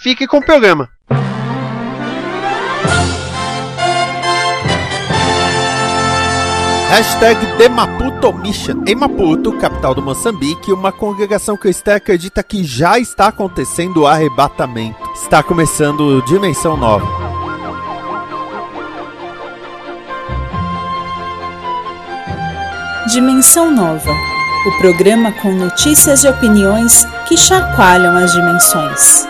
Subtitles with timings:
[0.00, 0.88] fique com o programa.
[6.88, 8.82] Hashtag The Maputo Mission.
[8.86, 14.98] Em Maputo, capital do Moçambique, uma congregação cristã acredita que já está acontecendo o arrebatamento.
[15.14, 17.06] Está começando Dimensão Nova.
[23.12, 24.10] Dimensão Nova
[24.66, 29.26] o programa com notícias e opiniões que chacoalham as dimensões.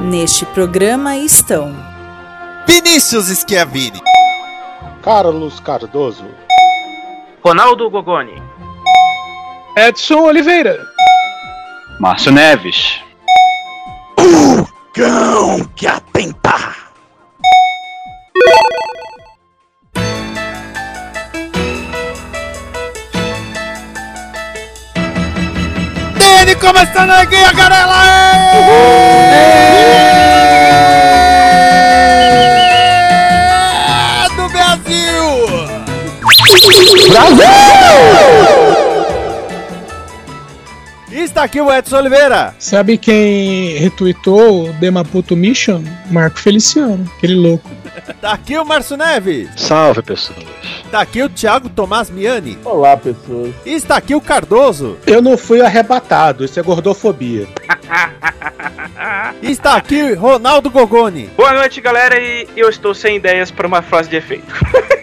[0.00, 1.74] Neste programa estão
[2.68, 4.00] Vinícius Schiavini,
[5.02, 6.24] Carlos Cardoso,
[7.44, 8.40] Ronaldo Gogoni,
[9.76, 10.78] Edson Oliveira,
[11.98, 13.00] Márcio Neves,
[14.20, 16.76] o cão que atenta.
[26.58, 28.02] Começando aqui a Carela!
[34.24, 35.48] É do Brasil!
[37.08, 38.67] Brasil!
[41.38, 42.52] Está aqui o Edson Oliveira.
[42.58, 45.84] Sabe quem retweetou o Demaputo Mission?
[46.10, 47.70] Marco Feliciano, aquele louco.
[48.20, 49.48] Tá aqui o Márcio Neves.
[49.56, 50.38] Salve, pessoas.
[50.90, 52.58] Tá aqui o Thiago Tomás Miani.
[52.64, 53.54] Olá, pessoas.
[53.64, 54.96] E está aqui o Cardoso.
[55.06, 57.46] Eu não fui arrebatado, isso é gordofobia.
[59.42, 61.28] está aqui Ronaldo Gogoni.
[61.36, 64.52] Boa noite, galera, e eu estou sem ideias para uma frase de efeito.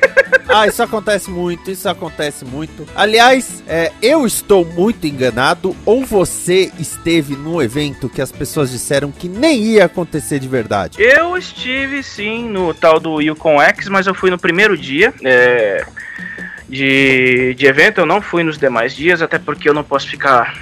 [0.47, 2.87] ah, isso acontece muito, isso acontece muito.
[2.95, 9.11] Aliás, é, eu estou muito enganado, ou você esteve no evento que as pessoas disseram
[9.11, 11.01] que nem ia acontecer de verdade?
[11.01, 15.13] Eu estive sim no tal do Yukon X, mas eu fui no primeiro dia.
[15.23, 15.85] É,
[16.67, 20.55] de, de evento, eu não fui nos demais dias, até porque eu não posso ficar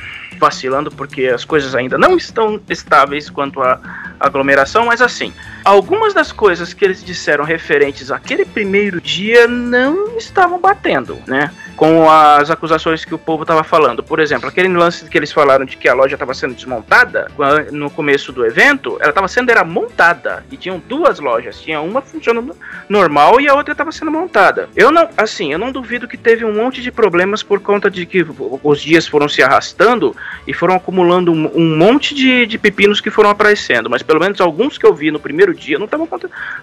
[0.44, 3.80] vacilando porque as coisas ainda não estão estáveis quanto à
[4.20, 10.60] aglomeração, mas assim, algumas das coisas que eles disseram referentes àquele primeiro dia não estavam
[10.60, 11.52] batendo, né?
[11.76, 14.04] Com as acusações que o povo estava falando.
[14.04, 17.32] Por exemplo, aquele lance que eles falaram de que a loja estava sendo desmontada
[17.72, 22.02] no começo do evento, ela estava sendo era montada e tinham duas lojas, tinha uma
[22.02, 22.56] funcionando
[22.88, 24.70] normal e a outra estava sendo montada.
[24.76, 28.06] Eu não, assim, eu não duvido que teve um monte de problemas por conta de
[28.06, 28.26] que
[28.64, 30.16] os dias foram se arrastando
[30.48, 33.90] e foram acumulando um, um monte de, de, pepinos que foram aparecendo.
[33.90, 36.08] Mas pelo menos alguns que eu vi no primeiro dia não estavam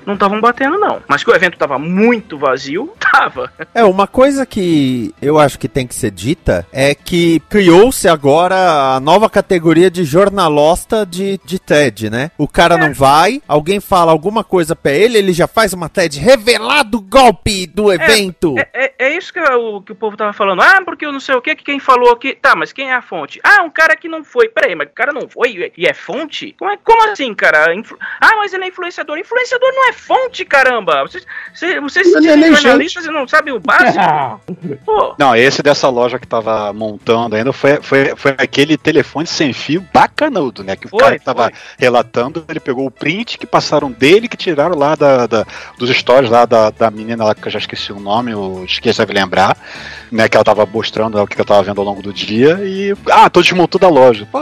[0.06, 1.02] não estavam batendo, não.
[1.08, 3.52] Mas que o evento estava muito vazio, tava.
[3.74, 8.94] É, uma coisa que eu acho que tem que ser dita é que criou-se agora
[8.94, 12.30] a nova categoria de jornalosta de, de TED, né?
[12.38, 12.78] O cara é.
[12.78, 17.66] não vai, alguém fala alguma coisa pra ele, ele já faz uma TED revelado golpe
[17.66, 18.54] do evento.
[18.58, 20.62] É, é, é isso que o, que o povo tava falando.
[20.62, 22.34] Ah, porque eu não sei o que, que quem falou aqui.
[22.34, 23.40] Tá, mas quem é a fonte?
[23.42, 24.48] Ah, um cara que não foi.
[24.48, 26.54] Peraí, mas o cara não foi e é fonte?
[26.58, 27.74] Como, é, como assim, cara?
[27.74, 27.98] Influ...
[28.20, 29.18] Ah, mas ele é influenciador.
[29.18, 31.02] Influenciador não é fonte, caramba.
[31.02, 31.24] Vocês,
[31.54, 34.40] vocês, vocês é nem jornalistas e não sabem o básico?
[34.84, 35.14] Pô.
[35.18, 39.86] Não, esse dessa loja que tava montando ainda foi, foi, foi aquele telefone sem fio
[39.92, 40.76] bacanudo, né?
[40.76, 41.52] Que o Foi, cara que tava foi.
[41.78, 45.46] relatando, ele pegou o print que passaram dele, que tiraram lá da, da-
[45.78, 49.04] dos stories lá da, da menina lá, que eu já esqueci o nome, eu esqueci
[49.04, 49.56] de lembrar,
[50.10, 50.28] né?
[50.28, 52.94] Que ela tava mostrando o que eu tava vendo ao longo do dia e.
[53.10, 54.26] Ah, tô desmontando a loja.
[54.30, 54.40] Pô,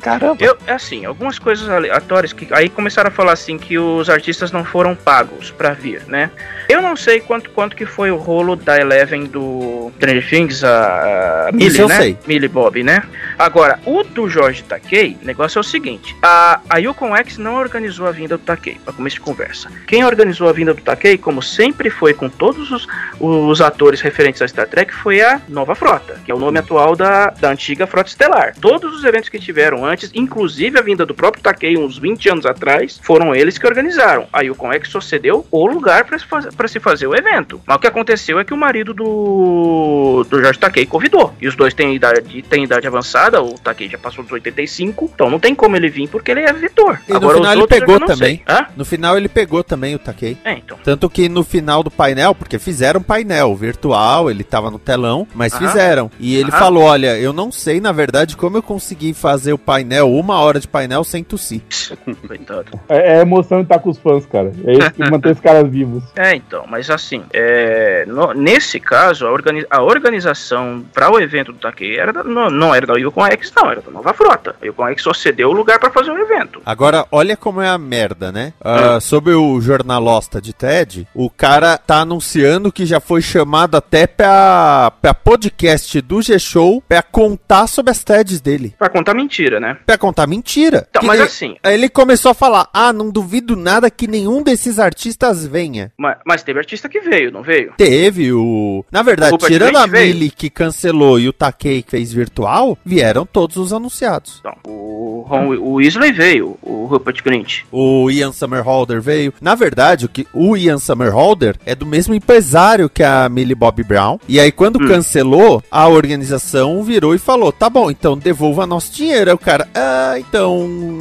[0.00, 0.44] caramba.
[0.44, 4.52] Eu, é assim, algumas coisas aleatórias que aí começaram a falar assim que os artistas
[4.52, 6.30] não foram pagos pra vir, né?
[6.68, 11.46] Eu não sei quanto quanto que foi o rolo da Eleven do Stranger Things, a,
[11.46, 11.96] a Isso Millie, eu né?
[11.96, 12.18] sei.
[12.26, 13.02] Millie Bob, né?
[13.38, 17.56] Agora, o do Jorge Takei, o negócio é o seguinte: a, a Yukon X não
[17.56, 19.70] organizou a vinda do Takei, pra começo de conversa.
[19.86, 22.86] Quem organizou a vinda do Takei, como sempre foi com todos os,
[23.20, 26.96] os atores referentes a Star Trek, foi a Nova Frota, que é o nome atual
[26.96, 28.56] da, da antiga Frota Estelar.
[28.60, 32.44] Todos os eventos que tiveram antes, inclusive a vinda do próprio Takei uns 20 anos
[32.44, 34.26] atrás, foram eles que organizaram.
[34.32, 37.60] A Yukon X só cedeu o lugar pra se, faz, se fazer o evento.
[37.64, 41.32] Mas o que aconteceu é que o marido do, do Jorge Takei convidou.
[41.40, 45.30] E os dois têm idade, têm idade avançada, o Takei já passou dos 85, então
[45.30, 47.00] não tem como ele vir porque ele é vetor.
[47.06, 48.42] E no Agora, final os ele pegou também.
[48.76, 50.36] No final ele pegou também o Takei.
[50.44, 50.76] É, então.
[50.82, 54.95] Tanto que no final do painel, porque fizeram um painel virtual, ele tava no telão,
[55.34, 55.66] mas Aham.
[55.66, 56.10] fizeram.
[56.18, 56.58] E ele Aham.
[56.58, 60.58] falou: olha, eu não sei, na verdade, como eu consegui fazer o painel, uma hora
[60.60, 61.60] de painel sem tossir.
[62.26, 62.66] Coitado.
[62.88, 64.52] É, é a emoção de estar com os fãs, cara.
[64.64, 66.02] É isso que mantém os caras vivos.
[66.16, 71.52] É, então, mas assim, é, no- nesse caso, a, organi- a organização para o evento
[71.52, 74.56] do Takei era da- não, não era da Yukon X, não, era da Nova Frota.
[74.60, 76.60] A Yukon X só cedeu o lugar para fazer o evento.
[76.64, 78.52] Agora, olha como é a merda, né?
[78.60, 84.06] Ah, sobre o jornalosta de TED, o cara tá anunciando que já foi chamado até
[84.06, 88.74] pra, pra podcast do G-Show pra contar sobre as TEDs dele.
[88.78, 89.76] Pra contar mentira, né?
[89.84, 90.86] Pra contar mentira.
[90.90, 94.78] Então, mas nem- assim- ele começou a falar: ah, não duvido nada que nenhum desses
[94.78, 95.92] artistas venha.
[95.98, 97.72] Mas, mas teve artista que veio, não veio?
[97.76, 98.84] Teve o.
[98.90, 99.86] Na verdade, tirando a.
[99.86, 104.40] Mili que cancelou e o Takei que fez virtual, vieram todos os anunciados.
[104.40, 107.62] Então, o, Ron, o Weasley veio, o Rupert Grint.
[107.72, 109.32] O Ian Somerhalder veio.
[109.40, 113.82] Na verdade, o, que, o Ian Somerhalder é do mesmo empresário que a Millie Bobby
[113.82, 114.18] Brown.
[114.28, 114.88] E aí, quando Hum.
[114.88, 119.30] cancelou, a organização virou e falou: tá bom, então devolva nosso dinheiro.
[119.30, 120.60] Aí o cara, ah, então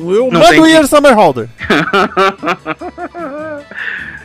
[0.09, 1.49] eu Não mando o Ian que- Somerhalder.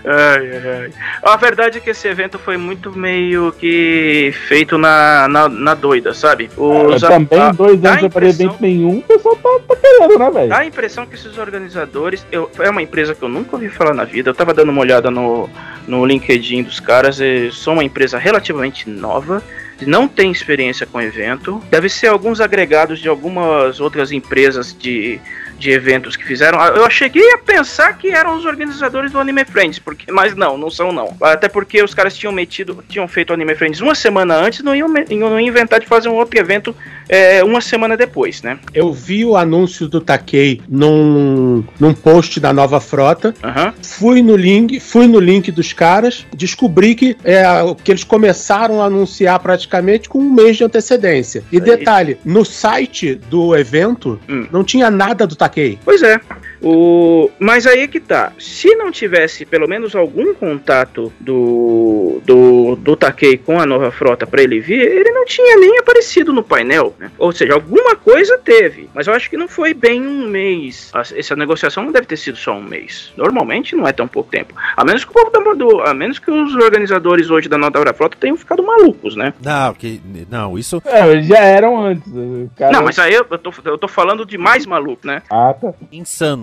[0.05, 0.91] Ai, ai, ai.
[1.23, 6.15] A verdade é que esse evento foi muito meio que feito na, na, na doida,
[6.15, 6.49] sabe?
[6.57, 9.77] Os, também, a- dois anos a sem fazer impressão- evento nenhum, o pessoal tá, tá
[9.77, 10.49] querendo, né, velho?
[10.49, 12.25] Dá a impressão que esses organizadores.
[12.33, 14.31] Eu, é uma empresa que eu nunca ouvi falar na vida.
[14.31, 15.49] Eu tava dando uma olhada no,
[15.87, 17.21] no LinkedIn dos caras.
[17.21, 19.43] E são uma empresa relativamente nova.
[19.87, 21.63] Não tem experiência com evento.
[21.71, 25.19] Deve ser alguns agregados de algumas outras empresas de,
[25.61, 26.59] de eventos que fizeram.
[26.65, 30.71] Eu cheguei a pensar que eram os organizadores do Anime Friends, porque, mas não, não
[30.71, 31.15] são não.
[31.21, 34.75] Até porque os caras tinham metido, tinham feito o Anime Friends uma semana antes, não
[34.75, 36.75] iam, iam inventar de fazer um outro evento
[37.11, 38.59] é, uma semana depois, né?
[38.73, 43.35] Eu vi o anúncio do Takei num, num post da Nova Frota.
[43.43, 43.75] Aham.
[43.83, 47.43] Fui no link, fui no link dos caras, descobri que, é,
[47.83, 51.43] que eles começaram a anunciar praticamente com um mês de antecedência.
[51.51, 54.47] E detalhe, no site do evento Hum.
[54.53, 55.79] não tinha nada do Takei.
[55.85, 56.21] Pois é.
[56.63, 57.31] O...
[57.39, 58.33] Mas aí é que tá.
[58.39, 64.27] Se não tivesse pelo menos algum contato do, do, do Takei com a nova frota
[64.27, 66.95] pra ele vir, ele não tinha nem aparecido no painel.
[66.99, 67.11] Né?
[67.19, 68.89] Ou seja, alguma coisa teve.
[68.95, 70.91] Mas eu acho que não foi bem um mês.
[71.17, 73.13] Essa negociação não deve ter sido só um mês.
[73.17, 74.55] Normalmente não é tão pouco tempo.
[74.77, 77.71] A menos que o povo da, do, a menos que os organizadores hoje da nova
[77.95, 79.33] frota tenham ficado malucos, né?
[79.43, 80.83] Não, que, não, isso.
[80.85, 82.07] É, eles já eram antes.
[82.13, 85.23] o cara- Não, mas aí eu, tô, eu tô falando de mais maluco, né?
[85.31, 85.73] Ah, tá.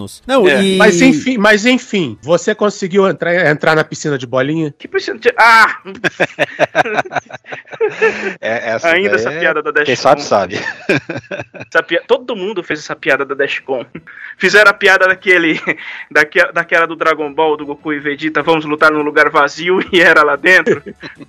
[0.07, 0.23] Insanos.
[0.25, 0.77] Não, É, e.
[0.77, 4.73] Mas enfim, mas enfim, você conseguiu entrar, entrar na piscina de bolinha?
[4.77, 5.31] Que precisa de...
[5.37, 5.77] Ah!
[8.41, 10.55] É, essa Ainda essa é- piada da Dash Quem sabe, sabe.
[11.69, 13.85] Essa pia- Todo mundo fez essa piada da Dashcon.
[14.37, 15.59] Fizeram a piada daquele.
[16.11, 19.99] daque- daquela do Dragon Ball, do Goku e Vegeta, vamos lutar num lugar vazio e
[19.99, 20.81] era lá dentro.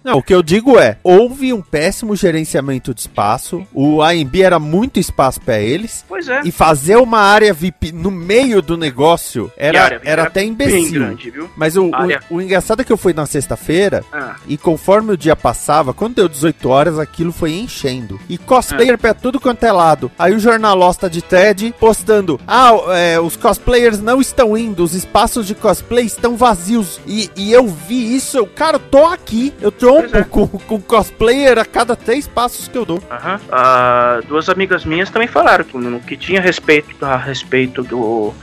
[0.02, 4.58] Não, o que eu digo é, houve um péssimo gerenciamento de espaço, o AMB era
[4.58, 6.40] muito espaço pra eles, Pois é.
[6.44, 10.92] e fazer uma área VIP no meio do negócio era, área era até Bem imbecil.
[11.00, 11.50] grande, viu?
[11.56, 15.16] Mas o, o, o engraçado é que eu fui na sexta-feira Ah, e conforme o
[15.16, 18.20] dia passava, quando deu 18 horas, aquilo foi enchendo.
[18.28, 20.10] E cosplayer pra tudo quanto é lado.
[20.18, 25.46] Aí o jornalosta de TED postando: Ah, é, os cosplayers não estão indo, os espaços
[25.46, 27.00] de cosplay estão vazios.
[27.06, 29.54] E, e eu vi isso, eu, cara, eu tô aqui.
[29.60, 30.22] Eu trompo é.
[30.24, 33.02] com, com cosplayer a cada três passos que eu dou.
[33.10, 33.40] aham.
[33.50, 38.34] Ah, duas amigas minhas também falaram que que tinha respeito a respeito do.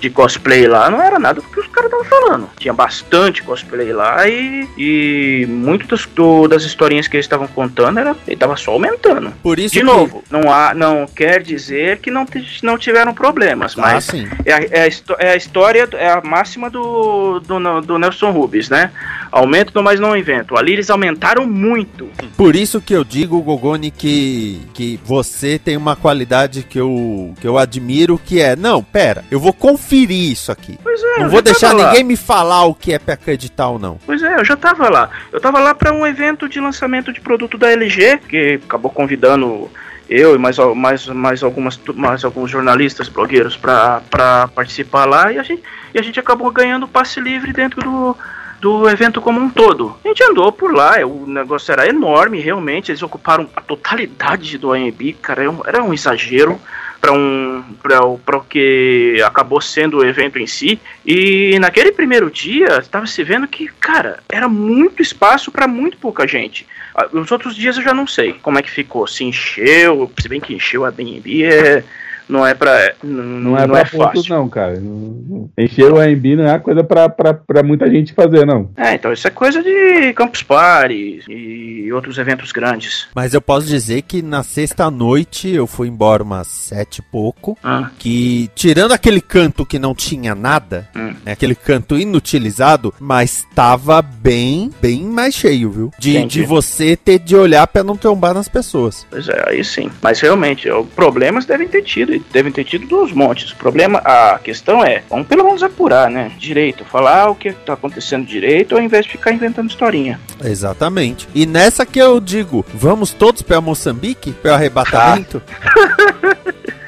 [0.00, 2.48] De cosplay lá, não era nada do que os caras estavam falando.
[2.58, 7.98] Tinha bastante cosplay lá e, e muito das, do- das historinhas que eles estavam contando
[8.00, 9.32] era, ele tava só aumentando.
[9.42, 12.26] Por isso De que- novo, não, há, não quer dizer que não,
[12.62, 14.26] não tiveram problemas, Ah, mas sim.
[14.46, 18.70] é, a, é, a, é a história, é a máxima do, do, do Nelson Rubens,
[18.70, 18.90] né?
[19.30, 20.56] Aumento, mas não invento.
[20.56, 22.08] Ali eles aumentaram muito.
[22.36, 27.46] Por isso que eu digo, Gogoni, que, que você tem uma qualidade que eu, que
[27.46, 29.52] eu admiro, que é, não, pera, eu vou
[29.90, 30.78] conferir isso aqui.
[30.82, 31.88] Pois é, Não vou deixar tava lá.
[31.88, 33.98] ninguém me falar o que é pra acreditar ou não.
[34.06, 35.10] Pois é, eu já tava lá.
[35.32, 39.68] Eu tava lá para um evento de lançamento de produto da LG, que acabou convidando
[40.08, 45.42] eu e mais, mais, mais, algumas, mais alguns jornalistas, blogueiros para participar lá e a,
[45.42, 45.62] gente,
[45.94, 48.16] e a gente acabou ganhando passe livre dentro do,
[48.60, 49.96] do evento como um todo.
[50.04, 52.90] A gente andou por lá, é, o negócio era enorme, realmente.
[52.90, 56.60] Eles ocuparam a totalidade do AMB, cara, era um, era um exagero
[57.00, 60.80] para um para o que acabou sendo o evento em si.
[61.04, 66.26] E naquele primeiro dia estava se vendo que cara era muito espaço para muito pouca
[66.26, 66.66] gente.
[66.94, 70.28] Ah, os outros dias eu já não sei como é que ficou se encheu se
[70.28, 71.84] bem que encheu a DNB é
[72.30, 72.94] não é pra.
[73.02, 74.34] Não, Não é pra pontos, fácil.
[74.36, 74.78] não, cara.
[74.80, 74.90] Não-
[75.28, 78.70] não- Encher o AMB não é uma coisa pra, pra, pra muita gente fazer, não.
[78.76, 83.08] É, então isso é coisa de Campus Party e outros eventos grandes.
[83.14, 87.58] Mas eu posso dizer que na sexta noite eu fui embora umas sete e pouco.
[87.62, 87.90] Ah.
[87.98, 91.14] Que, tirando aquele canto que não tinha nada, Hum.
[91.24, 95.90] né, aquele canto inutilizado, mas tava bem, bem mais cheio, viu?
[95.98, 96.40] De, Entendi.
[96.40, 99.06] de você ter de olhar pra não trombar nas pessoas.
[99.10, 99.90] Pois é, aí sim.
[100.00, 103.50] Mas realmente, problemas devem ter tido, devem ter tido dos montes.
[103.52, 106.32] O problema, a questão é, vamos pelo menos apurar, né?
[106.38, 110.20] Direito, falar o que tá acontecendo direito, ao invés de ficar inventando historinha.
[110.42, 111.28] Exatamente.
[111.34, 114.32] E nessa que eu digo, vamos todos pra Moçambique?
[114.32, 115.42] Pra arrebatamento?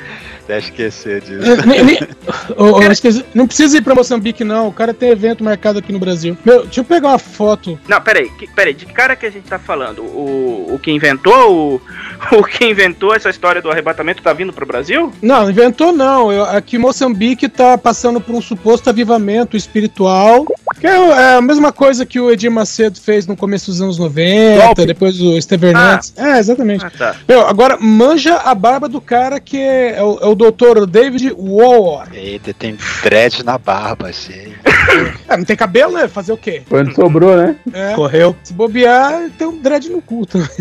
[0.44, 1.66] Até esquecer disso.
[1.66, 1.98] Nem- nem-
[2.56, 4.68] Ô, ô, esqueci- não precisa ir pra Moçambique, não.
[4.68, 6.36] O cara tem evento marcado aqui no Brasil.
[6.44, 7.78] Meu, deixa eu pegar uma foto.
[7.88, 10.02] Não, peraí, que, peraí, de que cara que a gente tá falando?
[10.02, 11.80] O, o que inventou o,
[12.38, 15.12] o que inventou essa história do arrebatamento tá vindo pro Brasil?
[15.22, 16.32] Não, inventou não.
[16.32, 20.46] Eu, aqui Moçambique tá passando por um suposto avivamento espiritual.
[20.80, 23.98] Que é, é a mesma coisa que o Edir Macedo fez no começo dos anos
[23.98, 24.86] 90, Golpe.
[24.86, 26.12] depois o Steve Hernandes.
[26.16, 26.84] É, exatamente.
[26.84, 27.16] Ah, tá.
[27.28, 31.32] Meu, agora manja a barba do cara que é, é o, é o doutor David
[31.36, 32.08] War.
[32.12, 34.52] Eita, tem dread na barba, assim.
[35.28, 36.08] É, não tem cabelo, né?
[36.08, 36.62] Fazer o quê?
[36.70, 37.56] Onde sobrou, né?
[37.72, 37.94] É.
[37.94, 38.36] Correu.
[38.42, 40.48] Se bobear, tem um dread no cu também.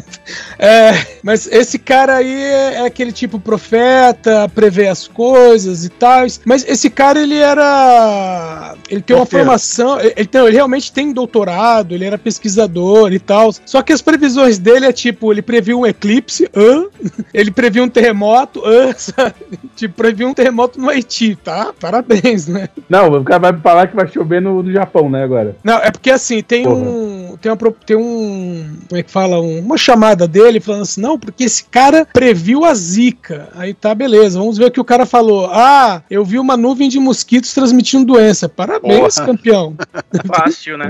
[0.58, 6.26] É, mas esse cara aí é, é aquele tipo profeta, prevê as coisas e tal.
[6.46, 8.76] Mas esse cara, ele era.
[8.88, 10.00] Ele tem uma formação.
[10.00, 13.52] Ele, ele, não, ele realmente tem doutorado, ele era pesquisador e tal.
[13.66, 16.86] Só que as previsões dele é tipo: ele previu um eclipse, hã?
[17.34, 18.94] ele previu um terremoto, hã?
[18.96, 19.36] sabe?
[19.76, 21.72] Tipo, previu um terremoto no Haiti, tá?
[21.80, 22.70] Parabéns, né?
[22.90, 25.56] Não, o cara vai falar que vai chover no, no Japão, né, agora?
[25.64, 26.76] Não, é porque assim, tem Porra.
[26.76, 27.38] um.
[27.42, 28.78] Tem, uma, tem um.
[28.88, 29.40] Como é que fala?
[29.40, 33.50] Um- uma chamada dele falando assim, não, porque esse cara previu a zica.
[33.56, 34.40] Aí tá, beleza.
[34.40, 35.48] Vamos ver o que o cara falou.
[35.52, 38.50] Ah, eu vi uma nuvem de mosquitos transmitindo doença.
[38.50, 39.28] Parabéns, Porra.
[39.28, 39.76] campeão.
[40.28, 40.88] Fácil, né?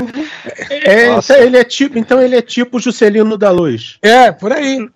[0.70, 3.98] É, então ele é tipo, então ele é tipo o Juscelino da Luz.
[4.01, 4.80] É, por aí.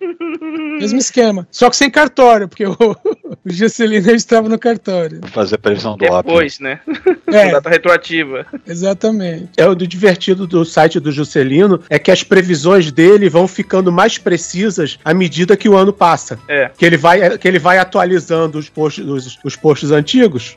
[0.78, 1.46] Mesmo esquema.
[1.50, 2.74] Só que sem cartório, porque o,
[3.44, 5.20] o Juscelino estava no cartório.
[5.20, 6.22] Vou fazer previsão do óbvio.
[6.22, 6.80] Depois, né?
[7.28, 8.46] É, Data retroativa.
[8.64, 9.50] exatamente.
[9.56, 13.90] É o do divertido do site do Juscelino é que as previsões dele vão ficando
[13.90, 16.38] mais precisas à medida que o ano passa.
[16.46, 16.70] É.
[16.78, 20.56] Que ele vai, que ele vai atualizando os posts, os, os posts antigos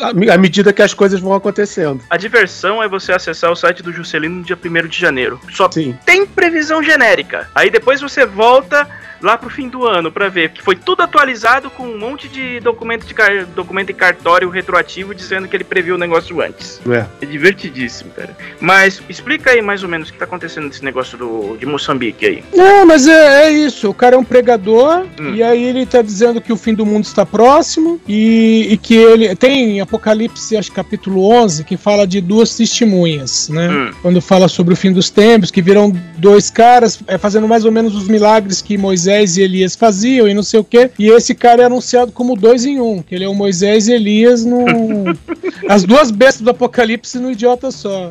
[0.00, 2.00] à, à medida que as coisas vão acontecendo.
[2.10, 5.40] A diversão é você acessar o site do Juscelino no dia 1 de janeiro.
[5.52, 5.96] Só Sim.
[6.04, 7.48] tem previsão genérica.
[7.54, 8.88] Aí depois você volta
[9.24, 12.60] lá pro fim do ano pra ver que foi tudo atualizado com um monte de
[12.60, 16.80] documento de car- documento em cartório retroativo dizendo que ele previu o negócio antes.
[16.88, 17.06] É.
[17.22, 18.36] É divertidíssimo, cara.
[18.60, 22.26] Mas explica aí mais ou menos o que tá acontecendo nesse negócio do, de Moçambique
[22.26, 22.44] aí.
[22.54, 23.88] Não, mas é, é isso.
[23.90, 25.34] O cara é um pregador Hum.
[25.34, 28.94] e aí ele tá dizendo que o fim do mundo está próximo e, e que
[28.94, 33.68] ele tem em Apocalipse, acho que capítulo 11, que fala de duas testemunhas, né?
[33.68, 33.90] Hum.
[34.02, 37.72] Quando fala sobre o fim dos tempos, que viram dois caras é, fazendo mais ou
[37.72, 40.90] menos os milagres que Moisés e Elias faziam e não sei o quê.
[40.98, 43.92] E esse cara é anunciado como dois em um, que ele é o Moisés e
[43.92, 44.64] Elias no
[45.68, 48.10] as duas bestas do Apocalipse no idiota só.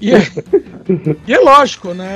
[0.00, 0.22] E, e é,
[1.26, 2.06] e é lógico, né?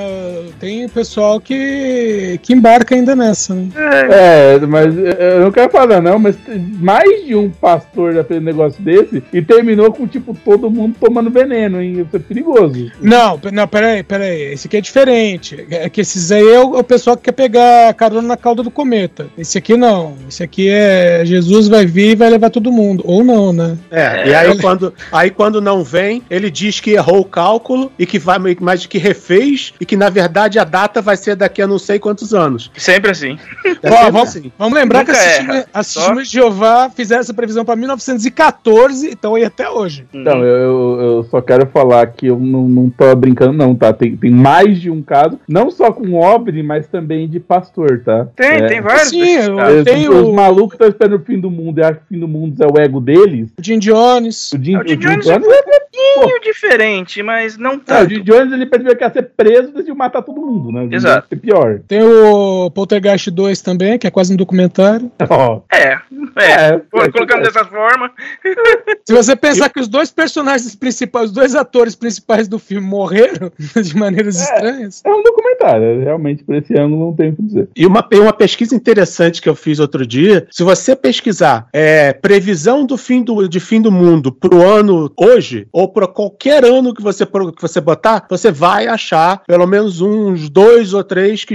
[0.61, 3.69] Tem o pessoal que, que embarca ainda nessa, né?
[4.11, 6.37] É, mas eu não quero falar não, mas
[6.81, 10.97] mais de um pastor já fez um negócio desse e terminou com, tipo, todo mundo
[11.00, 12.00] tomando veneno, hein?
[12.00, 12.90] Isso é perigoso.
[13.00, 14.52] Não, não, peraí, peraí.
[14.52, 15.67] Esse aqui é diferente.
[15.71, 18.62] É que esses aí é o, é o pessoal que quer pegar carona na cauda
[18.62, 19.26] do cometa.
[19.37, 20.14] Esse aqui não.
[20.28, 23.02] Esse aqui é Jesus vai vir e vai levar todo mundo.
[23.07, 23.76] Ou não, né?
[23.90, 28.07] É, e aí quando, aí quando não vem, ele diz que errou o cálculo e
[28.07, 31.66] que vai, mas que refez e que na verdade a data vai ser daqui a
[31.66, 32.71] não sei quantos anos.
[32.76, 33.38] Sempre assim.
[33.83, 34.52] É Ó, sempre vamos, assim.
[34.59, 39.45] vamos lembrar Nunca que as só- de Jeová fizeram essa previsão para 1914, então aí
[39.45, 40.07] até hoje.
[40.12, 43.92] Então, eu, eu- eu só quero falar que eu não, não tô brincando, não, tá?
[43.92, 48.26] Tem, tem mais de um caso, não só com Obre, mas também de pastor, tá?
[48.37, 48.66] Tem, É.
[48.68, 49.08] tem vários.
[49.08, 49.87] Sim, eu- caras.
[49.87, 52.20] Os, os o- malucos estão esperando o fim do mundo e acham que o fim
[52.20, 53.50] do mundo é o ego deles.
[53.58, 54.52] O Jim Jones.
[54.52, 55.62] O Jim, Ah, o Jim o Jim Jones Jones, é
[55.99, 58.11] um pouquinho diferente, mas não o tanto.
[58.11, 60.83] Jim Jones ele percebeu que ia ser preso e decidiu matar todo mundo, né?
[60.83, 61.28] O Exato.
[61.28, 61.81] Ser pior.
[61.87, 65.11] Tem o Poltergeist 2 também, que é quase um documentário.
[65.28, 65.99] Ó, É,
[66.37, 68.11] É, colocando dessa forma.
[69.05, 73.50] Se você pensar que os dois personagens principais, os dois atores principais do filme morreram
[73.83, 75.02] de maneiras estranhas.
[75.05, 77.69] É um documentário, realmente, por esse ângulo não tem o que dizer.
[77.75, 82.85] E uma, uma pesquisa interessante que eu fiz outro dia, se você pesquisar é, previsão
[82.85, 87.02] do fim do, de fim do mundo pro ano hoje, ou para qualquer ano que
[87.02, 91.54] você, que você botar, você vai achar pelo menos uns dois ou três que,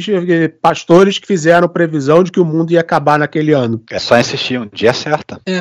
[0.62, 3.82] pastores que fizeram previsão de que o mundo ia acabar naquele ano.
[3.92, 5.40] É só insistir, um dia acerta.
[5.46, 5.60] É.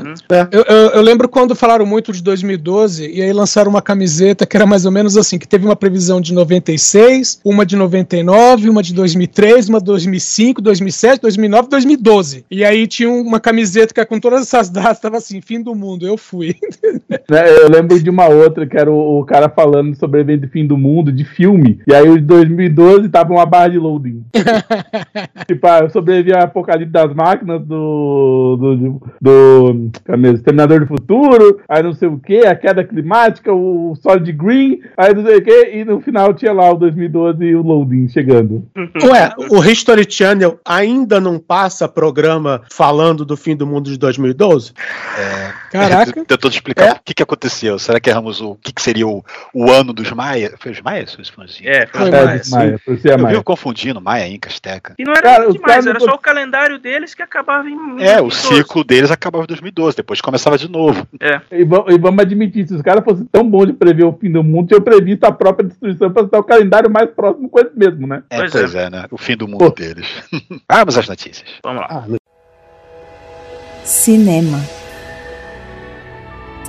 [0.52, 4.56] Eu, eu- eu lembro quando falaram muito de 2012 e aí lançaram uma camiseta que
[4.56, 8.82] era mais ou menos assim, que teve uma previsão de 96, uma de 99, uma
[8.82, 12.44] de 2003, uma de 2005, 2007, 2009, 2012.
[12.50, 16.06] E aí tinha uma camiseta que com todas essas datas tava assim, fim do mundo,
[16.06, 16.56] eu fui.
[17.30, 20.42] Né, Eu lembro de uma outra que era o, o cara falando sobre o evento
[20.42, 21.80] de fim do mundo de filme.
[21.86, 24.24] E aí, o de 2012 tava uma barra de loading.
[25.46, 28.56] tipo, ah, eu sobrevivi ao apocalipse das máquinas do.
[28.58, 28.76] do.
[28.76, 29.92] do, do?
[30.34, 31.60] Exterminador do Futuro.
[31.68, 34.80] Aí não sei o que, a queda climática, o Solid Green.
[34.96, 35.70] Aí não sei o que.
[35.74, 38.66] E no final tinha lá o 2012 e o loading chegando.
[39.02, 44.72] Ué, o History Channel ainda não passa programa falando do fim do mundo de 2012?
[45.70, 46.24] Caraca.
[46.24, 47.78] Tentou te explicar o que, que aconteceu.
[47.78, 50.54] Será que erramos o, o que, que seria o, o ano dos Maia?
[50.58, 51.16] Foi os Maias?
[51.18, 51.32] Os?
[51.62, 52.42] É, foi É, mais.
[52.42, 53.28] de Maia, Eu Maia.
[53.32, 54.94] vivo confundindo Maia, Inca, Azteca.
[54.98, 57.74] E não era Cara, os demais, era só o calendário deles que acabava em.
[58.02, 58.36] É, o 2012.
[58.56, 61.06] ciclo deles acabava em 2012, depois começava de novo.
[61.50, 64.30] E, va- e vamos admitir, se os caras fossem tão bons de prever o fim
[64.30, 67.72] do mundo, tinham previsto a própria destruição para estar o calendário mais próximo com eles
[67.74, 68.22] mesmo, né?
[68.30, 68.84] É, Pois pois, é.
[68.84, 68.90] é.
[68.90, 69.04] né?
[69.10, 70.06] O fim do mundo deles.
[70.70, 71.48] Vamos às notícias.
[71.62, 72.04] Vamos lá.
[73.84, 74.58] Cinema.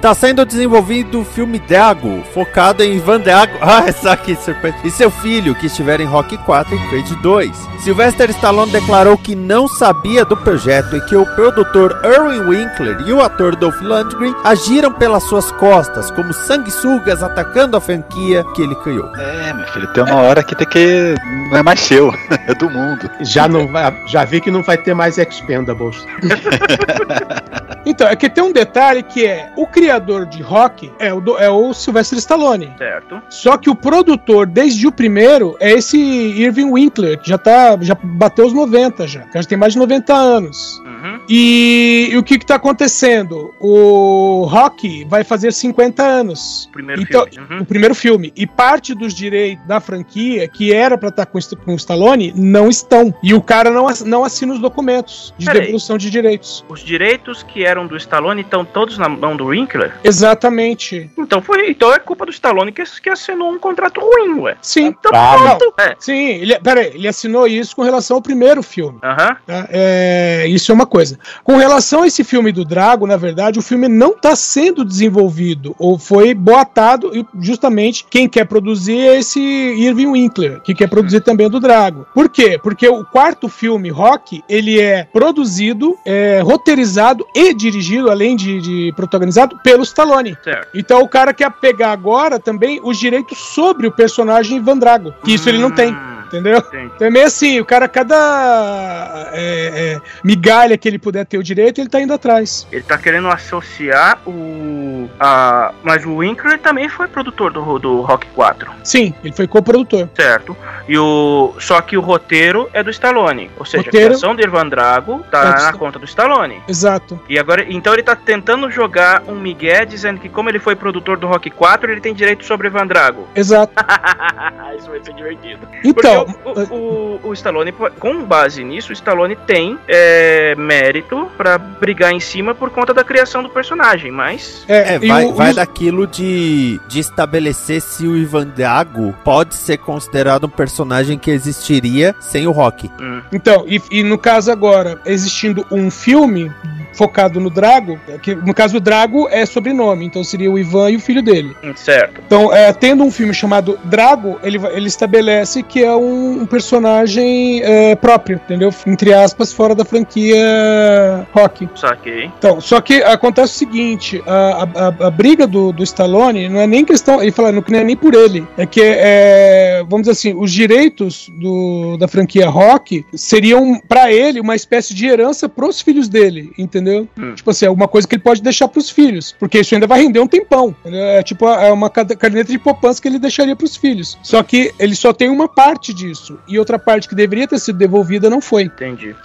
[0.04, 3.54] Está sendo desenvolvido o filme Dago, focado em Ivan Dago.
[3.64, 4.76] Ah, essa que surpresa.
[4.84, 7.70] E seu filho, que estiver em Rock 4 e Creed 2.
[7.80, 13.14] Sylvester Stallone declarou que não sabia do projeto e que o produtor Erwin Winkler e
[13.14, 18.76] o ator Dolph Lundgren agiram pelas suas costas, como sanguessugas atacando a franquia que ele
[18.76, 19.10] criou.
[19.16, 21.16] É, meu filho, tem uma hora que tem que.
[21.50, 22.14] Não é mais seu,
[22.46, 23.10] é do mundo.
[23.22, 26.06] Já, não vai, já vi que não vai ter mais Expendables.
[27.86, 31.38] Então, é que tem um detalhe que é o criador de rock é o, do-
[31.38, 32.74] é o Sylvester Stallone.
[32.78, 33.22] Certo.
[33.30, 37.78] Só que o produtor, desde o primeiro, é esse Irving Winkler, que já tá.
[37.82, 39.26] Já bateu os 90 já.
[39.34, 40.80] Já tem mais de 90 anos.
[40.86, 41.13] Uhum.
[41.30, 43.54] E, e o que que tá acontecendo?
[43.60, 46.70] O Rock vai fazer 50 anos.
[46.72, 47.48] Primeiro Então, filme.
[47.56, 47.62] Uhum.
[47.62, 48.34] O primeiro filme.
[48.36, 51.76] E parte dos direitos da franquia, que era pra estar com, o St- com o
[51.76, 53.14] Stallone, não estão.
[53.24, 55.62] E o cara não, não assina os documentos de Peraí.
[55.62, 56.64] devolução de direitos.
[56.70, 59.94] Os direitos que eram do Stallone estão todos na mão do Winkler?
[60.04, 61.10] Exatamente.
[61.18, 61.70] Então foi.
[61.70, 64.56] Então é culpa do Stallone que, que assinou um contrato ruim, ué.
[64.62, 64.88] Sim.
[64.88, 65.74] Então Ah, pronto.
[65.80, 65.96] É.
[66.00, 69.00] Sim, ele, peraí, ele assinou isso com relação ao primeiro filme.
[69.00, 69.38] Tá?
[69.70, 71.13] É, isso é uma coisa.
[71.44, 75.76] Com relação a esse filme do Drago, na verdade, o filme não está sendo desenvolvido,
[75.78, 81.22] ou foi boatado, e justamente quem quer produzir é esse Irving Winkler, que quer produzir
[81.22, 82.06] também o do Drago.
[82.14, 82.60] Por quê?
[82.62, 88.94] Porque o quarto filme, Rock, ele é produzido, é, roteirizado e dirigido, além de, de
[88.96, 90.38] protagonizado, pelo Stallone.
[90.44, 90.70] Certo.
[90.74, 95.34] Então o cara quer pegar agora também os direitos sobre o personagem Ivan Drago, que
[95.34, 95.96] isso ele não tem.
[96.28, 96.58] Entendeu?
[96.60, 96.92] entendi.
[96.96, 101.44] Então é meio assim, o cara, cada é, é, migalha que ele puder ter o
[101.44, 102.68] direito, ele tá indo atrás.
[102.72, 105.10] Ele tá querendo associar o.
[105.20, 110.08] A, mas o Winkler também foi produtor do, do Rock 4, Sim, ele foi coprodutor.
[110.16, 110.56] certo?
[110.88, 111.54] E o.
[111.60, 113.50] Só que o roteiro é do Stallone.
[113.58, 116.62] Ou seja, Roteiro- a criação do Irvan Drago tá É do na conta do Stallone.
[116.68, 117.20] Exato.
[117.30, 121.18] E agora, então ele tá tentando jogar um migué dizendo que como ele foi produtor
[121.18, 123.28] do Rock 4, ele tem direito sobre Ivan Drago.
[123.36, 123.74] Exato.
[124.78, 125.68] Isso vai ser divertido.
[125.84, 131.58] Então, o, o, o, o Stallone, com base nisso, o Stallone tem é, mérito pra
[131.58, 134.64] brigar em cima por conta da criação do personagem, mas.
[134.68, 139.56] É, e vai, o- vai o- daquilo de, de estabelecer se o Ivan Drago pode
[139.56, 142.90] ser considerado um personagem que existiria sem o Rock.
[143.00, 146.52] hum, Então, e, e no caso agora, existindo um filme
[146.94, 150.96] focado no Drago, que no caso o Drago é sobrenome, então seria o Ivan e
[150.96, 151.56] o filho dele.
[151.76, 152.22] certo.
[152.26, 157.62] Então, é, tendo um filme chamado Drago, ele, ele estabelece que é um, um personagem
[157.64, 158.70] é, próprio, entendeu?
[158.88, 161.68] Entre aspas, fora da franquia Rock.
[161.76, 162.26] Saquei.
[162.38, 166.68] Então, só que acontece o seguinte: a, a- a- briga do, do Stallone não é
[166.68, 167.22] nem questão.
[167.22, 168.46] Ele fala, não é nem por ele.
[168.58, 174.40] É que, é, vamos dizer assim, os direitos do, da franquia Rock seriam, pra ele,
[174.40, 176.83] uma espécie de herança pros filhos dele, entendeu?
[177.18, 177.34] Hum.
[177.36, 180.02] Tipo assim, é uma coisa que ele pode deixar pros filhos, porque isso ainda vai
[180.02, 180.76] render um tempão.
[180.82, 181.00] entendeu?
[181.02, 184.18] É tipo é uma cade- caderneta de poupança que ele deixaria pros filhos.
[184.24, 187.78] Só que ele só tem uma parte disso, e outra parte que deveria ter sido
[187.78, 188.64] devolvida não foi.
[188.64, 189.16] Entendi.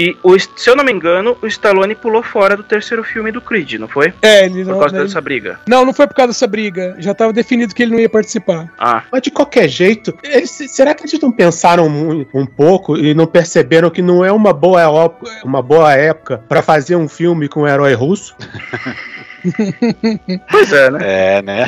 [0.00, 3.40] E, o, se eu não me engano, o Stallone pulou fora do terceiro filme do
[3.40, 4.14] Creed, não foi?
[4.22, 4.78] É, ele Por não.
[4.78, 5.58] causa ele- dessa briga.
[5.66, 6.94] Não, não foi por causa dessa briga.
[7.00, 8.72] Já tava definido que ele não ia participar.
[8.78, 13.12] Ah, Mas de qualquer jeito, eles- será que eles não pensaram mu- um, pouco e
[13.12, 15.12] não perceberam que não é uma boa,
[15.44, 18.36] uma boa época pra fazer um filme com um herói russo?
[20.50, 20.98] pois é, né?
[21.02, 21.66] É, né?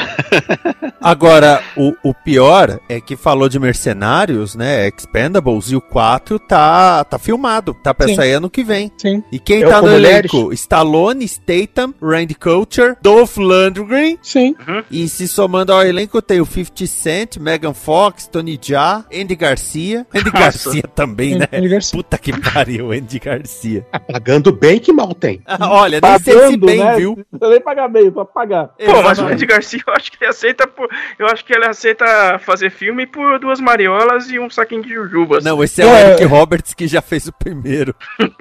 [1.01, 4.89] Agora, o, o pior é que falou de Mercenários, né?
[4.89, 7.75] Expendables, e o 4 tá, tá filmado.
[7.83, 8.17] Tá pra Sim.
[8.17, 8.91] sair ano que vem.
[8.99, 9.23] Sim.
[9.33, 10.33] E quem Eu tá com no mulheres?
[10.33, 10.53] elenco?
[10.53, 14.19] Stallone, Statham, Randy Couture, Dolph Lundgren.
[14.23, 14.55] Sim.
[14.91, 20.07] E se somando ao elenco tem o 50 Cent, Megan Fox, Tony Jaa, Andy Garcia.
[20.15, 21.49] Andy Garcia também, né?
[21.53, 21.97] Andy Garcia.
[21.97, 23.87] Puta que pariu, Andy Garcia.
[24.13, 25.41] Pagando bem que mal tem.
[25.47, 26.97] Ah, Olha, nem sei se Pagando, bem, né?
[26.97, 27.19] viu?
[27.61, 28.71] Pagar bem, só pagar.
[28.85, 29.25] Pô, mas o.
[29.27, 30.89] Andy Garcia, eu acho que ele aceita por.
[31.19, 35.45] Eu acho que ele aceita fazer filme por duas mariolas e um saquinho de jujubas.
[35.45, 37.95] Não, esse é o é- Eric Roberts que já fez o primeiro.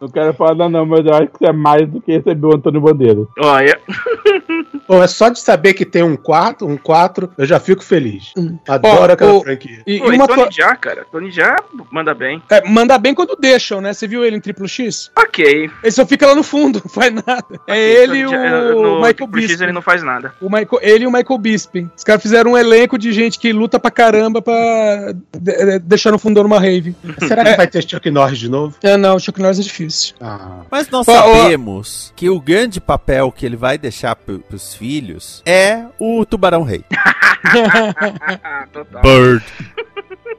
[0.00, 2.46] Não quero falar não, não, mas eu acho que isso é mais do que receber
[2.46, 3.26] o Antônio Bandeira.
[3.38, 3.78] Olha,
[4.86, 8.32] Pô, é só de saber que tem um 4, um 4, eu já fico feliz.
[8.36, 8.58] Hum.
[8.68, 9.82] Adoro aquela o- franquia.
[9.86, 11.06] E, pô, e uma Tony to- Jaa, cara.
[11.10, 11.56] Tony Jaa
[11.90, 12.42] manda bem.
[12.50, 13.92] é, manda bem quando deixam, né?
[13.92, 15.10] Você viu ele em Triplo X?
[15.16, 15.70] Ok.
[15.82, 17.60] Ele só fica lá no fundo, não faz nada.
[17.66, 19.62] É ele e o Jaa, eh, no Michael Bisping.
[19.64, 20.34] ele não faz nada.
[20.40, 21.90] O Michael, ele e o Michael Bisping.
[21.96, 26.10] Os caras fizeram um elenco de gente que luta pra caramba pra de- de- deixar
[26.12, 26.94] no fundão numa rave.
[27.26, 28.74] Será que vai ter Chuck Norris de novo?
[28.82, 30.14] É, não, o Chuck Norris é difícil.
[30.20, 30.60] Ah.
[30.70, 31.42] Mas nós Ó, ó.
[31.42, 36.62] sabemos que o grande papel que ele vai deixar pro, pros filhos é o Tubarão
[36.62, 36.84] Rei.
[39.02, 39.44] Bird.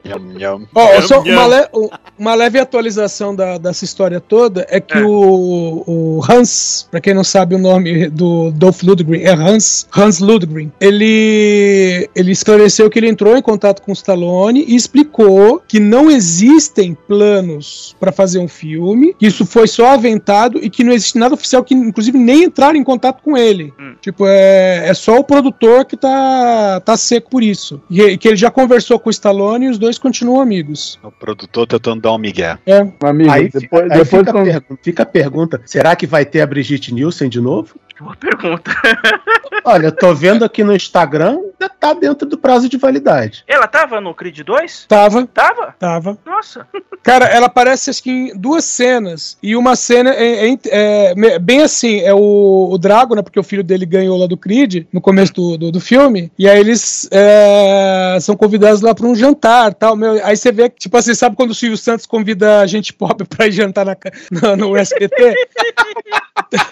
[0.04, 0.68] Nham.
[0.74, 1.88] Ó, Nham, só uma, le- um-
[2.18, 5.02] uma leve atualização da- dessa história toda é que É.
[5.02, 10.18] o, o Hans, pra quem não sabe o nome do Dolph Lundgren, é Hans, Hans
[10.20, 10.70] Lundgren.
[10.78, 16.10] Ele, ele esclareceu que ele entrou em contato com o Stallone e explicou que não
[16.10, 21.16] existem planos pra fazer um filme, que isso foi só aventado e que não existe
[21.18, 23.72] nada oficial, que inclusive nem entraram em contato com ele.
[23.80, 23.94] Hum.
[24.02, 27.80] Tipo, é, é só o produtor que tá, tá seco por isso.
[27.90, 30.98] E, que ele já conversou com o Stallone e os dois continuam amigos.
[31.02, 32.58] O produtor tentando dar um migué.
[32.66, 32.82] É.
[32.84, 36.06] Meu amigo, Aí, depois, aí depois fica, a quando- pergunta, fica a pergunta: será que
[36.06, 37.74] vai ter a Brigitte Nielsen de novo?
[38.00, 38.72] Boa pergunta.
[39.64, 43.44] Olha, eu tô vendo aqui no Instagram, ainda tá dentro do prazo de validade.
[43.46, 44.86] Ela tava no Creed 2?
[44.88, 45.74] Tava, Tava?
[45.78, 46.18] tava.
[46.26, 46.66] Nossa.
[47.04, 49.36] Cara, ela aparece acho que em duas cenas.
[49.42, 53.22] E uma cena é, é- é bem assim: é o, o Drago, né?
[53.22, 56.32] Porque o filho dele ganhou lá do Creed no começo do, do, do filme.
[56.38, 59.94] E aí eles é, são convidados lá pra um jantar tal.
[59.96, 62.92] Meu, aí você vê que, tipo assim, sabe quando o Silvio Santos convida a gente
[62.92, 63.96] pobre pra ir jantar na,
[64.32, 65.34] no, no SBT?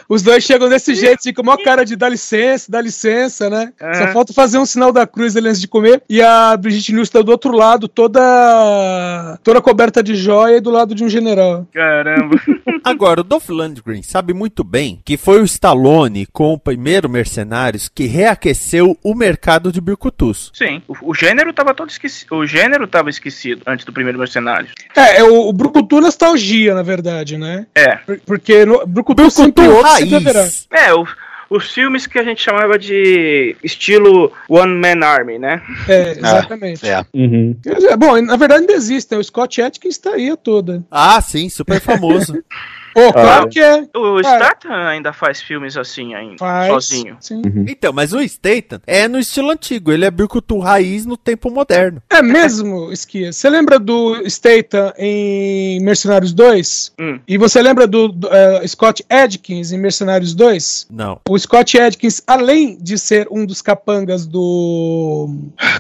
[0.09, 3.49] Os dois chegam desse jeito, assim, com a maior cara de dá licença, dá licença,
[3.49, 3.73] né?
[3.81, 3.95] É.
[3.95, 6.03] Só falta fazer um sinal da cruz ali antes de comer.
[6.09, 10.71] E a Brigitte Nielsen tá do outro lado, toda toda coberta de joia e do
[10.71, 11.67] lado de um general.
[11.73, 12.37] Caramba.
[12.85, 17.89] Agora, o Dolph Lundgren sabe muito bem que foi o Stallone com o primeiro Mercenários
[17.89, 20.51] que reaqueceu o mercado de Birkutus.
[20.53, 20.83] Sim.
[20.89, 22.35] O, o gênero tava todo esquecido.
[22.35, 24.69] O gênero tava esquecido antes do primeiro mercenário.
[24.97, 27.67] É, é o, o Brucutu nostalgia, na verdade, né?
[27.75, 27.97] É.
[27.97, 29.52] Por- Porque no, Brucutu Brucutu
[29.99, 30.41] sempre haverá.
[30.41, 30.67] raiz.
[30.71, 31.07] É, o-
[31.51, 35.61] os filmes que a gente chamava de estilo One Man Army, né?
[35.87, 36.89] É, exatamente.
[36.89, 37.05] É.
[37.13, 37.55] Uhum.
[37.99, 39.19] Bom, na verdade ainda existem.
[39.19, 40.83] O Scott Atkins tá aí a toda.
[40.91, 42.43] Ah, sim, super famoso.
[42.93, 43.49] Pô, claro é.
[43.49, 43.89] que é.
[43.97, 44.19] O.
[44.21, 46.69] Statham ainda faz filmes assim ainda, Faz.
[46.69, 47.17] sozinho.
[47.21, 47.43] Sim.
[47.69, 52.03] então, mas o Statham é no estilo antigo, ele é Birkutu raiz no tempo moderno.
[52.11, 53.33] É mesmo, Esquia.
[53.33, 56.93] Você lembra do Statham em Mercenários 2?
[57.01, 57.21] Hum.
[57.27, 60.87] E você lembra do, do, eh, Scott Adkins em Mercenários 2?
[60.91, 61.21] Não.
[61.29, 65.29] O Scott Adkins, além de ser um dos capangas do.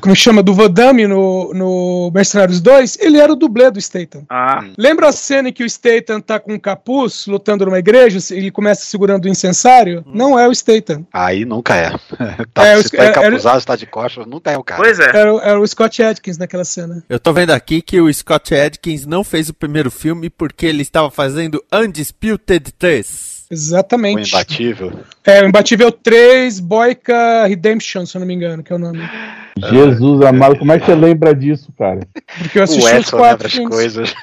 [0.01, 0.43] Como chama?
[0.43, 4.25] Do Van Damme no, no Mercenários 2, ele era o dublê do Statham.
[4.29, 8.19] Ah, Lembra a cena em que o Statham tá com um capuz lutando numa igreja
[8.35, 10.05] e ele começa segurando o incensário?
[10.07, 11.07] Não é o Statham.
[11.13, 11.91] Aí nunca é.
[12.53, 14.83] tá, É, se os- tá é, encapuzado, se tá de costas, nunca é o cara.
[14.83, 15.05] pois é.
[15.09, 17.03] Era, o- era o Scott Adkins naquela cena.
[17.09, 20.83] Eu tô vendo aqui que o Scott Adkins não fez o primeiro filme porque ele
[20.83, 23.43] estava fazendo Undisputed 3.
[23.51, 24.29] O Exatamente.
[24.35, 25.01] imbatível.
[25.27, 29.01] É, o Imbatível 3 Boyka Redemption, se eu não me engano, que é o nome.
[29.59, 32.01] Jesus amado, como é que você lembra disso, cara?
[32.39, 33.75] Porque eu assisti os quatro filmes.
[33.75, 34.15] coisas.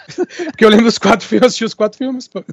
[0.45, 2.43] Porque eu lembro dos quatro filmes, eu assisti os quatro filmes, pô.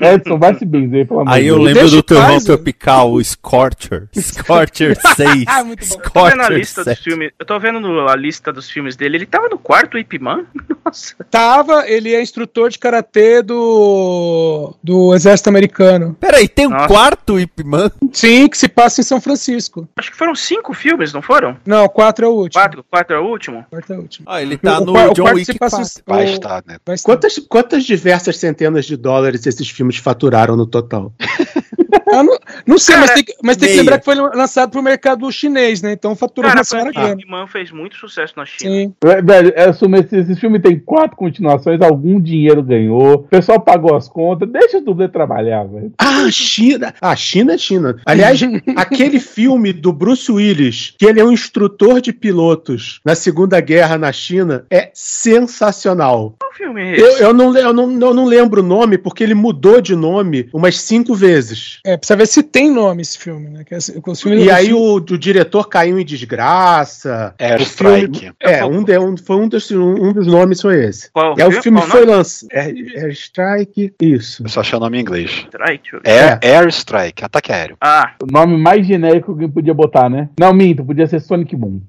[0.00, 3.22] Edson, vai se benzer, pelo amor Aí eu lembro Deixa do terror paz, tropical, o
[3.22, 4.08] Scorcher.
[4.16, 5.44] Scorcher 6.
[5.46, 5.96] Ah, muito bom.
[5.96, 7.02] Eu tô vendo a Scorcher lista dos 7.
[7.04, 7.32] filmes.
[7.38, 9.16] Eu tô vendo a lista dos filmes dele.
[9.18, 10.44] Ele tava no quarto Ip Man?
[10.84, 11.14] Nossa.
[11.30, 16.16] Tava, ele é instrutor de karatê do, do exército americano.
[16.18, 16.86] Peraí, tem um Nossa.
[16.86, 17.90] quarto Ip Man?
[18.12, 19.88] Sim, que se passa em São Francisco.
[19.96, 21.56] Acho que foram cinco filmes, não foram?
[21.66, 22.62] Não, quatro é o último.
[22.62, 22.84] Quatro?
[22.90, 23.66] Quatro é o último?
[23.68, 24.26] Quatro é o último.
[24.28, 26.02] Ah, ele tá O no o John Wick se passa 4.
[26.06, 26.78] Vai o- estar, né?
[26.86, 27.06] vai estar.
[27.12, 31.12] Quantas, quantas diversas centenas de dólares esses filmes faturaram no total?
[32.08, 34.70] Ah, não, não sei, Cara, mas tem, que, mas tem que lembrar que foi lançado
[34.70, 35.92] pro mercado chinês, né?
[35.92, 37.16] Então faturou Cara, uma senhora pra grana.
[37.16, 38.70] mim, Man fez muito sucesso na China.
[38.70, 38.94] Sim.
[39.04, 43.60] É, Velho, eu assumo esse, esse filme tem quatro continuações, algum dinheiro ganhou, o pessoal
[43.60, 45.92] pagou as contas, deixa o dublê trabalhar, velho.
[45.98, 46.94] Ah, China!
[47.00, 47.96] Ah, China é China.
[48.06, 48.40] Aliás,
[48.76, 53.98] aquele filme do Bruce Willis, que ele é um instrutor de pilotos na Segunda Guerra
[53.98, 56.34] na China, é sensacional.
[56.38, 57.02] Qual filme é esse?
[57.02, 60.48] Eu, eu, não, eu, não, eu não lembro o nome, porque ele mudou de nome
[60.52, 61.80] umas cinco vezes.
[61.84, 63.64] É, precisa ver se tem nome esse filme, né?
[63.64, 67.34] Que é, os filmes, E aí o, o diretor caiu em desgraça.
[67.38, 68.32] Airstrike.
[68.40, 71.10] É, um, de, um, foi um dos, um dos nomes foi esse.
[71.10, 72.48] Qual É, o filme Qual foi lançado.
[72.52, 72.64] É,
[73.04, 74.42] Airstrike, isso.
[74.44, 75.30] Eu só achei o nome em inglês.
[75.30, 76.10] Strike, eu ver.
[76.10, 77.76] Air, Airstrike, ataque aéreo.
[77.80, 80.28] Ah, O nome mais genérico que podia botar, né?
[80.38, 81.80] Não, minto, podia ser Sonic Boom.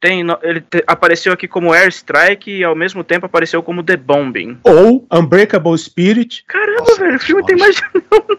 [0.00, 3.96] tem, no- ele te- apareceu aqui como Airstrike e ao mesmo tempo apareceu como The
[3.96, 4.58] Bombing.
[4.64, 6.44] Ou Unbreakable Spirit.
[6.46, 8.38] Caramba, Nossa, velho, o filme tem mais de um nome.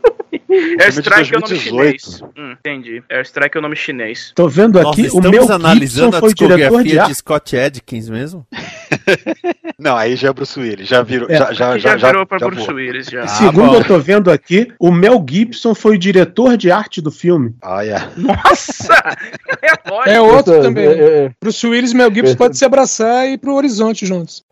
[0.79, 2.01] Airstrike é o nome 2018.
[2.01, 2.21] chinês.
[2.37, 3.03] Hum, entendi.
[3.09, 4.31] Airstrike é o nome chinês.
[4.35, 7.15] Tô vendo Nossa, aqui, o estamos meu analisando Gibson a foi diretor de de.
[7.15, 8.45] Scott Adkins mesmo?
[9.79, 11.29] Não, aí já é Bruce Willis, já virou.
[11.29, 12.75] É, já, já, já, já, virou pra já Bruce voou.
[12.77, 13.23] Willis já.
[13.23, 13.75] Ah, Segundo bom.
[13.75, 17.55] eu tô vendo aqui, o Mel Gibson foi o diretor de arte do filme.
[17.63, 18.09] Olha.
[18.17, 18.89] Nossa!
[19.61, 20.09] É lógico.
[20.09, 20.85] É outro Essa- também.
[20.85, 24.43] é, é, Bruce Willis e Mel Gibson podem se abraçar e ir pro horizonte juntos.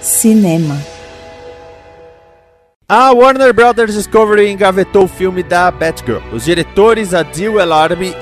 [0.00, 0.76] Cinema.
[2.94, 6.20] A Warner Brothers Discovery engavetou o filme da Batgirl.
[6.30, 7.70] Os diretores Adil El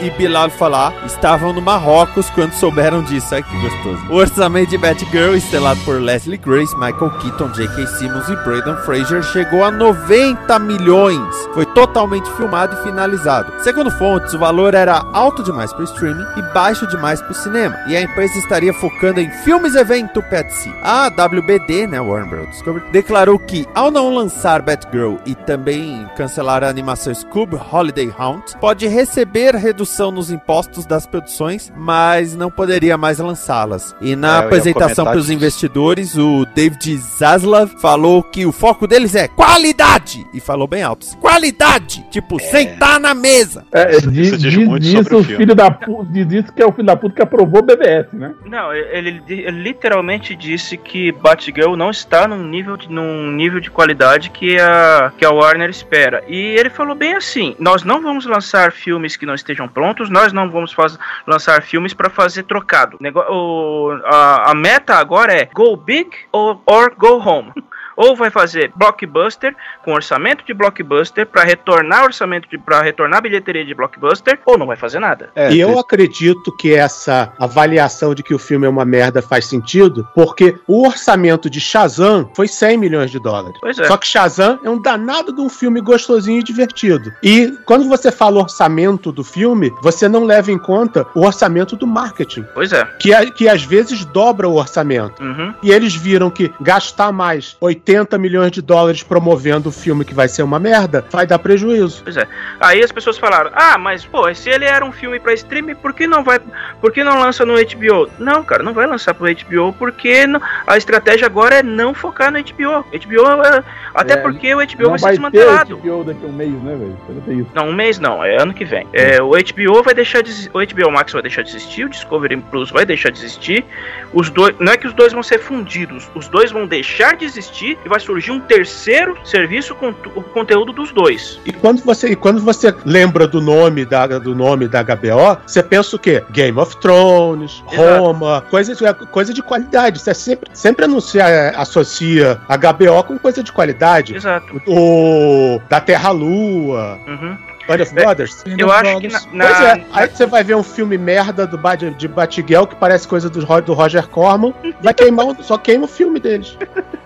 [0.01, 3.35] e Bilal Falah estavam no Marrocos quando souberam disso.
[3.35, 4.01] Ai que gostoso.
[4.09, 7.85] O orçamento de Batgirl, estelado por Leslie Grace, Michael Keaton, J.K.
[7.85, 11.35] Simmons e Braden Fraser, chegou a 90 milhões.
[11.53, 13.53] Foi totalmente filmado e finalizado.
[13.65, 17.35] Segundo fontes, o valor era alto demais para o streaming e baixo demais para o
[17.35, 17.77] cinema.
[17.89, 20.73] E a empresa estaria focando em filmes evento PETC.
[20.81, 22.51] A WBD, né, Warner Bros.
[22.51, 28.55] Discovery, declarou que ao não lançar Batgirl e também cancelar a animação Scoob Holiday Hunt,
[28.61, 33.95] pode receber redução nos impostos das produções, mas não poderia mais lançá-las.
[34.01, 39.15] E na É, apresentação para os investidores, o David Zaslav falou que o foco deles
[39.15, 40.27] é qualidade!
[40.33, 42.05] E falou bem alto: qualidade!
[42.11, 43.65] Tipo, sentar na mesa!
[43.73, 45.37] é, Isso diz, diz diz muito disso sobre o o filme.
[45.37, 48.09] filho da puta, diz isso que é o filho da puta que aprovou o BBS,
[48.13, 48.35] né?
[48.45, 53.71] Não, ele, ele literalmente disse que Batgirl não está num nível de, num nível de
[53.71, 56.25] qualidade que a, que a Warner espera.
[56.27, 60.33] E ele falou bem assim: nós não vamos lançar filmes que não estejam prontos, nós
[60.33, 62.99] não vamos faz, lançar filmes para fazer trocado.
[63.29, 67.53] O, a, a meta agora é go big or, or go home.
[68.03, 73.23] Ou vai fazer blockbuster com orçamento de blockbuster para retornar orçamento de para retornar a
[73.23, 75.31] bilheteria de blockbuster, ou não vai fazer nada.
[75.35, 79.47] É, e eu acredito que essa avaliação de que o filme é uma merda faz
[79.47, 83.59] sentido, porque o orçamento de Shazam foi 100 milhões de dólares.
[83.61, 83.85] Pois é.
[83.85, 87.13] Só que Shazam é um danado de um filme gostosinho e divertido.
[87.23, 91.87] E quando você fala orçamento do filme, você não leva em conta o orçamento do
[91.87, 92.85] marketing, Pois é.
[92.99, 95.23] que, a- que às vezes dobra o orçamento.
[95.23, 95.53] Uhum.
[95.63, 100.29] E eles viram que gastar mais 80 milhões de dólares promovendo o filme que vai
[100.29, 102.03] ser uma merda vai dar prejuízo.
[102.05, 102.27] Pois é.
[102.61, 105.93] Aí as pessoas falaram: "Ah, mas pô, se ele era um filme pra streaming, por
[105.93, 106.39] que não vai,
[106.81, 110.41] por que não lança no HBO?" Não, cara, não vai lançar pro HBO porque não-
[110.67, 112.85] a estratégia agora é não focar no HBO.
[112.93, 115.77] HBO é, até É, porque o HBO não vai ser vai ter desmantelado.
[115.77, 117.47] HBO daqui a um mês, né, velho?
[117.55, 118.87] Não, um mês não, é ano que vem.
[118.93, 122.37] É, o HBO vai deixar de, o HBO Max vai deixar de existir, o Discovery
[122.51, 123.65] Plus vai deixar de existir.
[124.13, 127.25] Os dois, não é que os dois vão ser fundidos, os dois vão deixar de
[127.25, 131.41] existir e vai surgir um terceiro serviço com o conteúdo dos dois.
[131.45, 135.63] E quando você, e quando você lembra do nome da, do nome da HBO, você
[135.63, 136.23] pensa o quê?
[136.31, 138.03] Game of Thrones, Exato.
[138.03, 139.99] Roma, coisa, de- coisa de qualidade.
[140.01, 144.15] Você sempre, sempre anuncia, associa HBO com coisa de qualidade.
[144.15, 144.61] Exato.
[144.67, 147.37] O da Terra-Lua, Uhum.
[147.67, 148.43] Band of É, Brothers.
[148.45, 149.27] Band Eu acho que Brothers.
[149.33, 152.65] na, Pois na- é, aí você vai ver um filme merda do, Bad, de Batgirl
[152.65, 156.57] que parece coisa do, do Roger Corman, vai queimar, o- só queima o filme deles.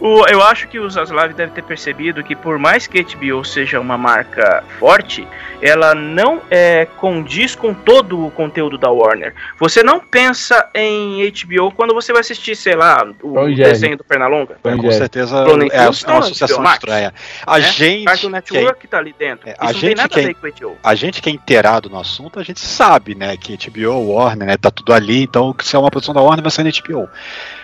[0.00, 3.44] O- eu acho que o Zaslav deve ter percebido que por mais que a HBO
[3.44, 5.28] seja uma marca forte,
[5.60, 9.34] ela não é, condiz com todo o conteúdo da Warner.
[9.58, 13.54] Você não pensa em HBO quando você vai assistir, sei lá, o Jerry.
[13.64, 14.56] desenho do Pernalonga.
[14.64, 14.92] É, com é.
[14.92, 15.44] certeza é, é
[15.82, 17.12] Fields uma associação estranha.
[17.46, 17.64] A né?
[17.66, 18.04] gente.
[18.06, 19.46] Cartoon é- Network tá ali dentro.
[19.46, 20.34] É, Isso a não tem gente que é-
[20.82, 24.56] a gente que é inteirado no assunto, a gente sabe, né, que HBO, Warner, né,
[24.56, 27.08] tá tudo ali, então se é uma produção da Warner vai ser na HBO.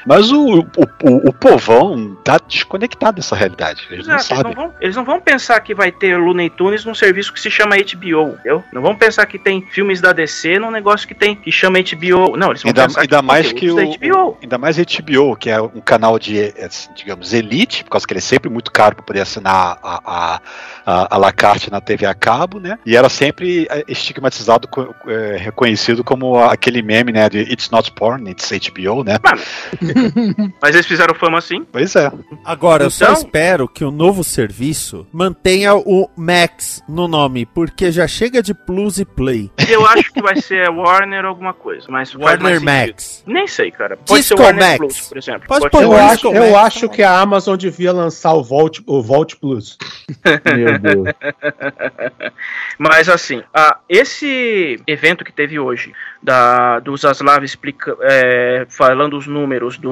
[0.06, 0.64] Mas o, o,
[1.02, 3.86] o, o povão tá desconectado dessa realidade.
[3.90, 4.54] Eles não Exato, eles, não sabem.
[4.54, 7.76] vão, eles não vão pensar que vai ter Looney Tunes num serviço que se chama
[7.76, 8.62] HBO, entendeu?
[8.72, 12.36] Não vão pensar que tem filmes da DC num negócio que tem que chama HBO.
[12.36, 14.38] Não, eles vão Ainda, pensar ainda que mais que o, conteúdos da HBO.
[14.42, 18.18] ainda mais HBO, que é um canal de, eh, digamos, elite, por causa que ele
[18.18, 20.40] é sempre muito caro para poder assinar a, a,
[20.86, 22.78] a, a la carte na TV a cabo, né?
[22.86, 24.68] E era sempre eh, estigmatizado,
[25.08, 29.16] eh, reconhecido como aquele meme, né, de It's not porn, it's HBO, né?
[30.60, 31.64] Mas eles fizeram fama assim.
[31.70, 32.10] Pois é.
[32.44, 37.90] Agora, eu só Então- espero que o novo serviço mantenha o Max no nome, porque
[37.90, 39.50] já chega de Plus e Play.
[39.68, 42.60] Eu acho que vai ser Warner alguma coisa, mas Warner.
[42.60, 43.22] Max.
[43.26, 43.96] Nem sei, cara.
[43.96, 44.78] Pode Disco ser Warner Max.
[44.78, 45.48] Plus, por exemplo.
[45.48, 46.46] Pode Pode Eu Disco acho, Max.
[46.48, 49.76] eu acho que a Amazon devia lançar o Vault, o Vault Plus.
[50.56, 51.08] Meu Deus.
[52.78, 59.26] Mas assim, a- esse evento que teve hoje, da, do Zaslav explica, é, falando os
[59.26, 59.85] números do,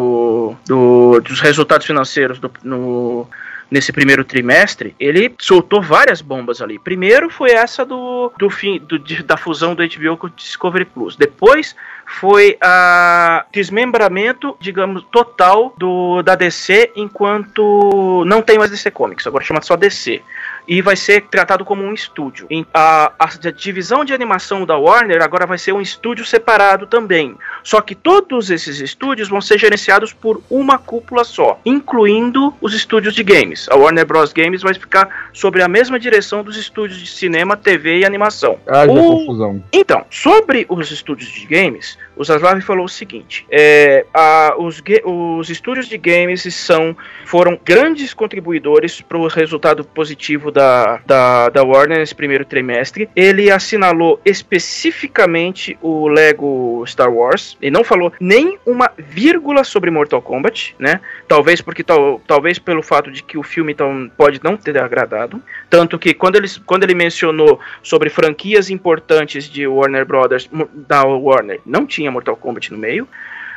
[0.66, 3.26] do- dos resultados financeiros do- no,
[3.70, 6.78] nesse primeiro trimestre, ele soltou várias bombas ali.
[6.78, 11.16] Primeiro foi essa do, do fim do- da fusão do HBO com o Discovery Plus.
[11.16, 11.74] Depois
[12.07, 19.42] foi a desmembramento, digamos, total do da DC enquanto não tem mais DC Comics, agora
[19.44, 20.20] chama só DC
[20.66, 22.46] e vai ser tratado como um estúdio.
[22.72, 27.37] A, a divisão de animação da Warner agora vai ser um estúdio separado também.
[27.62, 33.14] Só que todos esses estúdios vão ser gerenciados por uma cúpula só, incluindo os estúdios
[33.14, 33.68] de games.
[33.68, 34.33] A Warner Bros.
[34.33, 38.59] Games vai ficar sobre a mesma direção dos estúdios de cinema, TV e animação.
[38.66, 39.62] Haja O- confusão.
[39.72, 45.50] então, sobre os estúdios de games, o Zaslav falou o seguinte: é, a- os, os
[45.50, 51.98] estúdios de games são, foram grandes contribuidores para o resultado positivo da, da, da Warner
[51.98, 53.09] nesse primeiro trimestre.
[53.14, 57.57] Ele assinalou especificamente o Lego Star Wars.
[57.61, 61.00] Ele não falou nem uma vírgula sobre Mortal Kombat, né?
[61.27, 65.42] Talvez porque tal, talvez pelo fato de que o filme então, pode não ter agradado.
[65.70, 71.61] Tanto que quando ele, quando ele mencionou sobre franquias importantes de Warner Brothers, da Warner,
[71.64, 73.09] não tinha Mortal Kombat no meio.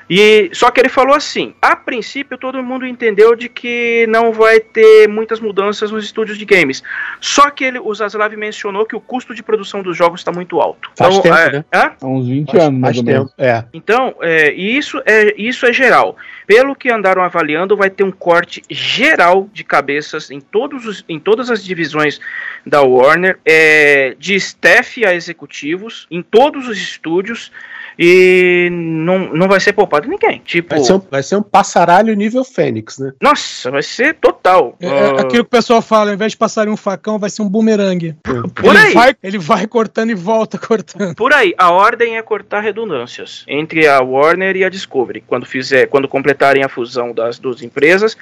[0.10, 4.60] E só que ele falou assim: a princípio todo mundo entendeu de que não vai
[4.60, 6.82] ter muitas mudanças nos estúdios de games.
[7.20, 10.62] Só que ele, o Zaslav mencionou que o custo de produção dos jogos está muito
[10.62, 10.90] alto.
[10.96, 11.66] Faz tempo, é, né?
[11.74, 13.34] Há uns 20 Faz, anos, mais faz ou menos.
[13.38, 13.64] É.
[13.74, 16.16] Então, é, e isso é isso é geral.
[16.46, 21.20] Pelo que andaram avaliando, vai ter um corte geral de cabeças em, todos os, em
[21.20, 22.22] todas as divisões
[22.66, 27.52] da Warner, é, de staff a executivos, em todos os estúdios,
[27.98, 30.42] e não, não vai ser poupado ninguém.
[30.46, 33.12] Tipo, Vai ser, um, vai ser um passaralho nível Fênix, né?
[33.22, 34.76] nossa, vai ser total.
[34.80, 37.42] É, Ah, aquilo que o pessoal fala, ao invés de passarem um facão, vai ser
[37.42, 38.16] um bumerangue.
[38.54, 38.94] por ele, aí.
[38.94, 41.16] vai, ele vai cortando e volta cortando.
[41.16, 45.88] Por aí, a ordem é cortar redundâncias entre a Warner e a Discovery, quando fizer,
[45.88, 48.16] quando completarem a fusão das duas empresas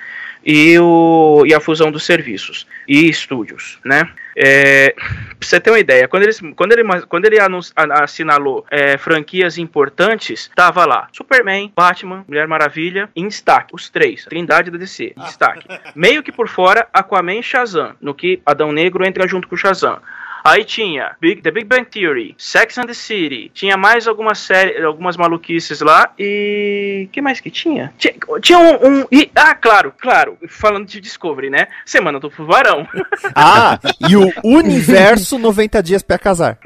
[0.45, 4.07] e, o, e a fusão dos serviços e estúdios, né?
[4.37, 8.97] É, pra você ter uma ideia, quando, eles, quando ele, quando ele anun- assinalou é,
[8.97, 15.13] franquias importantes, tava lá Superman, Batman, Mulher Maravilha, em destaque, os três, Trindade da DC,
[15.17, 15.67] em destaque.
[15.95, 19.57] Meio que por fora, Aquaman e Shazam, no que Adão Negro entra junto com o
[19.57, 19.99] Shazam.
[20.45, 24.83] Aí tinha Big- The Big Bang Theory, Sex and the City, tinha mais algumas séries,
[24.83, 27.91] algumas maluquices lá e que mais que tinha?
[27.97, 31.67] Tinha, tinha um, um- e, ah, claro, claro, falando de Discovery, né?
[31.85, 32.87] Semana do Tubarão.
[33.37, 36.57] Ah, e o Universo 90 Dias pra Casar.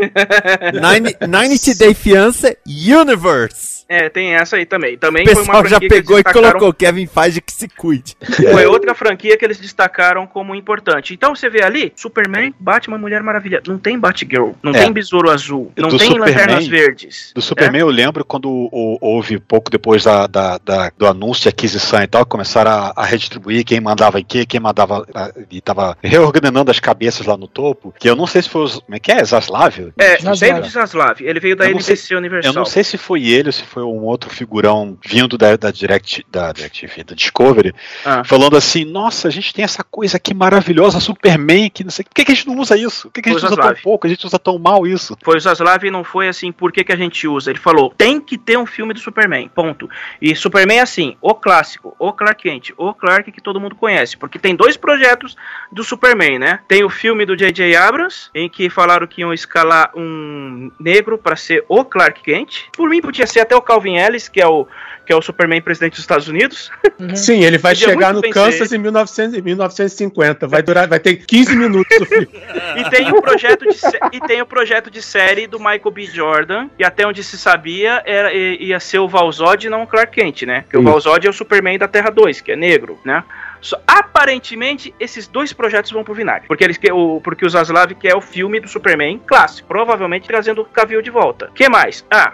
[0.73, 3.79] Nine- 90 Day Fiance Universe.
[3.87, 4.97] É, tem essa aí também.
[4.99, 8.15] Também O pessoal já pegou e colocou Kevin Feige que se cuide.
[8.51, 11.13] Foi outra franquia que eles destacaram como importante.
[11.13, 13.61] Então você vê ali, Superman, Batman, Mulher Maravilha.
[13.69, 14.79] Não tem Batgirl, não É.
[14.83, 17.31] tem Besouro Azul, não Do tem Superman- Lanternas Verdes.
[17.35, 21.49] Do Superman eu lembro quando o- houve pouco depois da, da- da- do anúncio de
[21.49, 25.61] aquisição e tal, começaram a, a redistribuir quem mandava em quê, quem mandava ah, e
[25.61, 28.95] tava reorganizando as cabeças lá no topo, que eu não sei se foi os, como
[28.95, 29.93] é que é, Zaslav?
[29.97, 30.39] É, Zaslav.
[30.53, 31.21] David Zaslav.
[31.21, 32.51] Ele veio da não sei- NBC Universal.
[32.51, 35.69] Eu não sei se foi ele ou se foi um outro figurão vindo da, da
[35.71, 37.73] Direct, da DirecTV, da Discovery,
[38.05, 38.23] Ah.
[38.23, 42.13] falando assim, nossa, a gente tem essa coisa aqui maravilhosa, Superman, que não sei, por
[42.15, 43.03] que, que a gente não usa isso?
[43.09, 44.07] Por que, que a gente Foi usa tão pouco?
[44.07, 45.17] A gente usa tão mal isso?
[45.23, 47.51] Foi o Zaslav e não foi assim, por que, que a gente usa?
[47.51, 49.89] Ele falou, tem que ter um filme do Superman, ponto.
[50.21, 54.17] E Superman é assim, o clássico, o Clark Kent, o Clark que todo mundo conhece,
[54.17, 55.35] porque tem dois projetos
[55.71, 56.59] do Superman, né?
[56.67, 57.75] Tem o filme do J.J.
[57.75, 62.65] Abrams, em que falaram que iam escalar um negro para ser o Clark Kent.
[62.75, 64.67] Por mim podia ser até o Calvin Ellis, que é o
[65.09, 66.69] que é o Superman presidente dos Estados Unidos.
[67.15, 70.45] Sim, ele vai Podia chegar no Kansas em 1900, em 1950.
[70.45, 72.29] Vai durar, vai ter 15 minutos do filme.
[72.77, 73.75] E tem o projeto de
[74.15, 76.05] e tem o projeto de série do Michael B.
[76.05, 80.11] Jordan, e até onde se sabia era ia ser o Valzod e não o Clark
[80.11, 80.61] Kent, né?
[80.61, 80.83] Porque o.
[80.83, 83.23] Valzod é o Superman da Terra 2, que é negro, né?
[83.61, 86.47] Só- aparentemente, esses dois projetos vão pro vinagre.
[86.47, 89.67] Porque, eles, o, porque o Zaslav quer o filme do Superman clássico.
[89.67, 91.49] Provavelmente trazendo o Cavill de volta.
[91.53, 92.05] que mais?
[92.09, 92.31] Ah.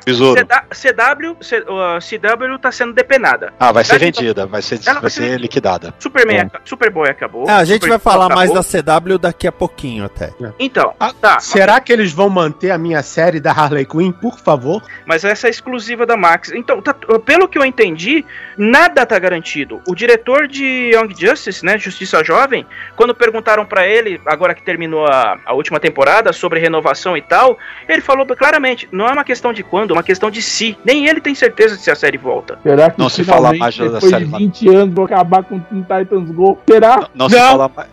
[0.71, 3.53] CW, C- uh, CW tá sendo depenada.
[3.59, 5.93] Ah, vai ser vendida, vai ser, vai vai ser ser- liquidada.
[5.99, 7.45] Superman, aca- Superboy acabou.
[7.47, 8.63] Ah, a gente vai falar mais acabou.
[8.83, 10.31] da CW daqui a pouquinho até.
[10.59, 11.39] Então, Ah, tá.
[11.39, 14.81] Será que eles vão manter a minha série da Harley Quinn, por favor?
[15.05, 16.51] Mas essa é exclusiva da Max.
[16.51, 16.93] Então, tá-
[17.25, 18.25] pelo que eu entendi,
[18.57, 19.81] nada tá garantido.
[19.87, 25.05] O diretor de Young Justice, né, Justiça Jovem, quando perguntaram pra ele, agora que terminou
[25.07, 27.57] a, a última temporada, sobre renovação e tal,
[27.87, 30.77] ele falou claramente, não é uma questão de quando, é uma questão de se.
[30.83, 32.59] Nem ele tem certeza de se a série volta.
[32.63, 34.45] Será que Não se fala mais da depois série, de mano.
[34.45, 36.59] 20 anos vão acabar com Teen Titans Go?
[36.69, 37.07] Será?
[37.13, 37.49] Não, se Não.
[37.51, 37.89] fala mais.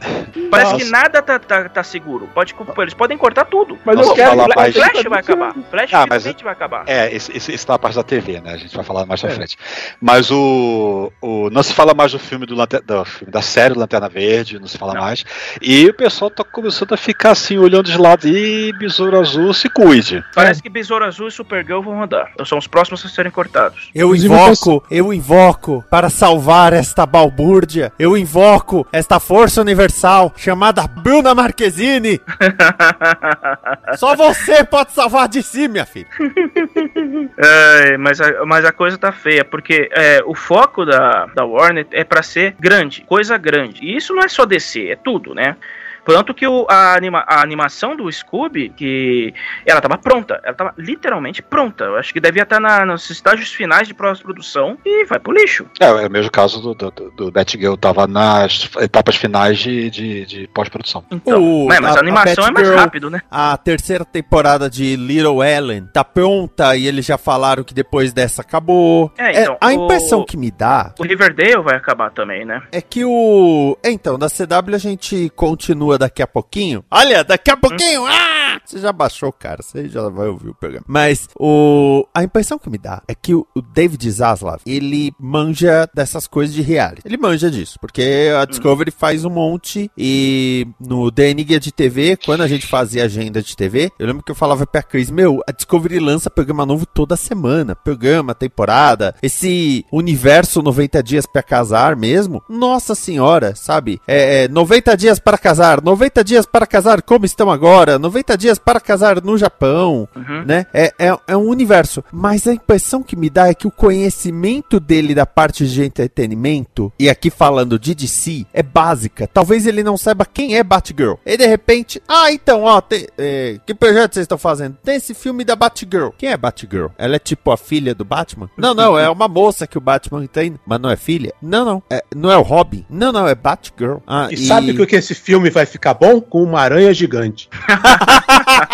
[0.51, 0.85] Parece Nossa.
[0.85, 2.29] que nada tá, tá, tá seguro.
[2.35, 3.79] Pode, eles podem cortar tudo.
[3.85, 5.55] Mas Não eu se quero fala que mais- Flash vai acabar.
[5.71, 6.85] Flash Ah, mas- finalmente vai acabar.
[6.87, 8.53] É, esse, esse, esse tá a parte da TV, né?
[8.53, 9.57] A gente vai falar mais pra frente.
[10.01, 11.51] Mas o, o.
[11.51, 14.79] Não se fala mais do filme do, do filme, da série Lanterna Verde, não se
[14.79, 15.03] fala Não.
[15.03, 15.25] mais.
[15.61, 18.27] E o pessoal tá começando a ficar assim, olhando de lado.
[18.27, 20.25] Ih, Besouro Azul, se cuide.
[20.35, 22.31] Parece que Besouro Azul e Supergirl vão rodar.
[22.35, 23.91] Então são os próximos a serem cortados.
[23.95, 27.93] Eu invoco, eu invoco para salvar esta balbúrdia.
[27.99, 32.21] Eu invoco esta força universal chamada Bruna Marquezine.
[33.97, 36.07] Só você pode salvar de si, minha filha.
[37.39, 41.87] É, mas, a, mas a coisa tá feia, porque é, o foco da, da Warner
[41.91, 43.85] é pra ser grande, coisa grande.
[43.85, 45.57] E isso não é só DC, é tudo, né?
[46.05, 49.33] Tanto que o- a, anima- a animação do Scooby, que
[49.67, 51.85] ela tava pronta, ela tava literalmente pronta.
[51.85, 55.67] Eu acho que devia estar na- nos estágios finais de pós-produção e vai pro lixo.
[55.81, 59.91] É, é o mesmo caso do, do, do, do Batgirl, tava nas etapas finais de,
[59.91, 61.05] de, de pós-produção.
[61.11, 63.23] Então, O- é, mas a- a, animação a é mais Batgirl- rápido, né?
[63.31, 68.43] A terceira temporada de Little Ellen tá pronta e eles já falaram que depois dessa
[68.43, 69.13] acabou.
[69.19, 72.63] É, então, a o- impressão que me dá O Riverdale vai acabar também, né?
[72.73, 73.77] é que o.
[73.83, 76.85] é, Então, da CW a gente continua daqui a pouquinho.
[76.91, 78.05] Olha, daqui a pouquinho!
[78.07, 78.43] Ah!
[78.65, 79.63] Você já baixou, cara.
[79.63, 80.85] Você já vai ouvir o programa.
[80.89, 82.07] Mas o.
[82.15, 86.63] A impressão que me dá é que o, David Zaslav, ele manja dessas coisas de
[86.63, 87.03] reality.
[87.05, 87.79] Ele manja disso.
[87.81, 89.91] Porque a Discovery faz um monte.
[89.97, 94.31] E no Enigma de TV, quando a gente fazia agenda de TV, eu lembro que
[94.31, 97.75] eu falava pra Cris: Meu, a Discovery lança programa novo toda semana.
[97.75, 99.15] Programa, temporada.
[99.23, 102.43] Esse universo 90 dias pra casar mesmo.
[102.49, 104.01] Nossa senhora, sabe?
[104.07, 108.59] É, é 90 dias para casar, 90 dias para casar como estão agora, 90 dias
[108.59, 110.45] para casar no Japão, Uhum.
[110.47, 110.67] né?
[110.73, 112.03] É, é, é um universo.
[112.13, 116.93] Mas a impressão que me dá é que o conhecimento dele da parte de entretenimento,
[116.99, 119.27] e aqui falando de DC, é básica.
[119.27, 121.15] Talvez ele não saiba quem é Batgirl.
[121.27, 124.77] E de repente, ah, então, ó, tem- é, que projeto vocês estão fazendo?
[124.85, 126.11] Tem esse filme da Batgirl.
[126.19, 126.89] Quem é Batgirl?
[126.99, 128.49] Ela é tipo a filha do Batman?
[128.57, 131.33] Não, não, é uma moça que o Batman tem, mas não é filha?
[131.43, 131.83] Não, não.
[131.91, 132.85] É, não é o Robin?
[132.89, 133.97] Não, não, é Batgirl.
[134.07, 136.21] Ah, E, sabe que, que esse filme vai ficar bom?
[136.21, 137.49] Com uma aranha gigante.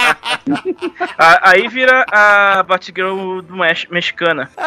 [1.18, 4.48] A- aí vira a Batgirl do Mex- mexicana.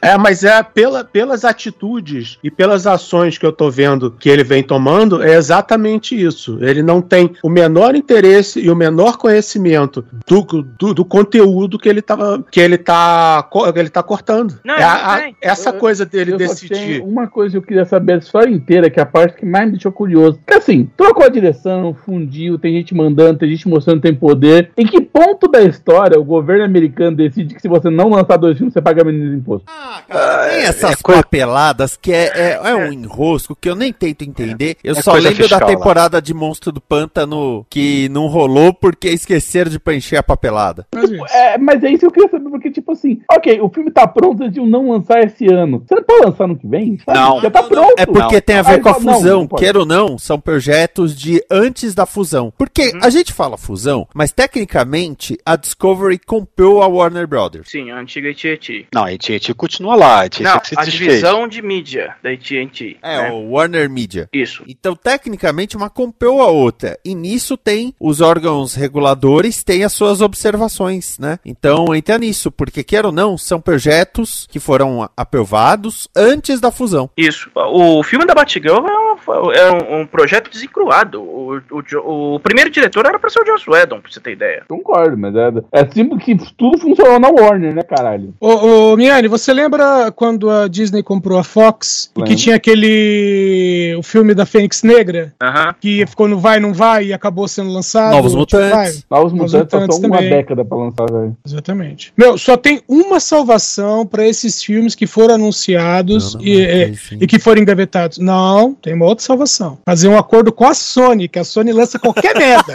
[0.00, 4.42] É, mas é pela, pelas atitudes e pelas ações que eu tô vendo que ele
[4.42, 6.58] vem tomando, é exatamente isso.
[6.60, 11.88] Ele não tem o menor interesse e o menor conhecimento do, do, do conteúdo que
[11.88, 14.58] ele, tava, que, ele tá, que ele tá cortando.
[14.64, 17.00] Não, É a- a- essa Eu- coisa dele Eu só decidir.
[17.02, 19.72] uma coisa que eu queria saber história inteira, que é a parte que mais me
[19.72, 20.38] deixou curioso.
[20.44, 24.70] Porque assim, trocou a direção, fundiu, tem gente mandando, tem gente mostrando que tem poder.
[24.76, 28.56] Em que ponto da história o governo americano decide que se você não lançar dois
[28.56, 29.66] filmes, você paga menos imposto?
[30.08, 34.76] Tem essas papeladas que é, é, é um enrosco que eu nem tento entender.
[34.82, 35.66] Eu É só lembro da fiscal lá.
[35.66, 40.86] temporada de Monstro do Pântano que não rolou porque esqueceram de preencher a papelada.
[40.94, 41.24] Mas isso.
[41.30, 44.06] É, mas é isso que eu queria saber, porque, tipo assim, ok, o filme tá
[44.06, 45.82] pronto, eles iam não lançar esse ano.
[45.86, 46.98] Você não pode lançar no que vem?
[47.04, 47.18] Sabe?
[47.18, 47.40] Não.
[47.40, 47.94] Já tá pronto.
[47.96, 48.40] É porque Não.
[48.40, 49.40] tem a ver Aí com a não, fusão.
[49.40, 49.46] não.
[49.58, 52.51] Quer ou não, são projetos de antes da fusão.
[52.56, 57.70] Porque a gente fala fusão, mas tecnicamente a Discovery comprou a Warner Brothers.
[57.70, 58.86] Sim, a antiga AT&T.
[58.94, 62.98] Não, a AT&T continua lá, a AT&T Não, a divisão de mídia da AT&T.
[63.02, 63.30] É, né?
[63.30, 64.28] o Warner Media.
[64.32, 64.64] Isso.
[64.66, 66.98] Então, tecnicamente, uma comprou a outra.
[67.04, 71.38] E nisso tem os órgãos reguladores, têm as suas observações, né?
[71.44, 77.10] Então, entra nisso, porque quer ou não, são projetos que foram aprovados antes da fusão.
[77.16, 77.50] Isso.
[77.54, 79.12] O filme da Batgirl é
[79.54, 81.22] é um, um projeto desencruado.
[81.22, 82.02] O, o, Jo-
[82.34, 84.62] o primeiro diretor era pra ser o Joss Whedon, pra você ter ideia.
[84.68, 88.34] Concordo, mas é, é simples que tudo funcionou na Warner, né, caralho?
[88.40, 92.36] Ô, ô Miane, você lembra quando a Disney comprou a Fox e que Lembro.
[92.36, 93.94] tinha aquele.
[93.98, 95.32] o filme da Fênix Negra?
[95.42, 95.74] Aham.
[95.80, 98.12] Que ficou no vai, não vai e acabou sendo lançado?
[98.12, 99.04] Novos Tipo, Mutantes.
[99.10, 101.36] Novos Novos Mutantes só Mutantes são uma década pra lançar, velho.
[101.46, 102.12] Exatamente.
[102.16, 106.64] Meu, só tem uma salvação pra esses filmes que foram anunciados Não, não, e, não,
[106.64, 108.18] é, e que foram engavetados.
[108.18, 109.78] Não, tem uma outra salvação.
[109.84, 112.74] Fazer um acordo com a Sony, que a Sony lança qualquer merda.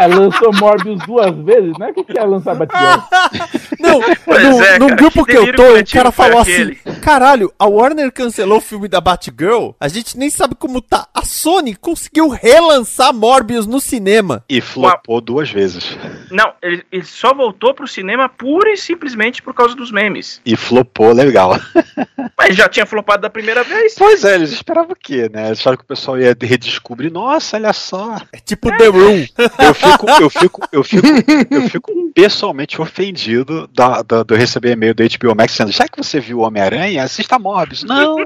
[0.00, 1.90] É, lançou Morbius duas vezes, né?
[1.90, 3.04] O que que é lançar Batman?
[3.78, 6.78] Não, Pois no, é, no cara, grupo que que eu tô, o cara falou aquele?
[6.84, 11.06] assim: caralho, a Warner cancelou o filme da Batgirl, a gente nem sabe como tá.
[11.14, 14.44] A Sony conseguiu relançar Morbius no cinema.
[14.48, 15.96] E flopou duas vezes.
[16.30, 20.40] Não, ele, ele só voltou pro cinema pura e simplesmente por causa dos memes.
[20.44, 21.58] E flopou legal.
[22.38, 23.94] Mas já tinha flopado da primeira vez.
[23.96, 25.46] Pois é, eles esperavam o quê, né?
[25.48, 27.12] Eles acharam que o pessoal ia redescobrir.
[27.12, 28.16] Nossa, olha só.
[28.32, 29.26] É tipo The Room.
[29.58, 31.08] Eu fico, eu fico, eu fico,
[31.50, 35.88] eu fico pessoalmente ofendido da, da, de eu receber e-mail da HBO Max dizendo, já
[35.88, 37.84] que você viu o Homem-Aranha, assista Morbius.
[37.84, 38.16] Não,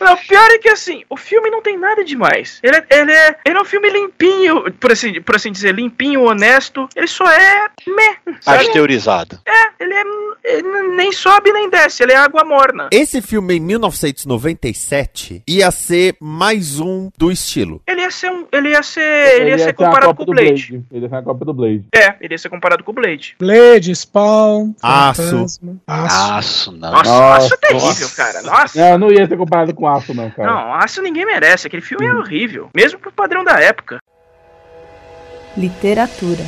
[0.00, 2.60] Não, o pior é que assim, o filme não tem nada demais.
[2.62, 6.22] Ele é, ele é, ele é um filme limpinho, por assim, por assim dizer, limpinho,
[6.22, 6.88] honesto.
[6.94, 9.38] Ele só é meh, pasteurizado.
[9.80, 10.04] Ele é
[10.44, 12.88] ele nem sobe nem desce, ele é água morna.
[12.92, 17.82] Esse filme em 1997 ia ser mais um do estilo.
[17.86, 20.32] Ele ia ser um, ele ia ser, ele ia ser uma comparado com o do
[20.32, 20.84] Blade.
[20.90, 21.84] Ele ia ser uma cópia do Blade.
[21.94, 23.36] É, ele ia ser comparado com o Blade.
[23.38, 25.22] Blade, Spawn, Aço.
[25.22, 26.32] Fantasma, Aço.
[26.34, 26.90] Aço, não.
[26.90, 28.16] Nossa, Nossa, Aço é terrível, nossa.
[28.16, 28.42] cara.
[28.42, 28.90] Nossa.
[28.90, 30.50] Não, não ia ser comparado com Aço, não, cara.
[30.50, 31.66] Não, Aço ninguém merece.
[31.66, 32.68] Aquele filme é horrível.
[32.74, 33.98] Mesmo pro padrão da época.
[35.56, 36.44] Literatura.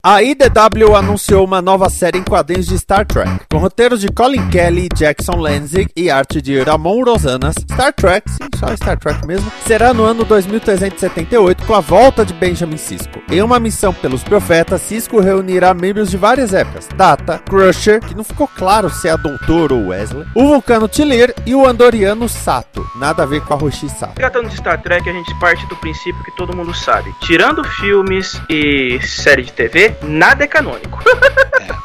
[0.00, 4.48] A IDW anunciou uma nova série em quadrinhos de Star Trek, com roteiros de Colin
[4.48, 7.56] Kelly, Jackson Lanzig e arte de Ramon Rosanas.
[7.56, 12.32] Star Trek, sim, só Star Trek mesmo, será no ano 2378 com a volta de
[12.32, 13.20] Benjamin Sisko.
[13.28, 18.22] Em uma missão pelos profetas, Sisko reunirá membros de várias épocas: Data, Crusher, que não
[18.22, 22.86] ficou claro se é a Doutor ou Wesley, o vulcano Tilir e o andoriano Sato.
[23.00, 24.14] Nada a ver com a Roshi Sato.
[24.14, 27.12] Tratando de Star Trek, a gente parte do princípio que todo mundo sabe.
[27.22, 30.98] Tirando filmes e série de TV, nada é canônico.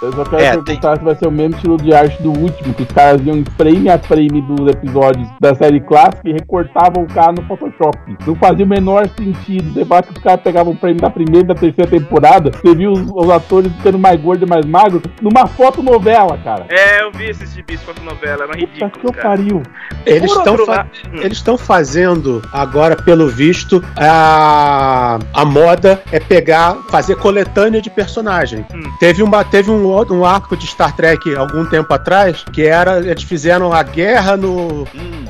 [0.01, 2.74] Eu só quero É, perguntar se vai ser o mesmo estilo de arte do último,
[2.74, 7.04] que os caras iam em frame a frame dos episódios da série clássica e recortavam
[7.04, 7.97] o cara no Photoshop.
[8.28, 9.72] Não fazia o menor sentido.
[9.72, 12.76] O debate que os caras pegavam o frame da primeira e da terceira temporada, você
[12.76, 16.66] viu os, os atores ficando mais gordos e mais magros numa fotonovela, cara.
[16.70, 19.30] É, eu vi esses gibis com novela, eram Puta que cara.
[19.30, 19.64] pariu.
[20.06, 21.58] Eles estão outro fa- Hum.
[21.58, 28.65] fazendo agora, pelo visto, a, a moda é pegar, fazer coletânea de personagem.
[28.73, 28.83] Hum.
[28.99, 33.23] Teve, uma, teve um, um arco de Star Trek algum tempo atrás que era eles
[33.23, 34.83] fizeram a guerra no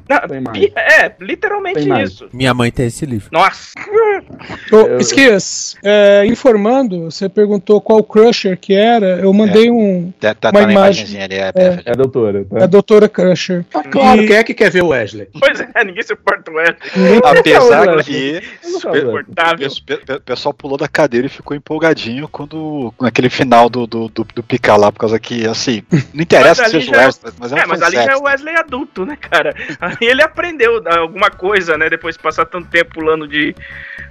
[0.53, 2.11] Pi- é, literalmente Tem mais.
[2.11, 2.29] isso.
[2.33, 3.29] Minha mãe tem esse livro.
[3.31, 3.71] Nossa.
[4.71, 10.11] Ô, Eu- Esquias, é, informando, você perguntou qual Crusher que era, eu mandei um.
[10.19, 11.03] Tá, tá, Uma tá na imagem.
[11.05, 11.81] imagenzinha ali, é, É.
[11.85, 12.63] É a doutora, tá?
[12.63, 13.63] A doutora Crusher.
[13.71, 15.27] Tá claro, E- quem é que quer ver o Wesley?
[15.39, 17.21] Pois é, ninguém suporta o Wesley.
[17.23, 23.69] Apesar Não, que o o pessoal pulou da cadeira e ficou empolgadinho quando naquele final
[23.69, 25.83] do, do, do, do picar lá, por causa que, assim,
[26.13, 28.11] não interessa que ali seja o já- Wesley, mas é um É, mas ali já
[28.11, 28.23] é o.
[28.23, 29.55] Wesley adulto, né, cara?
[29.79, 31.89] Aí ele aprendeu alguma coisa, né?
[31.89, 33.55] Depois de passar tanto tempo pulando de,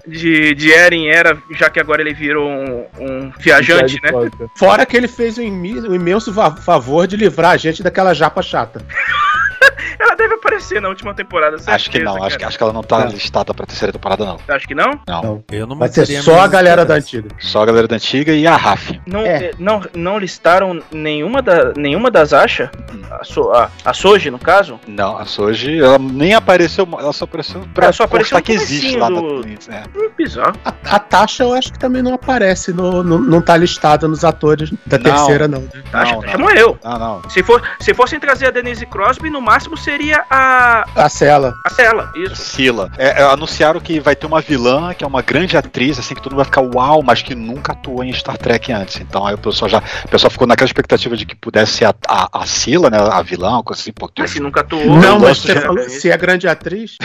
[0.07, 4.11] de, de era em era, já que agora ele virou um, um viajante, né?
[4.57, 8.85] Fora que ele fez um, imenso favor de livrar a gente daquela japa chata.
[9.99, 12.73] Ela deve aparecer na última temporada, Acho que certeza, não, acho que, acho que ela
[12.73, 13.09] não tá Não.
[13.09, 14.39] listada pra terceira temporada, não.
[14.49, 14.99] Acho que não?
[15.07, 15.45] Não.
[15.53, 17.29] Eu não Vai ser só a galera da antiga.
[17.39, 18.99] Só a galera da antiga e a Raf.
[19.07, 19.45] Não, É.
[19.47, 22.71] eh, não, não listaram nenhuma, da, nenhuma das Asha?
[23.11, 24.81] A, so, a, a Soji, no caso?
[24.87, 28.53] Não, a Soji, ela nem apareceu, ela só apareceu pra Ela só apareceu constar que
[28.53, 29.83] existe lá do- na Twins, é.
[29.97, 30.55] Hum, bizarro.
[30.65, 34.25] A, a Tasha eu acho que também não aparece, no, no- não tá listada nos
[34.25, 35.05] atores da Não.
[35.05, 35.65] terceira, não.
[35.93, 36.39] Acho Não, não.
[36.41, 36.79] morreu.
[36.83, 37.31] Não, não.
[37.31, 41.53] Se, for, se fossem trazer a Denise Crosby, no máximo seria a, A Cela.
[41.66, 42.12] a Cela.
[42.14, 42.36] Isso.
[42.36, 42.88] Sila.
[42.96, 46.22] É, é, anunciaram que vai ter uma vilã, que é uma grande atriz, assim, que
[46.22, 49.01] todo mundo vai ficar uau, mas que nunca atuou em Star Trek antes.
[49.01, 49.82] Então aí o pessoal já.
[50.05, 52.98] O pessoal ficou naquela expectativa de que pudesse ser a, a, a Sila, né?
[52.98, 54.84] A vilã, uma coisa assim, pô, Mas se nunca atuou.
[55.01, 56.96] Não, mas você de- falou, se é grande atriz,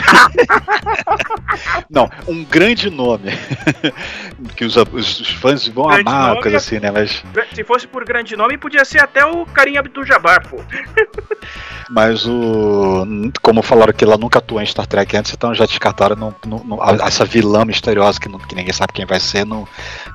[1.89, 3.31] Não, um grande nome.
[4.55, 6.91] que os, os- os fãs vão Grande amar, nome coisa é- assim, né?
[6.91, 7.23] Mas,
[7.53, 10.57] Se fosse por grande nome, podia ser até o Karim Abdul-Jabbar, pô.
[11.89, 12.34] mas o.
[13.41, 16.63] Como falaram que ela nunca atuou em Star Trek antes, então já descartaram não, não-
[16.63, 19.67] não- a- essa vilã misteriosa que, não- que ninguém sabe quem vai ser, não,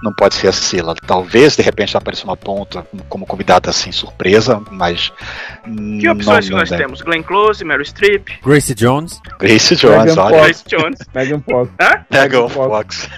[0.03, 0.95] não pode ser a Sila.
[1.07, 5.13] Talvez de repente apareça uma ponta como convidada assim, surpresa, mas.
[6.01, 7.01] Que opções que nós temos?
[7.03, 9.21] Glenn Close, Meryl Streep, Grace Jones.
[9.39, 10.37] Grace Jones, Megan olha.
[10.39, 10.45] Fox.
[10.47, 10.99] Grace Jones.
[11.15, 11.71] Megan Fox.
[11.81, 12.05] Hã?
[12.11, 12.71] Megan Fox.
[12.71, 13.11] Fox.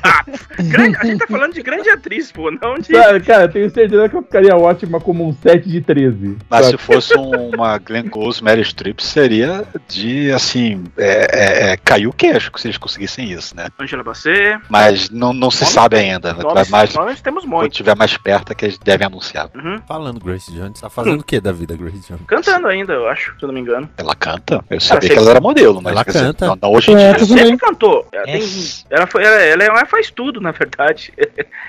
[0.59, 2.93] Grande- a gente tá falando de grande atriz, pô, não de.
[2.93, 6.37] Cara, cara, eu tenho certeza que eu ficaria ótima como um 7 de 13.
[6.49, 6.79] Mas sabe?
[6.79, 11.29] se fosse um- uma Glenn Close, Mary Streep, seria de, assim, é,
[11.69, 13.69] é, é, cair o queixo se eles conseguissem isso, né?
[13.79, 14.61] Angela Bassett.
[14.69, 16.13] Mas não, não se sabe tem.
[16.13, 16.35] ainda.
[16.35, 17.73] Vai Nomes, mais, nomes temos quando muito.
[17.73, 19.49] tiver mais perto é que eles devem anunciar.
[19.55, 19.79] Uhum.
[19.87, 22.23] Falando Grace Jones, tá fazendo o que da vida, Grace Jones?
[22.27, 23.89] Cantando ainda, eu acho, se eu não me engano.
[23.97, 24.65] Ela canta?
[24.69, 26.57] Eu sabia sei que ela era modelo, mas Ela quer dizer, canta.
[26.61, 27.07] não, hoje em É, dia.
[27.09, 27.57] Ela sempre bem.
[27.57, 28.07] cantou.
[28.13, 28.33] Ela, É.
[28.39, 28.49] tem,
[28.91, 31.13] ela, foi, ela, ela, ela faz tudo, na verdade.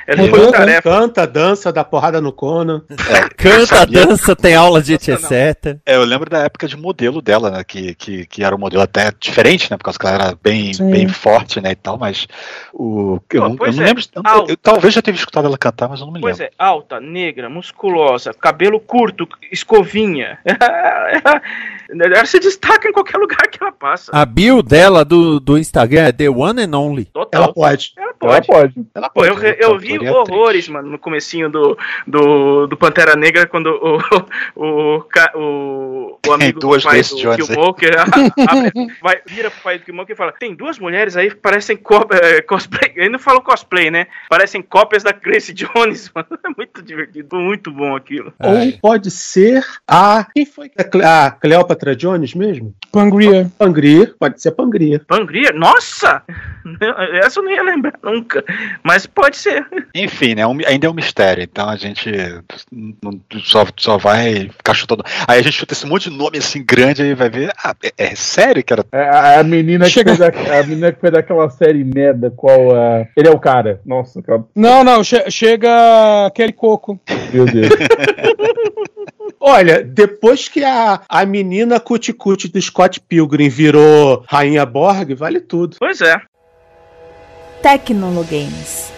[0.05, 0.51] Ela é foi né?
[0.51, 0.81] tarefa.
[0.81, 2.81] canta, dança, dá porrada no Conan.
[2.89, 5.79] É, Canta, dança, tem aula de etc.
[5.85, 7.63] É, eu lembro da época de modelo modelo dela, né?
[7.63, 9.77] Que, que, que era um modelo até diferente, né?
[9.77, 10.89] Por causa que ela era bem, Sim.
[10.89, 11.71] bem forte, né?
[11.71, 12.27] E tal, mas
[12.73, 13.19] o.
[13.31, 13.87] Eu, Pô, eu pois não é.
[13.87, 14.03] lembro.
[14.15, 16.53] eu- eu- talvez já tenha escutado ela cantar, mas eu não me Pois lembro.
[16.59, 20.39] é, alta, negra, musculosa, cabelo curto, escovinha.
[21.89, 24.11] ela se destaca em qualquer lugar que ela passa.
[24.13, 27.05] A bio dela do, do Instagram é The One and Only.
[27.05, 27.43] Total.
[27.43, 27.93] Ela pode.
[28.23, 28.73] Ela Ela pode.
[28.73, 28.87] pode.
[28.95, 30.29] Ela eu, pode, eu vi cantora e atriz.
[30.35, 33.97] horrores, mano, no comecinho do, do, do Pantera Negra, quando o,
[34.55, 35.03] o,
[35.35, 37.35] o, o amigo duas do pai Grace do.
[37.35, 37.95] Killmonger
[39.01, 42.07] vai, vira pro pai do Killmonger e fala, tem duas mulheres aí que parecem co-
[42.11, 44.07] eh, cosplay, ele não falou cosplay, né?
[44.29, 46.27] Parecem cópias da Grace Jones, mano.
[46.45, 48.33] É muito divertido, muito bom aquilo.
[48.39, 50.25] Ou pode ser a.
[50.33, 50.71] Quem foi?
[50.77, 52.73] A, Cle- a Cleópatra Jones mesmo?
[52.91, 53.51] Pangria.
[53.57, 54.13] Pangria.
[54.19, 55.01] Pode ser Pangria.
[55.07, 55.51] Pangria?
[55.51, 56.21] Nossa!
[57.21, 58.43] Essa eu não ia lembrar nunca,
[58.83, 59.65] mas pode ser.
[59.95, 60.45] Enfim, né?
[60.45, 62.11] um- ainda é um mistério, então a gente
[63.43, 65.03] só, só vai ficar chutando.
[65.27, 67.51] Aí a gente chuta esse monte de nome assim grande aí vai ver.
[67.63, 68.85] Ah, é, é sério que era.
[68.91, 70.27] É, A, a menina que fez a,
[70.59, 73.07] a menina que fez aquela série merda, qual a.
[73.15, 73.81] Ele é o cara.
[73.85, 75.69] Nossa, aquela- Não, não, che- chega
[76.35, 76.99] Kelly Coco.
[77.33, 77.69] meu Deus.
[79.39, 85.75] Olha, depois que a, a menina cuticute do Scott Pilgrim virou Rainha Borg, vale tudo.
[85.79, 86.15] Pois é.
[87.63, 88.92] Tecnologames.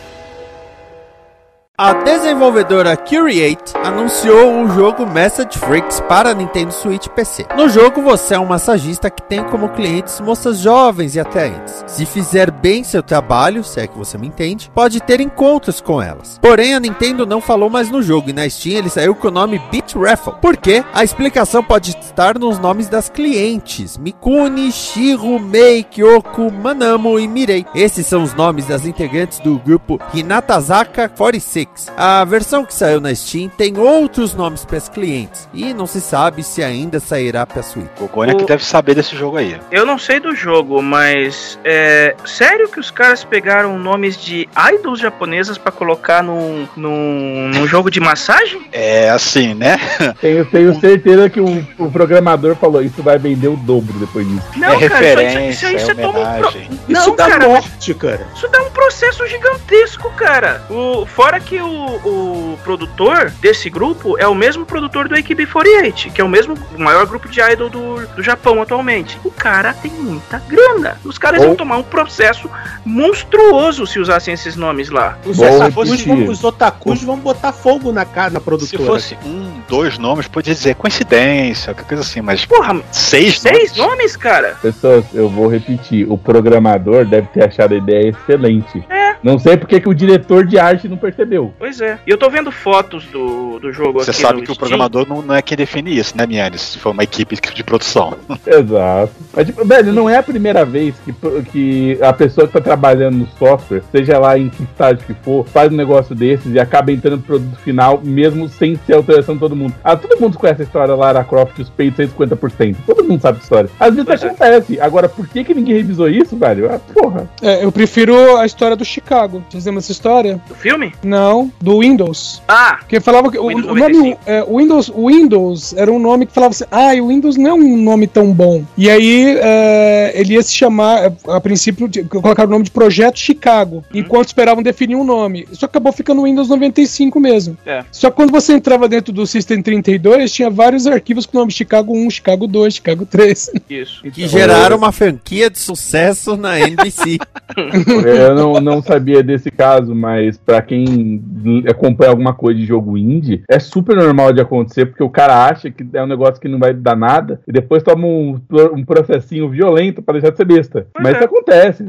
[1.77, 7.45] A desenvolvedora Curiate anunciou o jogo Message Freaks para Nintendo Switch PC.
[7.57, 11.83] No jogo, você é um massagista que tem como clientes moças jovens e atraentes.
[11.85, 16.01] Se fizer bem seu trabalho, se é que você me entende, pode ter encontros com
[16.01, 16.39] elas.
[16.41, 19.31] Porém, a Nintendo não falou mais no jogo e na Steam ele saiu com o
[19.31, 20.35] nome Beat Raffle.
[20.41, 20.81] Por quê?
[20.93, 27.65] A explicação pode estar nos nomes das clientes: Mikuni, Shiro, Mei, Kyoko, Manamo e Mirei.
[27.75, 31.64] Esses são os nomes das integrantes do grupo Hinatazaka 46.
[31.97, 35.99] A versão que saiu na Steam tem outros nomes para as clientes e não se
[36.01, 37.85] sabe se ainda sairá para Switch.
[37.99, 39.59] O Gônia que O- deve saber desse jogo aí.
[39.71, 44.99] Eu não sei do jogo, mas é sério que os caras pegaram nomes de idols
[44.99, 48.65] japonesas pra colocar num, num, num jogo de massagem?
[48.95, 49.77] É assim, né?
[50.21, 54.45] Tenho, tenho certeza que o, o programador falou: Isso vai vender o dobro depois disso.
[54.57, 56.69] Não, é cara, isso referência, isso aí é você toma um pro- homenagem.
[56.87, 58.27] Não, Isso dá cara, morte, cara.
[58.35, 60.63] Isso dá um processo gigantesco, cara.
[60.69, 66.21] O, fora que o, o produtor desse grupo é o mesmo produtor do AKB48, que
[66.21, 69.19] é o mesmo o maior grupo de idol do, do Japão atualmente.
[69.23, 70.97] O cara tem muita grana.
[71.03, 72.49] Os caras Ou- iam tomar um processo
[72.85, 75.17] monstruoso se usassem esses nomes lá.
[75.25, 76.07] Os Bom, otakus, repetir.
[76.15, 78.83] vão, os otakus vão botar fogo na cara na Se produtora.
[78.85, 84.15] fosse um, dois nomes, podia dizer coincidência, qualquer coisa assim, mas Porra, seis, seis nomes,
[84.15, 84.57] cara?
[84.61, 88.83] Pessoas, eu vou repetir: o programador deve ter achado a ideia excelente.
[88.89, 89.04] É.
[89.25, 91.51] Não sei porque que o diretor de arte não percebeu.
[91.57, 91.97] Pois é.
[92.05, 94.67] E eu tô vendo fotos do, do jogo Você aqui sabe no que o Steam.
[94.69, 96.61] programador não, não é quem define isso, né, Mianes?
[96.61, 98.13] Se for uma equipe de produção.
[98.45, 99.13] Exato.
[99.33, 101.11] Mas, tipo, velho, não é a primeira vez que,
[101.51, 105.43] que a pessoa que tá trabalhando no software, seja lá em que estágio que for,
[105.47, 109.39] faz um negócio desses e acaba entrando no produto final, mesmo sem ser alteração de
[109.39, 109.73] todo mundo.
[109.83, 112.75] Ah, todo mundo conhece a história Lara Croft os peitos 150%.
[112.85, 113.69] Todo mundo sabe a história.
[113.79, 114.27] Às vezes Pois é.
[114.27, 114.79] acontece.
[114.79, 116.71] Agora, por que, que ninguém revisou isso, velho?
[116.71, 117.27] Ah, porra.
[117.41, 119.14] É, eu prefiro a história do Chicago.
[119.23, 120.41] Vocês lembram dessa história?
[120.47, 120.93] Do filme?
[121.03, 122.41] Não, do Windows.
[122.47, 124.21] Ah, Porque falava que o, Windows o nome 95.
[124.25, 127.77] é, Windows, Windows era um nome que falava assim, ah, o Windows não é um
[127.77, 128.63] nome tão bom.
[128.77, 133.83] E aí é, ele ia se chamar, a princípio, colocaram o nome de Projeto Chicago,
[133.93, 135.47] enquanto esperavam definir um nome.
[135.51, 137.57] Isso acabou ficando Windows 95 mesmo.
[137.65, 137.83] É.
[137.91, 141.51] Só que quando você entrava dentro do System 32, tinha vários arquivos com o nome
[141.51, 143.51] Chicago 1, Chicago 2, Chicago 3.
[143.69, 144.03] isso.
[144.11, 147.17] Que geraram uma franquia de sucesso na NBC.
[148.05, 151.23] Eu não, não sabia desse caso, mas pra quem
[151.67, 155.71] acompanha alguma coisa de jogo indie, é super normal de acontecer, porque o cara acha
[155.71, 158.39] que é um negócio que não vai dar nada, e depois toma um,
[158.73, 160.87] um processinho violento pra deixar de ser besta.
[160.93, 161.17] Pois mas é.
[161.17, 161.83] isso acontece.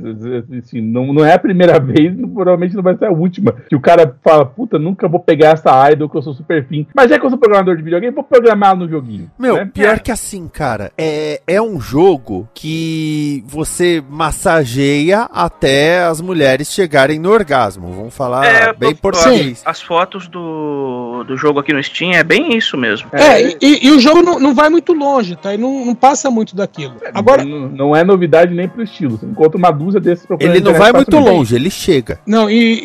[0.59, 3.81] Assim, não, não é a primeira vez, provavelmente não vai ser a última, que o
[3.81, 6.87] cara fala, puta, nunca vou pegar essa idol que eu sou super fim.
[6.95, 9.31] Mas já que eu sou programador de videogame, vou programar no joguinho.
[9.39, 9.71] Meu, né?
[9.73, 16.96] pior que assim, cara, é, é um jogo que você massageia até as mulheres chegarem
[17.21, 17.93] no orgasmo.
[17.93, 19.63] Vamos falar É, bem eu- português.
[19.65, 23.09] As fotos do, do jogo aqui no Steam é bem isso mesmo.
[23.13, 25.55] É, e, e- e o jogo não, não vai muito longe, tá?
[25.55, 26.95] E não, não passa muito daquilo.
[27.15, 29.19] Agora, não, não é novidade nem pro estilo.
[29.19, 32.19] Você encontra uma dúzia desses Ele não vai muito longe, ele chega.
[32.27, 32.81] Não, e,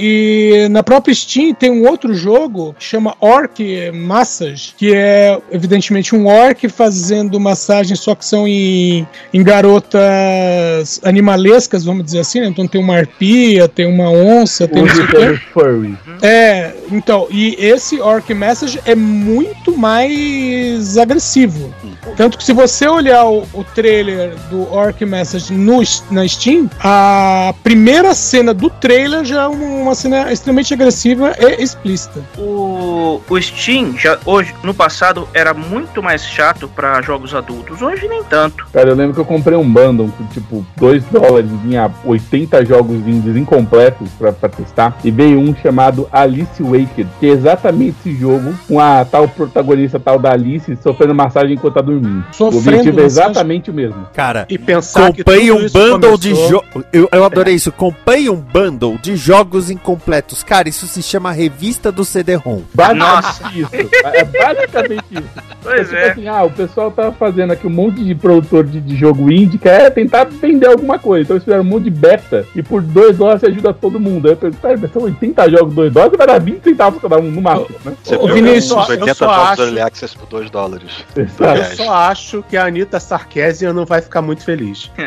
[0.66, 3.60] e na própria Steam tem um outro jogo que chama Orc
[3.94, 11.84] Massage, que é evidentemente um orc fazendo massagens, só que são em, em garotas animalescas,
[11.86, 12.48] vamos dizer assim, né?
[12.48, 15.98] Então tem uma arpia, tem uma onça, tem O não Furry.
[16.22, 21.74] É, então, e esse Orc Message é muito mais agressivo.
[22.16, 27.54] Tanto que se você olhar o, o trailer do Orc Message no, na Steam, a
[27.64, 32.22] primeira cena do trailer já é uma cena extremamente agressiva e explícita.
[32.38, 37.82] O, o Steam, já hoje, no passado, era muito mais chato pra jogos adultos.
[37.82, 38.66] Hoje nem tanto.
[38.72, 42.98] Cara, eu lembro que eu comprei um bundle com tipo 2 dólares, vinha 80 jogos
[43.08, 44.98] indies incompletos pra, pra testar.
[45.04, 50.00] E veio um chamado Alice Waked, que é exatamente esse jogo, com a tal protagonista
[50.00, 52.01] tal da Alice sofrendo massagem enquanto tá dormindo.
[52.02, 54.08] O Sofrendo objetivo é exatamente o mesmo.
[54.14, 56.84] Cara, E pensar que comprei um bundle de começou- jogos.
[56.92, 57.72] Eu, eu adorei isso.
[57.72, 60.44] Comprei um bundle de jogos incompletos.
[60.44, 62.62] Cara, isso se chama revista do CD-ROM.
[62.74, 63.70] Basicamente isso.
[64.06, 65.30] É basicamente isso.
[65.64, 66.10] Pois tipo é.
[66.12, 69.58] assim, ah, o pessoal tá fazendo aqui um monte de produtor de, de jogo indie
[69.60, 71.24] quer tentar vender alguma coisa.
[71.24, 74.28] Então eles fizeram um monte de beta e por 2 dólares você ajuda todo mundo.
[74.28, 77.30] Aí eu pensei, pera, são 80 jogos 2 dólares, vai dar 20 centavos cada um
[77.32, 77.94] no máximo, né?
[78.04, 80.92] Você Ô, Vinícius, uns eu 80 só jogos acho- Early Access por 2 dólares.
[81.16, 81.78] Eu Reais.
[81.78, 84.92] só acho que a Anitta Sarkeesian não vai ficar muito feliz.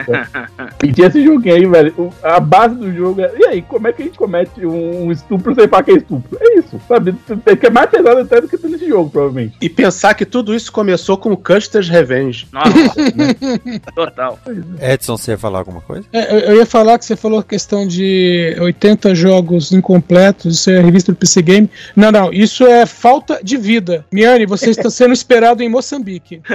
[0.83, 2.13] E tinha esse joguinho aí, velho.
[2.23, 3.33] A base do jogo é.
[3.39, 6.37] E aí, como é que a gente comete um, estupro sem falar que é estupro?
[6.41, 7.15] É isso, sabe?
[7.47, 9.57] É que é mais pesado até do que tá nesse jogo, provavelmente.
[9.61, 12.47] E pensar que tudo isso começou com o Custer's Revenge.
[12.53, 12.71] Nossa.
[13.95, 14.39] Total.
[14.81, 16.05] Edson, você ia falar alguma coisa?
[16.13, 20.71] É, eu- eu ia falar que você falou a questão de 80 jogos incompletos, isso
[20.71, 21.71] é a revista do PC Game.
[21.97, 24.05] Não, não, isso é falta de vida.
[24.13, 26.43] Miane, você está sendo esperado em Moçambique.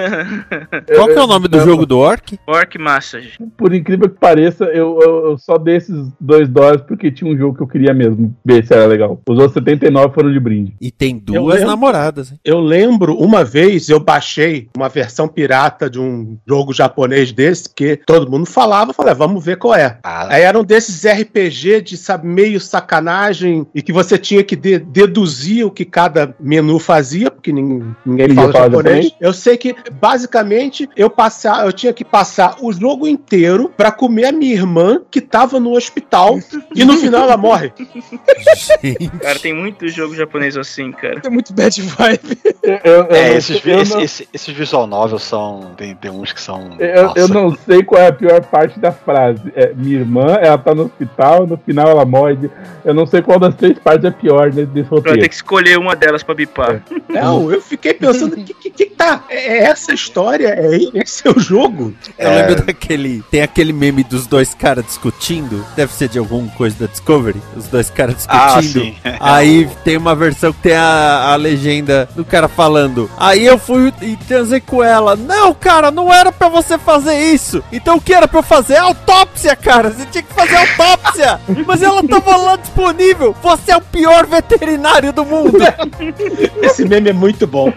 [0.95, 2.37] Qual que é o nome do jogo do Orc?
[2.47, 3.33] Orc Massage.
[3.57, 7.37] Por incrível que pareça, eu, eu, eu só dei esses 2 dólares porque tinha um
[7.37, 9.21] jogo que eu queria mesmo ver se era legal.
[9.27, 10.73] Os outros 79 foram de brinde.
[10.81, 11.69] E tem duas lembro.
[11.69, 12.31] namoradas.
[12.31, 12.39] hein?
[12.43, 17.97] Eu lembro uma vez eu baixei uma versão pirata de um jogo japonês desse, que
[18.05, 19.97] todo mundo falava, eu falei, "Ah, vamos ver qual é.
[20.03, 24.79] Ah, Aí eram desses RPG de sabe, meio sacanagem e que você tinha que de-
[24.79, 28.71] deduzir o que cada menu fazia, porque ninguém, ninguém fala japonês.
[29.05, 29.11] japonês.
[29.19, 29.75] Eu sei que
[30.13, 35.01] basicamente eu passar, eu tinha que passar o jogo inteiro pra comer a minha irmã
[35.11, 36.39] que tava no hospital
[36.75, 37.71] e no final ela morre.
[38.81, 39.09] Gente.
[39.19, 41.21] Cara, tem muito jogo japonês assim, cara.
[41.23, 42.37] É muito bad vibe.
[42.63, 45.71] Eu, eu- É, esses, eu esse- não- esse- esses visual novels são.
[45.77, 46.75] Tem, tem uns que são.
[46.79, 49.41] Eu, eu não sei qual é a pior parte da frase.
[49.55, 52.49] É, minha irmã, ela tá no hospital, no final ela morre.
[52.83, 55.19] Eu não sei qual das três partes é pior desse, desse Vai roteiro.
[55.21, 56.81] ter que escolher uma delas pra bipar.
[57.07, 59.23] Não, eu fiquei pensando, que, que, que tá?
[59.29, 60.47] É essa a história?
[60.49, 61.93] É esse é o jogo?
[62.17, 63.23] Eu lembro daquele.
[63.29, 65.65] Tem aquele meme dos dois caras discutindo.
[65.75, 67.41] Deve ser de alguma coisa da Discovery.
[67.55, 68.83] Os dois caras Ah, discutindo.
[68.85, 68.95] sim.
[69.19, 73.09] Aí tem uma versão que tem a, a legenda do cara falando.
[73.17, 75.15] Aí eu fui e transei com ela.
[75.15, 77.63] Não, cara, não era pra você fazer isso.
[77.71, 78.77] Então o que era pra eu fazer?
[78.77, 79.89] Autópsia, cara.
[79.91, 81.39] Você tinha que fazer autópsia.
[81.67, 83.35] Mas ela tava lá disponível.
[83.41, 85.57] Você é o pior veterinário do mundo.
[86.61, 87.71] Esse meme é muito bom.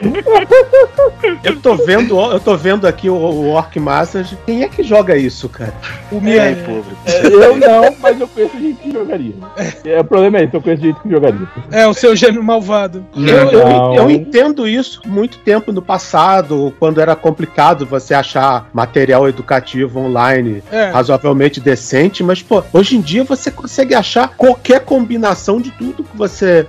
[1.42, 4.36] Eu tô vendo, eu tô vendo aqui o, o Orc Massage.
[4.44, 5.72] Quem é que joga isso, cara?
[6.10, 6.56] O É, Miane.
[6.56, 6.96] público.
[7.24, 9.34] Eu não, mas eu conheço gente que jogaria.
[9.84, 11.48] É, o problema é esse, eu conheço gente que jogaria.
[11.70, 13.04] É, o seu gêmeo malvado.
[13.16, 19.28] Eu, eu- eu entendo isso muito tempo no passado, quando era complicado você achar material
[19.28, 20.90] educativo online É.
[20.90, 26.16] razoavelmente decente, mas pô, hoje em dia você consegue achar qualquer combinação de tudo que
[26.16, 26.66] você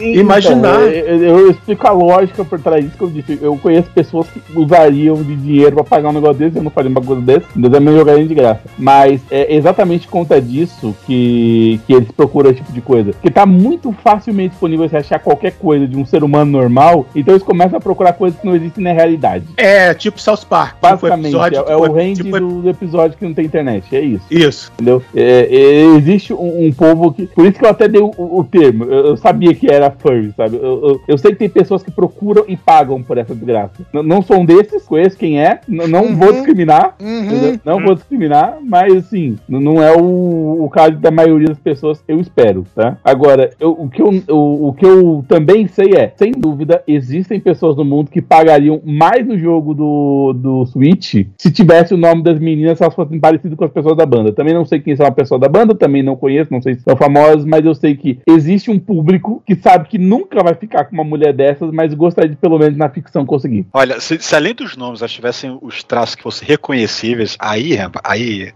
[0.00, 0.74] Imaginar.
[0.74, 3.38] Então, eu, eu explico a lógica por trás disso que eu disse.
[3.40, 4.40] Eu conheço pessoas que
[4.80, 7.70] usariam de dinheiro pra pagar um negócio desse, eu não faria uma coisa desse, eu
[7.70, 8.60] também jogaria de graça.
[8.78, 13.12] Mas é exatamente conta disso que, que eles procuram esse tipo de coisa.
[13.12, 17.34] Porque tá muito facilmente disponível você achar qualquer coisa de um ser humano normal, então
[17.34, 19.44] eles começam a procurar coisas que não existem na realidade.
[19.56, 23.16] é tipo South Park, tipo Basicamente, episódio- é, é o tipo- range tipo- do, episódio
[23.18, 24.24] que não tem internet, é isso.
[24.30, 24.72] Isso.
[24.74, 25.02] Entendeu?
[25.14, 27.26] É, é, existe um, um povo que.
[27.26, 28.84] Por isso que eu até dei o, o termo.
[28.84, 30.56] Eu, eu sabia que era furry, sabe?
[30.56, 33.72] Eu, eu, eu sei que tem pessoas que procuram e pagam por essa desgraça.
[33.92, 35.60] N- não sou um desses, conheço quem é.
[35.68, 36.16] n- não Uhum.
[36.16, 36.94] vou discriminar.
[37.00, 37.58] Uhum.
[37.64, 42.20] Não vou discriminar, mas assim, não é o, o caso da maioria das pessoas, eu
[42.20, 42.96] espero, tá?
[43.04, 47.40] Agora, eu- o, que eu, o, o que eu também sei é, sem dúvida, existem
[47.40, 52.22] pessoas no mundo que pagariam mais no jogo do, do Switch se tivesse o nome
[52.22, 54.32] das meninas, se elas fossem parecidas com as pessoas da banda.
[54.32, 56.82] Também não sei quem são a pessoa da banda, também não conheço, não sei se
[56.82, 60.84] são famosos, mas eu sei que existe um público que sabe que nunca vai ficar
[60.84, 63.66] com uma mulher dessas, mas gostaria de pelo menos na ficção conseguir.
[63.72, 68.52] Olha, se, se além dos nomes elas tivessem os traços que fossem reconhecíveis, aí, aí.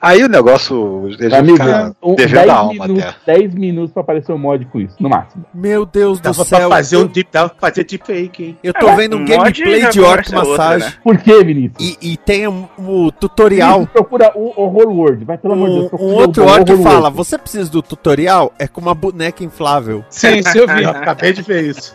[0.00, 1.08] Aí o negócio.
[1.18, 3.38] Eles Amigo, ficar um, devendo 10 a alma minutos, até.
[3.38, 5.44] 10 minutos pra aparecer um mod com isso, no máximo.
[5.54, 6.68] Meu Deus do Dava pra céu.
[6.68, 8.58] fazer um deep, dava pra fazer deepfake, hein?
[8.62, 10.84] eu tô vendo um gameplay de Orc Massage.
[10.84, 10.92] né?
[11.02, 11.98] Por que, Vinícius?
[12.00, 13.80] E, e tem um, um tutorial.
[13.80, 15.92] Vinícius, procura o Horror World, vai pelo amor de Deus.
[15.92, 17.16] um outro orc fala: World.
[17.16, 18.52] Você precisa do tutorial?
[18.58, 20.04] É com uma boneca inflável.
[20.08, 20.84] Sim, sim, eu vi.
[21.02, 21.94] Acabei de ver isso.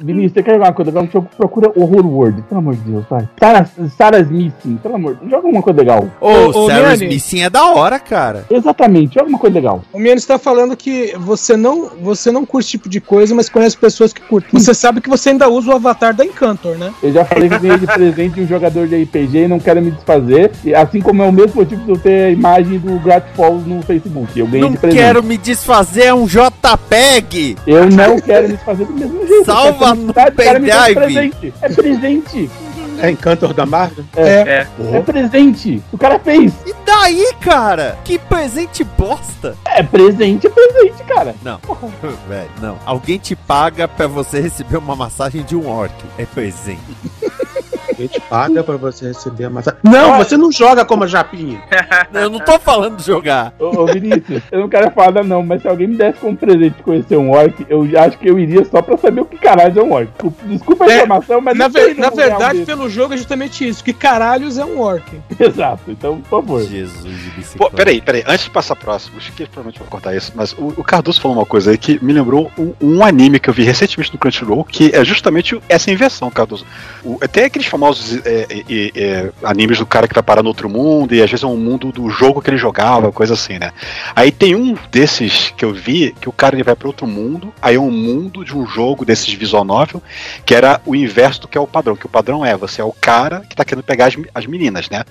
[0.00, 0.92] Vinícius, você quer jogar uma coisa?
[1.36, 2.42] Procura Horror World.
[2.42, 3.28] Pelo amor de Deus, vai.
[3.38, 3.66] Sarah,
[3.96, 5.30] Sarah Smith, sim, pelo amor de Deus.
[5.32, 6.08] Joga uma coisa legal.
[6.20, 6.94] Ô, Ô, ô, Sarah.
[6.94, 8.44] Smith é da hora, cara.
[8.50, 9.82] Exatamente, joga uma coisa legal.
[9.92, 13.48] O Miano está falando que você não, você não curte esse tipo de coisa, mas
[13.48, 14.58] conhece pessoas que curtem.
[14.58, 16.92] Você sabe que você ainda usa o avatar da Encantor, né?
[17.02, 19.80] Eu já falei que eu ganhei de presente um jogador de RPG e não quero
[19.80, 20.50] me desfazer.
[20.64, 23.66] E assim como é o mesmo motivo de eu ter a imagem do Grat Falls
[23.66, 24.38] no Facebook.
[24.38, 25.00] Eu ganhei Não de presente.
[25.00, 27.56] quero me desfazer, é um JPEG.
[27.66, 29.44] Eu não quero me desfazer do mesmo jeito.
[29.44, 30.94] Salva no pendrive.
[30.94, 31.54] presente.
[31.62, 32.50] É presente.
[33.02, 34.04] É Encantor da Marvel?
[34.16, 34.66] É.
[34.92, 35.82] É presente.
[35.92, 36.52] O cara fez.
[36.66, 37.98] E daí, cara?
[38.04, 39.56] Que presente bosta.
[39.66, 41.34] É presente, é presente, cara.
[41.42, 41.58] Não,
[42.28, 42.78] velho, não.
[42.84, 45.94] Alguém te paga pra você receber uma massagem de um orc.
[46.18, 46.80] É presente.
[48.00, 49.76] A gente paga pra você receber a massa.
[49.82, 51.62] Não, você não joga como a Japinha.
[52.12, 53.52] Eu não tô falando de jogar.
[53.58, 56.36] Ô, ô, Vinícius, eu não quero falar nada não, mas se alguém me desse como
[56.36, 59.78] presente conhecer um orc, eu acho que eu iria só pra saber o que caralho
[59.78, 60.10] é um orc.
[60.44, 63.82] Desculpa, a É, informação, mas Na, ver- na real verdade, pelo jogo é justamente isso.
[63.84, 65.04] Que caralhos é um orc?
[65.38, 66.62] Exato, então, por favor.
[66.62, 67.58] Jesus de bicicleta.
[67.58, 70.68] Pô, peraí, peraí, antes de passar próximo, acho que provavelmente vou cortar isso, mas o,
[70.76, 73.62] o Cardoso falou uma coisa aí que me lembrou um, um anime que eu vi
[73.64, 76.64] recentemente no Crunchyroll, que é justamente essa inversão, Cardoso.
[77.04, 77.89] O, tem aqueles famosos
[78.24, 81.44] é, é, é, animes do cara que vai parar no outro mundo, e às vezes
[81.44, 83.70] é um mundo do jogo que ele jogava, coisa assim, né?
[84.14, 87.52] Aí tem um desses que eu vi, que o cara ele vai para outro mundo,
[87.60, 90.02] aí é um mundo de um jogo desses de visual novel,
[90.44, 92.84] que era o inverso do que é o padrão, que o padrão é, você é
[92.84, 95.04] o cara que tá querendo pegar as, as meninas, né?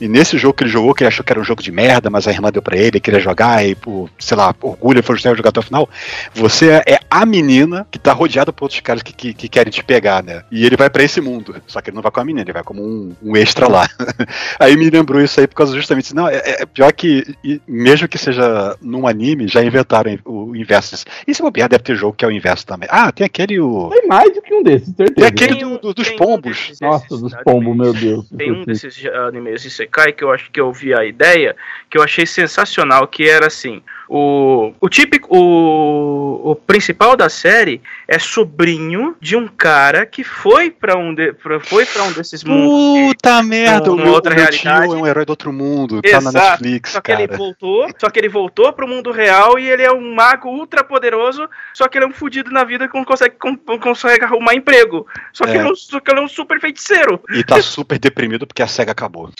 [0.00, 2.10] E nesse jogo que ele jogou, que ele achou que era um jogo de merda,
[2.10, 5.02] mas a irmã deu pra ele, ele queria jogar, e por, sei lá, por orgulho,
[5.02, 5.88] foi jogar até o final.
[6.34, 9.82] Você é a menina que tá rodeada por outros caras que, que, que querem te
[9.82, 10.42] pegar, né?
[10.50, 11.56] E ele vai pra esse mundo.
[11.66, 13.86] Só que ele não vai com a menina, ele vai como um, um extra lá.
[14.58, 16.14] aí me lembrou isso aí por causa justamente.
[16.14, 20.92] Não, é, é pior que, e mesmo que seja num anime, já inventaram o inverso
[20.92, 21.04] disso.
[21.26, 22.88] E se bobear, deve ter jogo que é o inverso também.
[22.90, 23.58] Ah, tem aquele.
[23.60, 23.88] O...
[23.90, 25.14] Tem mais do que um desses, certeza.
[25.14, 26.56] Tem aquele Tem um- do- do- dos tem um pombos.
[26.58, 28.28] desses- Nossa, desses dos pombos, meu Deus.
[28.36, 31.54] Tem um desses animes de Sekai que eu acho que eu vi a ideia,
[31.90, 37.80] que eu achei sensacional, que era assim, o, o típico, o, o principal da série
[38.06, 42.44] é sobrinho de um cara que foi pra um, de, pra- foi para um desses
[42.44, 43.14] mundos.
[43.14, 44.86] Puta merda, o meu, outra o meu realidade.
[44.86, 46.62] tio é um herói do outro mundo, tá na Exato.
[46.62, 47.38] Netflix, Só que ele cara.
[47.38, 51.48] voltou, só que ele voltou pro mundo real e ele é um mago ultra poderoso,
[51.72, 53.34] só que ele é um fudido na vida que não consegue,
[53.66, 55.06] não consegue arrumar emprego.
[55.32, 55.56] Só que, É.
[55.56, 57.20] ele, é um, só que ele é um super feiticeiro.
[57.30, 59.30] E tá super deprimido porque a SEGA acabou.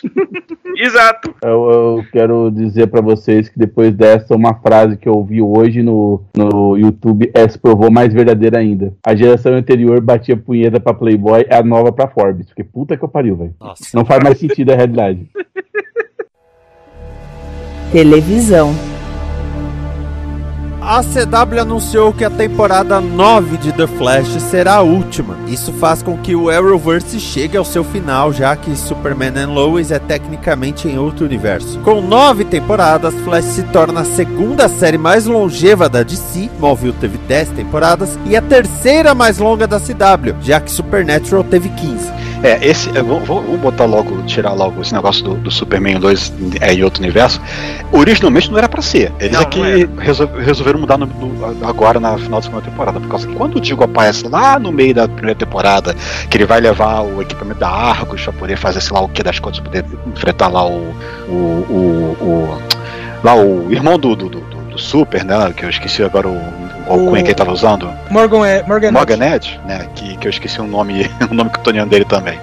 [0.77, 1.35] Exato.
[1.43, 5.83] Eu, eu quero dizer pra vocês que depois dessa, uma frase que eu ouvi hoje
[5.83, 8.95] no, no YouTube é se provou mais verdadeira ainda.
[9.05, 12.47] A geração anterior batia punheta pra Playboy, é a nova pra Forbes.
[12.47, 13.55] Porque puta que eu pariu, velho.
[13.93, 15.29] Não faz mais sentido a realidade.
[17.93, 18.94] Televisão.
[20.87, 25.35] A CW anunciou que a temporada 9 de The Flash será a última.
[25.49, 29.91] Isso faz com que o Arrowverse chegue ao seu final, já que Superman and Lois
[29.91, 31.79] é tecnicamente em outro universo.
[31.79, 37.17] Com nove temporadas, Flash se torna a segunda série mais longeva da DC, Smallville teve
[37.17, 42.24] 10 temporadas, e a terceira mais longa da CW, já que Supernatural teve 15.
[42.45, 42.91] É, esse.
[43.03, 47.03] vou, vou- botar logo, tirar logo esse negócio do, do Superman 2 é, em outro
[47.03, 47.41] universo.
[47.91, 49.11] Originalmente não era pra ser.
[49.19, 49.89] Eles Não, não era.
[49.99, 53.01] resol- resolveram mudar no- no- agora na final da segunda temporada.
[53.01, 55.95] Por causa que quando o Digo aparece lá no meio da primeira temporada,
[56.29, 59.23] que ele vai levar o equipamento da Argos pra poder fazer, sei lá o que
[59.23, 60.95] das coisas, pra poder enfrentar lá o.
[61.29, 62.59] o, o, o-
[63.25, 65.51] lá o irmão do, do, do, do Super, né?
[65.57, 66.37] Que eu esqueci agora o,
[66.87, 67.91] o alcunha que ele tava usando.
[68.11, 68.63] Morgan é.
[68.63, 69.87] Morgan Morganet, né?
[69.95, 72.39] Que, que eu esqueci o nome, o nome cutoniano dele também.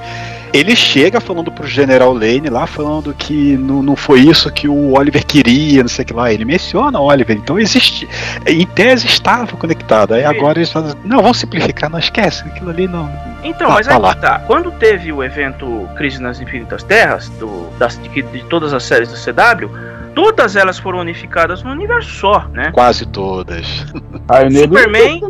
[0.54, 4.98] Ele chega falando pro General Lane lá, falando que não, não foi isso que o
[4.98, 6.32] Oliver queria, não sei o que lá.
[6.34, 8.08] Ele menciona o Oliver, então existe.
[8.46, 10.14] Em tese estava conectado.
[10.14, 13.10] Aí agora eles falam, não, vamos simplificar, não esquece, aquilo ali não.
[13.44, 14.14] Então, Tá, mas tá aí lá.
[14.14, 14.40] que tá.
[14.40, 19.08] Quando teve o evento Crise nas Infinitas Terras, do, das, de, de todas as séries
[19.10, 19.70] do CW,
[20.14, 22.72] todas elas foram unificadas num universo só, né?
[22.72, 23.86] Quase todas.
[24.30, 25.22] Aí o nego Superman,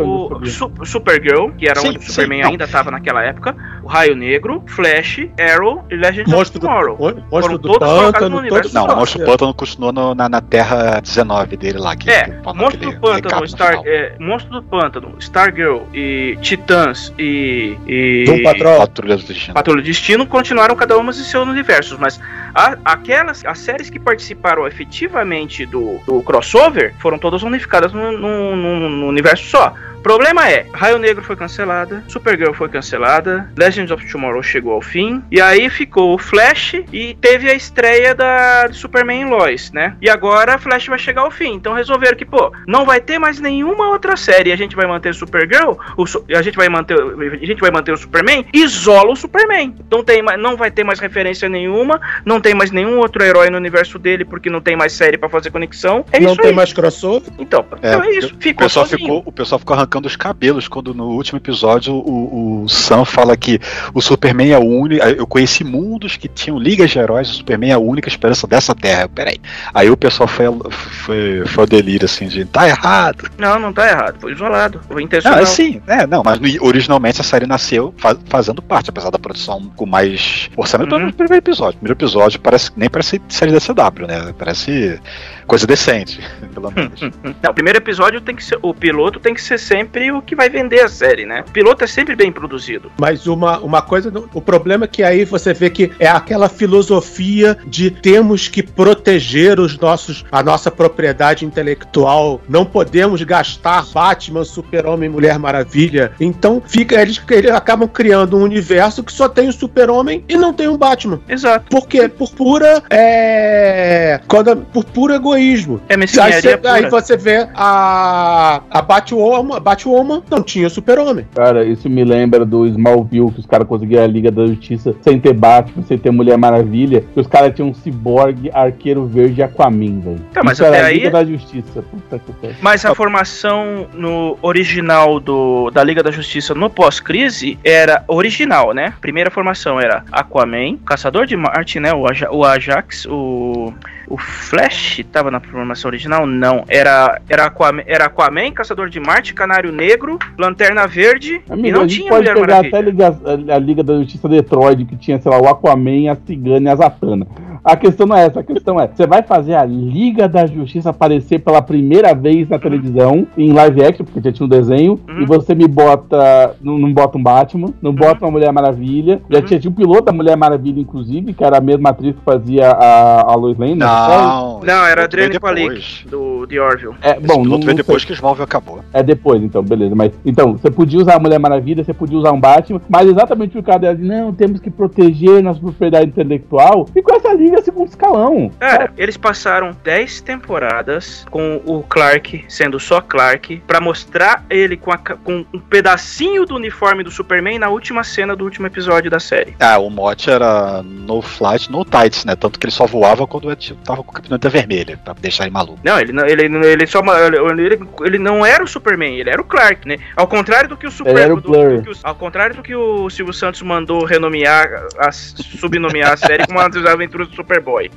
[0.00, 0.46] O.
[0.46, 2.50] Su- Supergirl, que era Sim, onde o sim, Superman não.
[2.50, 3.54] ainda estava naquela época,
[3.84, 6.96] o Raio Negro, Flash, Arrow e Legends Monstro of do, Tomorrow.
[6.98, 10.14] monstro Foram do todos colocados no pântano, universo todos Não, o Monstro Pântano continuou no-
[10.14, 11.94] na, na Terra 19 dele lá.
[11.94, 17.76] Que, É, que Monstro do Pântano, Star, é, Monstro do Pântano, Stargirl e Titãs e,
[17.86, 18.78] e Doom Patrol.
[18.78, 19.54] Patrulha do Destino.
[19.54, 22.18] Patrulha do Destino continuaram cada uma em seus universos, mas
[22.54, 29.44] a- aquelas as séries que participaram efetivamente do, do crossover foram todas unificadas num universo
[29.50, 29.74] só.
[30.04, 35.24] Problema é, Raio Negro foi cancelada, Supergirl foi cancelada, Legends of Tomorrow chegou ao fim,
[35.30, 39.96] e aí ficou o Flash e teve a estreia da de Superman em Lois, né?
[40.02, 41.54] E agora Flash vai chegar ao fim.
[41.54, 44.52] Então resolveram que, pô, não vai ter mais nenhuma outra série.
[44.52, 46.04] A gente vai manter o Supergirl, o,
[46.36, 49.74] a gente vai manter, a gente vai manter o Superman, isola o Superman.
[49.90, 53.56] Não tem não vai ter mais referência nenhuma, não tem mais nenhum outro herói no
[53.56, 56.04] universo dele porque não tem mais série pra fazer conexão.
[56.12, 56.54] É não isso tem aí.
[56.54, 57.32] mais crossover.
[57.38, 58.34] Então, então é isso.
[58.34, 59.06] O Ficou pessoal, sozinho.
[59.06, 63.36] ficou, o pessoal ficou arrancando os cabelos quando no último episódio o, o Sam fala
[63.36, 63.60] que
[63.92, 65.04] o Superman é o único.
[65.04, 68.74] Eu conheci mundos que tinham ligas de heróis, o Superman é a única esperança dessa
[68.74, 69.08] terra.
[69.08, 69.38] Peraí.
[69.72, 73.30] Aí o pessoal foi, foi, foi ao delírio assim de tá errado.
[73.38, 74.16] Não, não tá errado.
[74.20, 74.80] Foi isolado.
[74.88, 75.40] Foi intencional.
[75.40, 79.70] é sim, é, não, mas originalmente a série nasceu fa- fazendo parte, apesar da produção
[79.76, 81.06] com mais orçamento Uhum.
[81.06, 81.76] no primeiro episódio.
[81.76, 84.34] O primeiro episódio parece nem parece série da CW, né?
[84.38, 84.98] Parece
[85.46, 86.20] coisa decente,
[86.54, 87.00] pelo menos.
[87.42, 88.58] Não, o primeiro episódio tem que ser.
[88.62, 91.44] O piloto tem que ser sempre o que vai vender a série, né?
[91.46, 92.90] O piloto é sempre bem produzido.
[92.98, 97.56] Mas uma, uma coisa, o problema é que aí você vê que é aquela filosofia
[97.66, 105.08] de temos que proteger os nossos, a nossa propriedade intelectual, não podemos gastar Batman, Super-Homem,
[105.08, 106.12] Mulher Maravilha.
[106.20, 110.52] Então fica eles, eles acabam criando um universo que só tem o Super-Homem e não
[110.52, 111.20] tem o Batman.
[111.28, 111.66] Exato.
[111.68, 112.08] Por quê?
[112.08, 115.80] Por pura é, quando, por puro egoísmo.
[115.88, 116.72] É Aí, mesquinharia você, pura.
[116.72, 121.26] aí você vê a, a Batwoman, Batwoman não tinha super-homem.
[121.34, 125.18] Cara, isso me lembra do Smallville, que os caras conseguiram a Liga da Justiça sem
[125.18, 129.42] ter Batman, sem ter Mulher Maravilha, que os caras tinham um ciborgue, arqueiro verde e
[129.42, 130.20] Aquaman, velho.
[130.32, 131.82] Tá, mas Isso era até aí- Liga da Justiça.
[131.82, 132.56] Puta que pariu.
[132.60, 138.92] Mas a formação no original do, da Liga da Justiça no pós-crise era original, né?
[139.00, 141.92] Primeira formação era Aquaman, Caçador de Marte, né?
[141.94, 143.72] O, Aja- o Ajax, o,
[144.14, 146.24] o Flash tava na formação original?
[146.24, 146.64] Não.
[146.68, 151.80] Era, era, Aquaman, era Aquaman, Caçador de Marte, Canário Negro, Lanterna Verde Amigo, e não
[151.80, 152.68] a gente tinha pode Mulher pegar Maravilha.
[152.68, 156.16] até a Liga, a Liga da Justiça Detroit, que tinha, sei lá, o Aquaman, a
[156.26, 157.26] Cigana e a Zatanna.
[157.64, 160.90] A questão não é essa, a questão é, você vai fazer a Liga da Justiça
[160.90, 165.22] aparecer pela primeira vez na televisão, em live action, porque já tinha um desenho, Uhum.
[165.22, 169.38] e você me bota, não, não bota um Batman, não bota uma Mulher Maravilha, já
[169.38, 169.44] Uhum.
[169.46, 172.70] tinha, tinha o piloto da Mulher Maravilha, inclusive, que era a mesma atriz que fazia
[172.70, 173.86] a, a Lois Lane, né?
[173.86, 175.40] Não, Não, era o veio Adriane.
[175.40, 176.94] Palik, do The Orville.
[177.02, 178.06] É, Esse bom, não, piloto veio não depois sei.
[178.08, 178.80] que o Smallville acabou.
[178.92, 179.94] É depois, então, beleza.
[179.94, 183.52] Mas então, você podia usar a Mulher Maravilha, você podia usar um Batman, mas exatamente
[183.52, 187.53] por causa dela, de, não, temos que proteger nossa propriedade intelectual, e com essa liga
[187.62, 188.50] segundo escalão.
[188.58, 194.90] Cara, eles passaram 10 temporadas com o Clark sendo só Clark pra mostrar ele com,
[194.92, 199.20] a com um pedacinho do uniforme do Superman na última cena do último episódio da
[199.20, 199.54] série.
[199.60, 202.34] Ah, o mote era no flight, no tights, né?
[202.36, 205.52] Tanto que ele só voava quando ele tava com a capineta vermelha, pra deixar ele
[205.52, 205.78] maluco.
[205.84, 209.44] Não, ele, não- ele, ele só ele, ele não era o Superman, ele era o
[209.44, 209.98] Clark, né?
[210.16, 211.76] Ao contrário do que o Super, Ele era o do- Blur.
[211.78, 216.16] do que o- ao contrário do que o Silvio Santos mandou renomear, a, subnomear a
[216.16, 217.90] série como uma das aventuras do Superboy.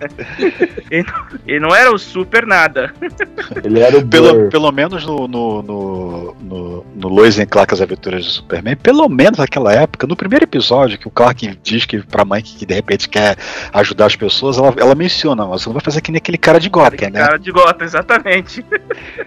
[0.92, 2.94] ele, não- ele não era o Super nada.
[3.64, 7.82] Ele era o Pelo, pelo menos no, no, no, no, no Lois and Clark As
[7.82, 12.00] Aventuras do Superman, pelo menos naquela época, no primeiro episódio, que o Clark diz que
[12.02, 13.38] pra mãe que, de repente quer
[13.74, 16.60] ajudar as pessoas, ela, ela menciona, mas você não vai fazer que nem aquele cara
[16.60, 17.20] de Gotham, né?
[17.20, 18.66] Cara de gota, exatamente.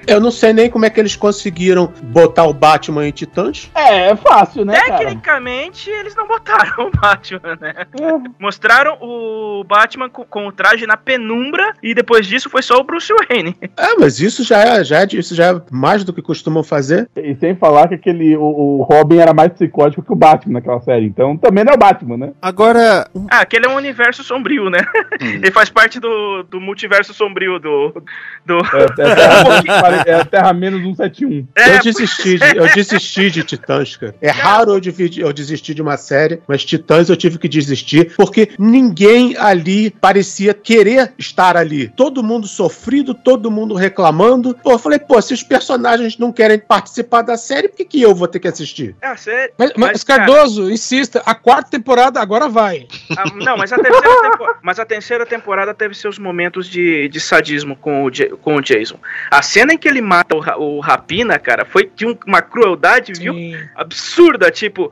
[0.06, 3.70] Eu não sei nem como é que eles conseguiram botar o Batman em Titãs.
[3.74, 4.98] É, é fácil, né, cara?
[4.98, 7.74] Tecnicamente, eles não botaram o Batman, né?
[7.78, 8.30] É.
[8.38, 12.84] Mostraram o Batman com, com o traje na penumbra e depois disso foi só o
[12.84, 13.56] Bruce Wayne.
[13.76, 17.08] É, mas isso já é, já é, isso já é mais do que costumam fazer.
[17.16, 20.80] E sem falar que aquele, o, o Robin era mais psicótico que o Batman naquela
[20.80, 21.06] série.
[21.06, 22.32] Então também não é o Batman, né?
[22.42, 24.80] Agora, Ah, aquele é um universo sombrio, né?
[25.20, 28.02] Ele faz parte do, do multiverso sombrio do.
[28.44, 28.58] do...
[28.58, 31.46] É, é, terra, é a Terra menos 171.
[31.56, 34.14] É, eu desisti, de, eu desisti de Titãs, cara.
[34.20, 38.14] É raro eu, dividir- eu desistir de uma série, mas Titãs eu tive que desistir
[38.16, 41.88] porque ninguém ali parecia querer estar ali.
[41.88, 44.56] Todo mundo sofrido, todo mundo reclamando.
[44.62, 48.02] Pô, eu falei, pô, se os personagens não querem participar da série, por que, que
[48.02, 48.94] eu vou ter que assistir?
[49.00, 52.86] É, a série- Mas, mas, Mas, cara- Cardoso, insista, a quarta temporada agora vai.
[53.16, 57.20] Ah, não, mas a, terceira tempo- mas a terceira temporada teve seus momentos de, de
[57.20, 58.98] sadismo com o, com o Jason.
[59.30, 63.12] A cena em que ele mata o, o Rapina, cara, foi de um- uma crueldade,
[63.12, 63.34] viu?
[63.34, 63.56] Sim.
[63.74, 64.90] absurda, tipo.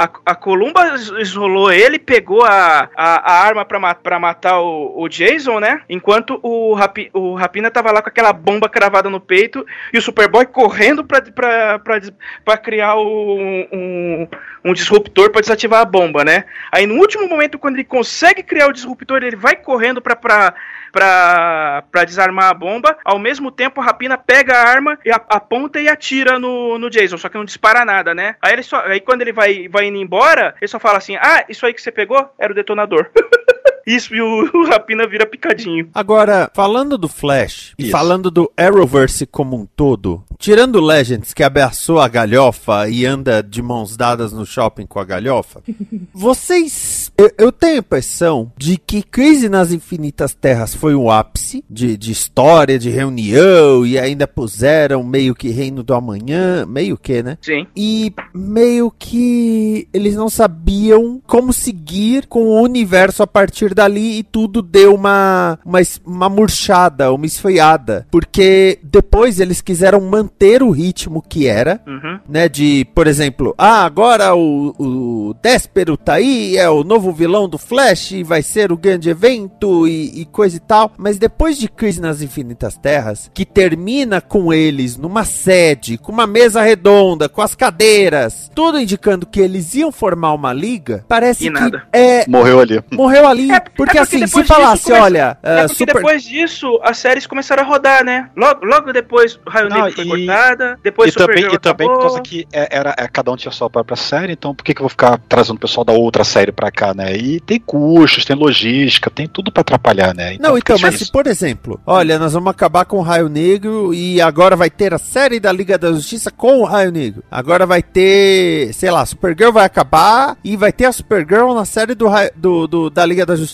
[0.00, 4.60] A, a Columba is- isolou ele, pegou a, a, a arma pra, ma pra matar
[4.60, 5.82] o, o Jason, né?
[5.90, 10.02] Enquanto o, Rapi, o Rapina tava lá com aquela bomba cravada no peito e o
[10.02, 12.00] Superboy correndo pra, pra, pra,
[12.44, 13.38] pra criar o-
[13.72, 14.28] um,
[14.64, 16.44] um disruptor pra desativar a bomba, né?
[16.72, 22.04] Aí no último momento, quando ele consegue criar o disruptor, ele vai correndo pra, pra,
[22.04, 22.96] desarmar a bomba.
[23.04, 27.16] Ao mesmo tempo, a Rapina pega a arma e aponta e atira no, no Jason,
[27.16, 28.36] só que não dispara nada, né?
[28.42, 31.44] Aí, ele só, aí quando ele vai, vai indo embora, ele só fala assim: Ah,
[31.48, 33.10] isso aí que você pegou era o detonador.
[33.88, 35.88] isso, e o, o Rapina vira picadinho.
[35.94, 37.90] Agora, falando do Flash e Isso.
[37.90, 43.42] falando do Arrowverse como um todo, tirando o Legends que abraçou a galhofa e anda
[43.42, 45.62] de mãos dadas no shopping com a galhofa,
[46.12, 47.10] vocês.
[47.16, 51.96] Eu, eu tenho a impressão de que Crise nas Infinitas Terras foi um ápice de,
[51.96, 57.38] de história, de reunião, e ainda puseram meio que Reino do Amanhã, meio que, né?
[57.40, 57.66] Sim.
[57.74, 64.22] E meio que eles não sabiam como seguir com o universo a partir dali e
[64.22, 68.06] tudo deu uma, uma, uma murchada, uma esfriada.
[68.10, 72.18] Porque depois eles quiseram manter o ritmo que era, Uhum.
[72.28, 72.48] né?
[72.48, 77.58] De, por exemplo, ah, agora o, o Déspero tá aí, é o novo vilão do
[77.58, 80.92] Flash, e vai ser o grande evento e, e coisa e tal.
[80.98, 86.26] Mas depois de Crise nas Infinitas Terras, que termina com eles numa sede, com uma
[86.26, 91.46] mesa redonda, com as cadeiras, tudo indicando que eles iam formar uma liga, parece E
[91.46, 91.82] que nada.
[91.92, 92.80] é Morreu ali.
[92.92, 96.80] morreu ali, É, porque é assim, se falasse, olha, É ah, porque super depois disso,
[96.82, 98.28] as séries começaram a rodar, né?
[98.36, 101.58] Logo, logo depois, o Raio Não, Negro foi e- cortada, depois e também, Supergirl e
[101.58, 104.62] também por causa que é- era, é, cada um tinha sua própria série, então por
[104.64, 107.16] que, que eu vou ficar trazendo o pessoal da outra série pra cá, né?
[107.16, 110.36] E tem custos, tem logística, tem tudo pra atrapalhar, né?
[110.40, 113.92] Não, fica então, mas se, por exemplo, olha, nós vamos acabar com o Raio Negro
[113.94, 117.22] e agora vai ter a série da Liga da Justiça com o Raio Negro.
[117.30, 121.94] Agora vai ter, sei lá, Supergirl vai acabar e vai ter a Supergirl na série
[121.94, 123.47] do, do, do- da Liga da Justiça.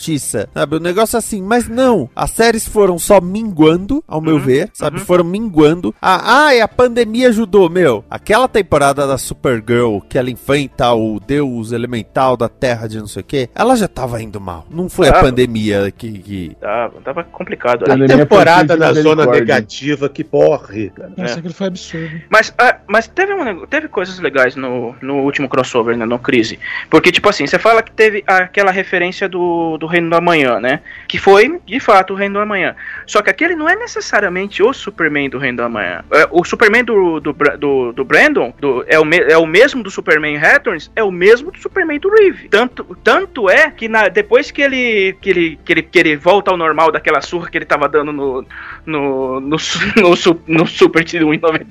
[0.53, 2.09] Sabe, o negócio é assim, mas não.
[2.15, 4.99] As séries foram só minguando, ao meu Uhum, ver, sabe?
[4.99, 5.05] uhum.
[5.05, 5.93] Foram minguando.
[6.01, 8.03] Ah, ah, e a pandemia ajudou, meu.
[8.09, 13.21] Aquela temporada da Supergirl que ela enfrenta o deus elemental da Terra de não sei
[13.21, 14.65] o que, ela já tava indo mal.
[14.69, 15.25] Não foi a Tava.
[15.25, 17.83] pandemia que- que, Tava, tava complicado.
[17.83, 17.87] A.
[17.87, 21.11] Pandemia Temporada feita zona negativa, que porre, cara.
[21.17, 21.37] Nossa, É.
[21.39, 22.21] aquilo foi absurdo.
[22.29, 26.59] Mas, ah, mas teve, um, teve coisas legais no, no último crossover, né, no Crise.
[26.89, 30.81] Porque, tipo assim, você fala que teve aquela referência do, do Reino do Amanhã, né?
[31.07, 32.75] Que foi, de fato, o Reino do Amanhã.
[33.05, 36.03] Só que aquele não é necessariamente o Superman do Reino do Amanhã.
[36.11, 39.83] É, o Superman do, do, do, do Brandon do- é, o me- é o mesmo
[39.83, 42.49] do Superman Returns, é o mesmo do Superman do Reeve.
[42.49, 46.51] Tanto, tanto é que na, depois que ele, que, ele, que, ele, que ele volta
[46.51, 48.45] ao normal daquela surra que ele tava dando no,
[48.85, 49.57] no, no,
[49.97, 51.65] no, no Super Tiro 1,99.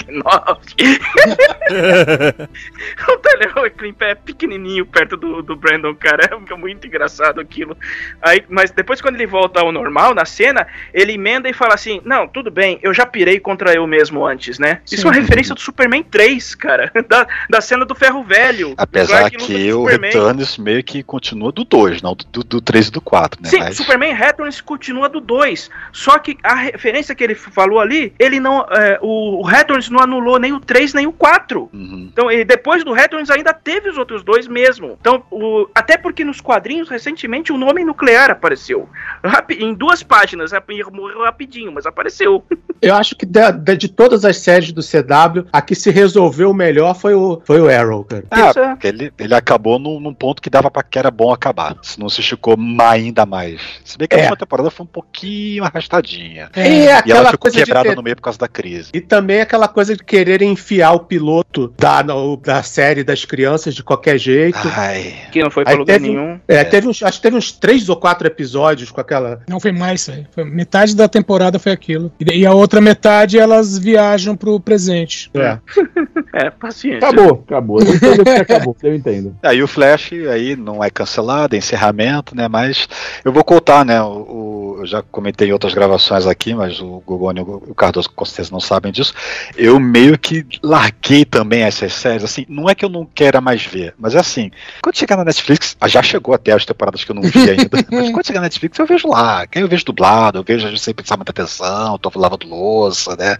[3.09, 6.31] o Telerock é pequenininho perto do, do Brandon, cara.
[6.51, 7.77] É muito engraçado aquilo.
[8.23, 12.01] Aí, mas depois, quando ele volta ao normal, na cena, ele emenda e fala assim:
[12.05, 14.81] Não, tudo bem, eu já pirei contra eu mesmo antes, né?
[14.91, 15.21] Isso é uma Sim.
[15.21, 16.93] referência do Superman 3, cara.
[17.09, 18.75] Da, da cena do Ferro Velho.
[18.79, 20.11] Apesar que o Superman.
[20.11, 23.49] Returns meio que continua do 2, não do, do 3 e do 4, né?
[23.51, 25.71] Sim, Mas- Superman Returns continua do 2.
[25.93, 28.61] Só que a referência que ele falou ali, ele não.
[28.71, 31.69] é, o, o Returns não anulou nem o 3 nem o 4.
[31.73, 32.09] Uhum.
[32.11, 34.97] Então, e depois do Returns ainda teve os outros dois mesmo.
[35.01, 38.89] Então, o- até porque nos quadrinhos, recentemente, o nome nuclear apareceu.
[39.25, 40.51] Rapi- em duas páginas,
[40.93, 42.45] morreu rapidinho, mas apareceu.
[42.83, 46.53] Eu acho que de, de- de todas as séries do CW, a que se resolveu
[46.53, 48.25] melhor foi o, foi o Arrow, cara.
[48.31, 51.33] Ah, Isso é- ele, ele acabou num, num ponto que dava pra que era bom
[51.33, 51.77] acabar.
[51.83, 53.61] Se não se esticou ainda mais.
[53.85, 54.23] Se bem que a É.
[54.23, 56.51] última temporada foi um pouquinho arrastadinha.
[56.57, 58.91] E E ela aquela ficou quebrada ter- no meio por causa da crise.
[58.93, 63.75] E também aquela coisa de querer enfiar o piloto da, no- da série das crianças
[63.75, 64.59] de qualquer jeito.
[64.77, 65.15] Ai.
[65.33, 66.39] Que não foi pra Aí lugar teve- nenhum.
[66.47, 69.41] É, teve uns, acho que teve uns três ou quatro episódios com aquela.
[69.49, 70.09] Não foi mais.
[70.33, 72.13] Foi- Metade da temporada foi aquilo.
[72.33, 75.31] E a outra metade elas viajam pro presente.
[75.35, 75.59] É.
[76.37, 77.09] É, paciência.
[77.09, 77.81] Acabou, acabou.
[77.81, 79.37] Eu entendo que acabou, eu entendo.
[79.41, 82.49] Aí o Flash aí não é cancelado, é encerramento, né?
[82.49, 82.89] Mas
[83.25, 84.03] eu vou contar, né?
[84.03, 88.11] O, o- eu já comentei em outras gravações aqui, mas o Gogoni e o Cardoso
[88.11, 89.15] com certeza não sabem disso.
[89.57, 92.25] Eu meio que larguei também essas séries.
[92.25, 94.51] Assim, não é que eu não queira mais ver, mas é assim,
[94.83, 97.74] quando chegar na Netflix, já chegou até as temporadas que eu não vi ainda.
[97.91, 99.47] mas quando chegar na Netflix, eu vejo lá.
[99.47, 103.37] Que aí eu vejo dublado, eu vejo sem prestar muita atenção, tô lavando louça, né?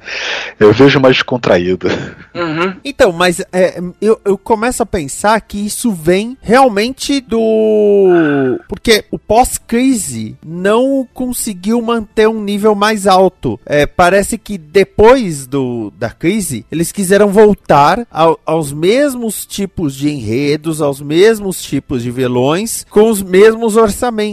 [0.59, 1.89] Eu vejo mais descontraído.
[2.35, 2.75] Uhum.
[2.85, 8.59] Então, mas é, eu, eu começo a pensar que isso vem realmente do.
[8.69, 13.59] Porque o pós-crise não conseguiu manter um nível mais alto.
[13.65, 20.09] É, parece que depois do, da crise, eles quiseram voltar ao- aos mesmos tipos de
[20.11, 24.24] enredos, aos mesmos tipos de vilões, com os mesmos orçamentos.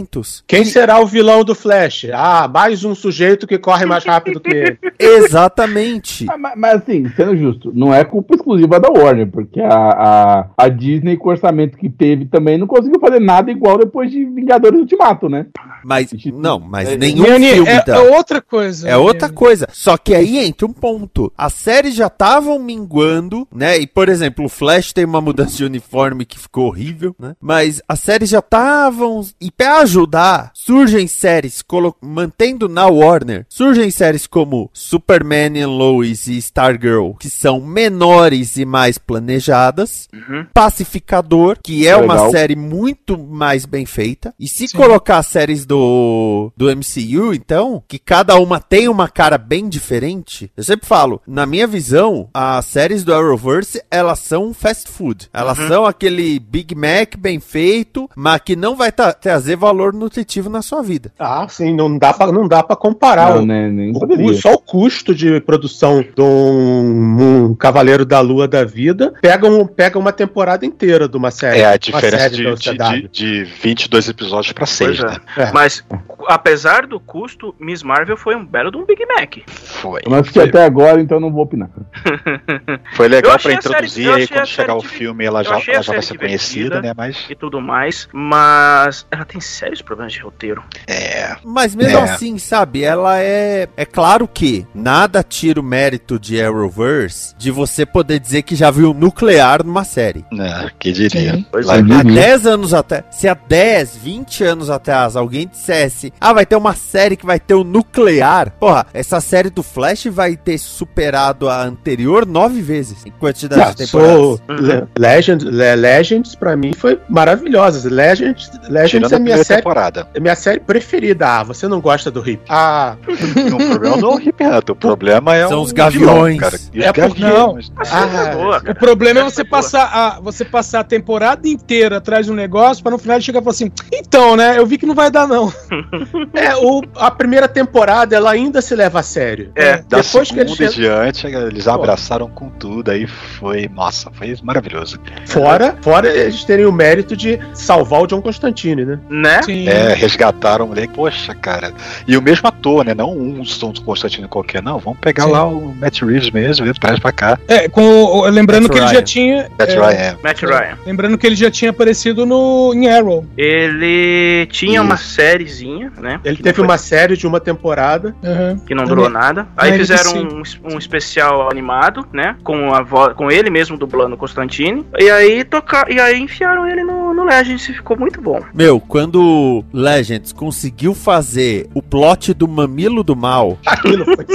[0.46, 2.06] Quem será o vilão do Flash?
[2.12, 4.78] Ah, mais um sujeito que corre mais rápido que ele.
[4.98, 6.26] Exatamente.
[6.28, 10.46] Ah, Mas, mas, assim, sendo justo, não é culpa exclusiva da Warner, porque a, a,
[10.56, 14.24] a Disney, com o orçamento que teve também, não conseguiu fazer nada igual depois de
[14.24, 15.46] Vingadores Ultimato, né?
[15.84, 18.88] Mas, não, mas Nenhum Miane, filme é, é outra coisa.
[18.88, 19.68] É outra coisa.
[19.72, 21.32] Só que aí entra um ponto.
[21.36, 23.78] As séries já estavam minguando, né?
[23.78, 27.34] E, por exemplo, o Flash tem uma mudança de uniforme que ficou horrível, né?
[27.40, 29.22] Mas as séries já estavam.
[29.40, 29.50] E
[29.82, 31.62] ajudar, surgem séries,
[32.00, 38.64] mantendo na Warner, surgem séries como Superman and Lois e Stargirl, que são menores e
[38.64, 40.08] mais planejadas.
[40.12, 40.46] Uhum.
[40.54, 42.30] Pacificador, que é uma Legal.
[42.30, 44.34] série muito mais bem feita.
[44.38, 44.76] E se Sim.
[44.76, 50.50] colocar as séries do, do MCU, então, que cada uma tem uma cara bem diferente,
[50.56, 55.28] eu sempre falo, na minha visão, as séries do Arrowverse, elas são fast food.
[55.32, 60.50] Elas são aquele Big Mac bem feito, mas que não vai tra- trazer valor nutritivo
[60.50, 61.12] na sua vida.
[61.18, 63.34] Ah, sim, não dá pra, não dá pra comparar.
[63.36, 68.20] Não, o- né, nem o só o custo de produção de um, um Cavaleiro da
[68.20, 71.60] Lua da vida pega, um, pega uma temporada inteira de uma série.
[71.60, 75.14] É a diferença série de, de, de, de 22 episódios pra 6, Pois é.
[75.14, 75.20] né?
[75.36, 75.52] É.
[75.52, 75.84] Mas,
[76.26, 79.36] apesar do custo, Miss Marvel foi um belo de um Big Mac.
[79.48, 80.00] Foi.
[80.04, 81.68] Eu não assisti Foi, até agora, então não vou opinar.
[82.94, 85.60] foi legal pra série- introduzir, eu aí quando chegar série o filme ela já, ela
[85.60, 86.92] já vai série ser conhecida, né?
[86.96, 90.62] Mas E tudo mais, mas ela tem sérios problemas de roteiro.
[90.86, 91.36] é.
[91.44, 92.02] Mas mesmo É.
[92.02, 93.68] assim, sabe, ela é.
[93.76, 98.70] É claro que nada tira o mérito de Arrowverse de você poder dizer que já
[98.70, 100.24] viu nuclear numa série.
[100.32, 101.34] Né, que diria.
[101.34, 101.46] Sim.
[101.50, 101.72] Pois é.
[101.72, 102.04] Há Diria.
[102.22, 103.04] 10 anos até.
[103.10, 107.38] Se há 10, 20 anos atrás alguém dissesse, ah, vai ter uma série que vai
[107.40, 108.50] ter o nuclear.
[108.58, 113.70] Porra, essa série do Flash vai ter superado a anterior nove vezes em quantidade Ah,
[113.70, 114.12] de temporadas.
[114.16, 117.88] sou Le- Legend, Le- Legends pra mim foi maravilhosa.
[117.90, 120.08] Legends, Legends Tirando é a minha primeira série, temporada.
[120.14, 121.26] é minha série preferida.
[121.26, 122.42] Ah, você não gosta do Hip.
[122.48, 126.34] Ah, o problema não é o Hip Hunter, o problema é São o os gaviões.
[126.34, 126.56] vilão, cara.
[126.72, 127.72] E os É porque- gaviões.
[127.76, 131.46] A série Ah, é boa, O problema é você passar, a, você passar a temporada
[131.48, 134.58] inteira atrás de um negócio pra no final ele chegar e falar assim: então, né?
[134.58, 135.52] Eu vi que não vai dar, não.
[136.34, 139.50] é, o, a primeira temporada ela ainda se leva a sério.
[139.54, 144.98] É, Da Depois que eles diante, eles abraçaram com tudo, aí foi, nossa, foi maravilhoso.
[145.26, 149.00] Fora, fora eles terem o mérito de salvar o John Constantine, né?
[149.08, 149.31] Né?
[149.42, 149.68] Sim.
[149.68, 151.72] É, resgataram o moleque, poxa, cara.
[152.06, 152.92] E o mesmo ator, né?
[152.94, 154.78] Não um som Constantino qualquer, não.
[154.78, 155.30] Vamos pegar Sim.
[155.30, 157.38] lá o Matt Reeves mesmo, ele traz pra cá.
[157.48, 158.94] É, com, o- lembrando Matt que ele Ryan.
[158.94, 159.50] já tinha.
[159.58, 160.18] Matt é, Ryan.
[160.22, 160.78] Matt Ryan.
[160.84, 163.24] Lembrando que ele já tinha aparecido no, em Arrow.
[163.36, 164.82] Ele tinha Isso.
[164.82, 166.20] uma sériezinha, né?
[166.24, 168.14] Ele teve foi- uma série de uma temporada.
[168.24, 168.58] Aham.
[168.66, 169.46] que não durou nada.
[169.56, 170.42] Aí Mas fizeram um,
[170.74, 172.36] um especial animado, né?
[172.42, 174.84] Com a voz, com ele mesmo dublando o Constantine.
[174.98, 178.40] E aí tocar, e aí enfiaram ele no, no Legends ficou muito bom.
[178.54, 184.26] Meu, quando Legends conseguiu fazer o plot do mamilo do mal, Aquilo foi.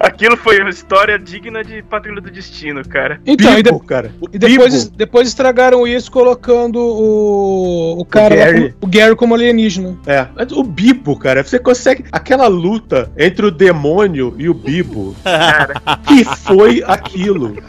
[0.00, 3.20] Aquilo foi uma história digna de Patrulha do Destino, cara.
[3.26, 4.12] Então, e, de- Bibo, cara.
[4.20, 4.96] O e depois, Bibo.
[4.96, 8.60] depois estragaram isso colocando o, o cara, lá Gary.
[8.72, 9.96] como, o Gary como alienígena.
[10.06, 12.04] É, mas o Bibo, cara, você consegue.
[12.12, 15.14] Aquela luta entre o demônio e o Bibo.
[15.24, 15.74] Cara,
[16.06, 17.56] que foi aquilo?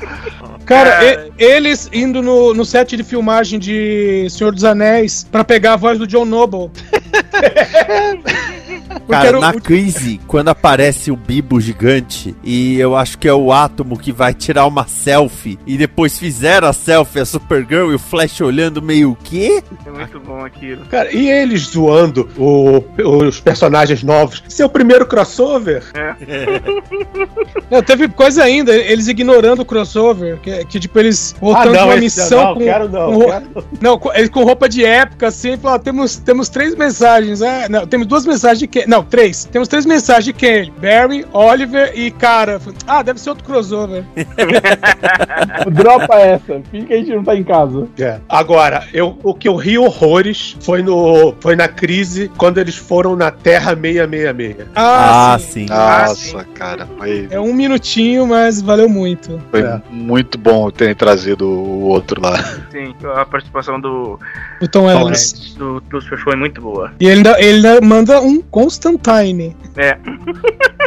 [0.67, 1.31] Cara, Cara.
[1.39, 5.77] e- eles indo no, no set de filmagem de Senhor dos Anéis pra pegar a
[5.77, 6.69] voz do John Noble.
[9.09, 13.34] Cara, era na o- crise, quando aparece o Bibo gigante, e eu acho que é
[13.34, 17.95] o Átomo que vai tirar uma selfie, e depois fizeram a selfie, a Supergirl e
[17.95, 19.64] o Flash olhando meio o quê?
[19.85, 20.85] é muito bom aquilo.
[20.85, 22.84] Cara, e eles zoando o-
[23.26, 24.43] os personagens novos.
[24.47, 25.84] Seu primeiro crossover?
[27.69, 31.91] Não, teve coisa ainda, eles ignorando o crossover, que, que tipo, eles voltando de uma
[31.93, 33.64] esse- missão não, com, quero não, com, ro- quero não.
[33.81, 37.85] não, com, eles com roupa de época, assim, falaram, temos, temos três mensagens, é, não,
[37.85, 42.11] temos duas mensagens de Ken, não, três, temos três mensagens de Ken, Barry, Oliver e
[42.11, 44.03] cara, ah, deve ser outro crossover.
[45.71, 47.87] Dropa essa, finge que a gente não tá em casa.
[47.99, 48.19] É.
[48.29, 53.15] Agora, eu, o que eu ri horrores foi, no, foi na crise quando eles foram
[53.15, 54.67] na Terra 666.
[54.75, 55.65] Ah, sim.
[55.69, 56.45] Ah, Nossa, sim.
[56.53, 59.41] cara, foi, É um minutinho, mas valeu muito.
[59.51, 59.81] foi É.
[59.89, 62.37] muito bom terem trazido o outro lá.
[62.71, 64.19] Sim, a participação do,
[64.61, 65.55] O Tom Tom Ellis.
[65.57, 66.91] do Lucifer foi muito boa.
[66.99, 69.56] E ele ainda, ele ainda manda um Constantine.
[69.77, 69.98] É,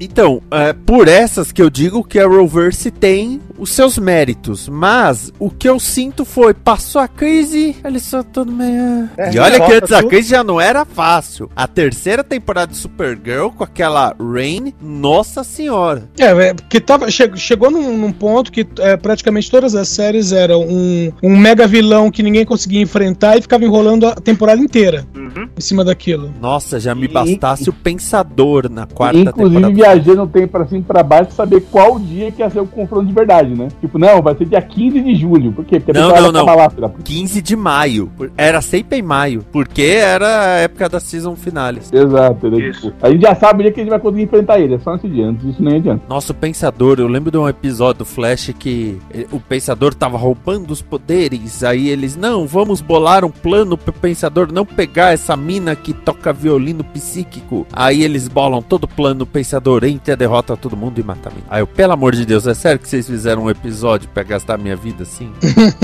[0.00, 5.32] Então, é por essas que eu digo que a Roverse tem os seus méritos, mas
[5.38, 9.08] o que eu sinto foi, passou a crise, eles só todo meio...
[9.16, 11.48] É, e olha que antes a crise já não era fácil.
[11.54, 16.08] A terceira temporada de Supergirl com aquela Rain, nossa senhora.
[16.18, 20.32] É, é, porque tava, che- chegou num, num ponto que é, praticamente todas as séries
[20.32, 25.06] eram um, um mega vilão que ninguém conseguia enfrentar e ficava enrolando a temporada inteira
[25.14, 25.48] uhum.
[25.56, 26.34] em cima daquilo.
[26.40, 29.74] Nossa, já me bastasse o Pensador na quarta Inclusive, temporada.
[29.74, 32.60] viajando no tempo pra cima e pra baixo pra saber qual dia que ia ser
[32.60, 33.68] o confronto de verdade, né?
[33.80, 35.52] Tipo, não, vai ser dia 15 de julho.
[35.52, 35.78] Por quê?
[35.80, 36.44] Porque a Não, não, não.
[36.46, 37.02] tava lá, filha da puta.
[37.04, 38.10] 15 de maio.
[38.36, 41.90] Era sempre em maio, porque era a época da season finales.
[41.92, 42.58] Exato, né?
[42.68, 42.90] Isso.
[42.90, 44.74] Tipo, a gente já sabe o dia que a gente vai conseguir enfrentar ele.
[44.74, 45.26] É só nesse dia.
[45.26, 46.02] Antes disso nem adianta.
[46.08, 50.70] Nosso Pensador, eu lembro de um episódio do Flash que eh, o Pensador tava roubando
[50.70, 51.62] os poderes.
[51.64, 56.32] Aí eles, não, vamos bolar um plano pro Pensador não pegar essa mina que toca
[56.32, 57.66] violino psíquico.
[57.72, 61.42] Aí eles bolam todo o plano, o Pensador entra, derrota todo mundo e mata mina.
[61.50, 64.56] Aí eu, pelo amor de Deus, é sério que vocês fizeram um episódio pra gastar
[64.58, 65.30] minha vida assim?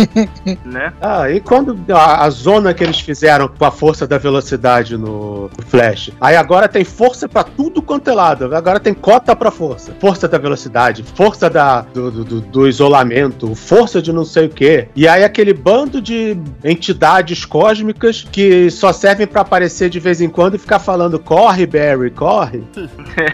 [0.65, 0.93] né?
[1.01, 5.51] Ah, e quando a, a zona que eles fizeram com a força da velocidade no
[5.69, 8.55] Flash, aí agora tem força pra tudo quanto é lado.
[8.55, 9.93] Agora tem cota pra força.
[10.01, 14.51] Força da velocidade, força da, do, do- do- do isolamento, força de não sei o
[14.51, 14.89] quê.
[14.95, 20.29] E aí aquele bando de entidades cósmicas que só servem pra aparecer de vez em
[20.29, 22.65] quando e ficar falando corre, Barry, corre.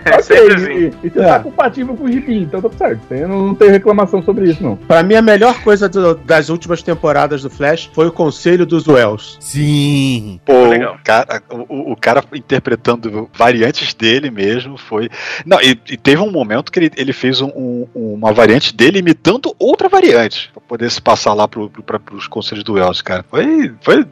[0.05, 0.73] É, sempre assim.
[0.73, 3.01] e, e você tá compatível com o Gibi, então tá tudo certo.
[3.13, 4.77] Eu não, não tenho reclamação sobre isso, não.
[4.77, 8.87] Pra mim, a melhor coisa do- das últimas temporadas do Flash foi o conselho dos
[8.87, 9.37] Wells.
[9.41, 10.41] Sim.
[10.45, 10.95] Pô, Legal.
[10.95, 15.09] o cara, o, o cara interpretando variantes dele mesmo foi.
[15.47, 18.99] Não, e, e teve um momento que ele, ele fez um- um- uma variante dele
[18.99, 20.51] imitando outra variante.
[20.53, 23.25] Pra poder se passar lá pro, pro, pra, pros conselhos do Wells, cara.
[23.31, 24.07] Foi, foi.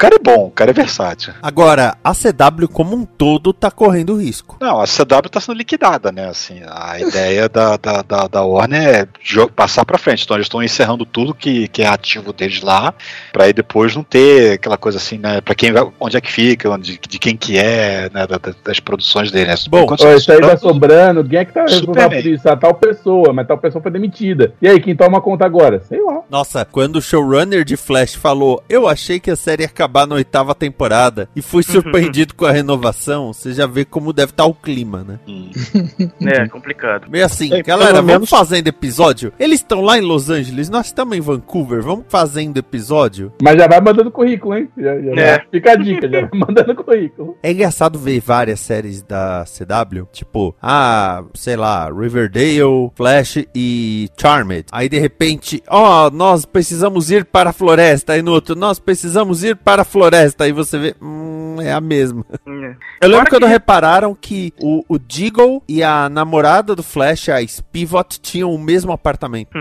[0.00, 1.34] O cara é bom, o cara é versátil.
[1.42, 4.56] Agora, a CW como um todo tá correndo risco.
[4.58, 6.26] Não, a CW tá sendo liquidada, né?
[6.26, 9.08] Assim, a ideia da, da, da, da Warner é
[9.54, 10.24] passar pra frente.
[10.24, 12.94] Então eles estão encerrando tudo que, que é ativo deles lá,
[13.30, 15.42] pra aí depois não ter aquela coisa assim, né?
[15.42, 18.26] Pra quem vai, onde é que fica, onde, de quem que é, né?
[18.26, 19.48] da- da- das produções dele.
[19.50, 19.54] Né?
[19.68, 21.28] Bom, Enquanto isso aí tá sobrando-.
[21.28, 22.48] Quem é que tá responsável por isso?
[22.48, 24.54] A tal pessoa, mas tal pessoa foi demitida.
[24.62, 25.82] E aí, quem toma conta agora?
[25.86, 26.22] Sei lá.
[26.30, 30.14] Nossa, quando o showrunner de Flash falou, eu achei que a série ia acabar na
[30.14, 34.54] oitava temporada e fui surpreendido com a renovação, você já vê como deve estar o
[34.54, 35.18] clima, né?
[35.28, 35.50] Hum.
[36.26, 37.10] É, complicado.
[37.10, 39.32] Meio assim, É, galera, pelo vamos menos- fazendo episódio?
[39.38, 43.32] Eles estão lá em Los Angeles, nós estamos em Vancouver, vamos fazendo episódio?
[43.42, 44.68] Mas já vai mandando currículo, hein?
[44.76, 45.36] Já, já É.
[45.38, 47.36] vai- Fica a dica, já vai mandando currículo.
[47.42, 54.66] É engraçado ver várias séries da CW, tipo, ah, sei lá, Riverdale, Flash e Charmed.
[54.70, 58.12] Aí de repente, ó, nós precisamos ir para a floresta.
[58.12, 60.44] Aí no outro, nós precisamos ir para a floresta.
[60.44, 62.24] Aí você vê, hum, é a mesma.
[62.32, 62.74] É.
[63.02, 67.28] Eu lembro Fora quando que- repararam que o, o Deagle e a namorada do Flash,
[67.28, 69.50] a Spivot, tinham o mesmo apartamento.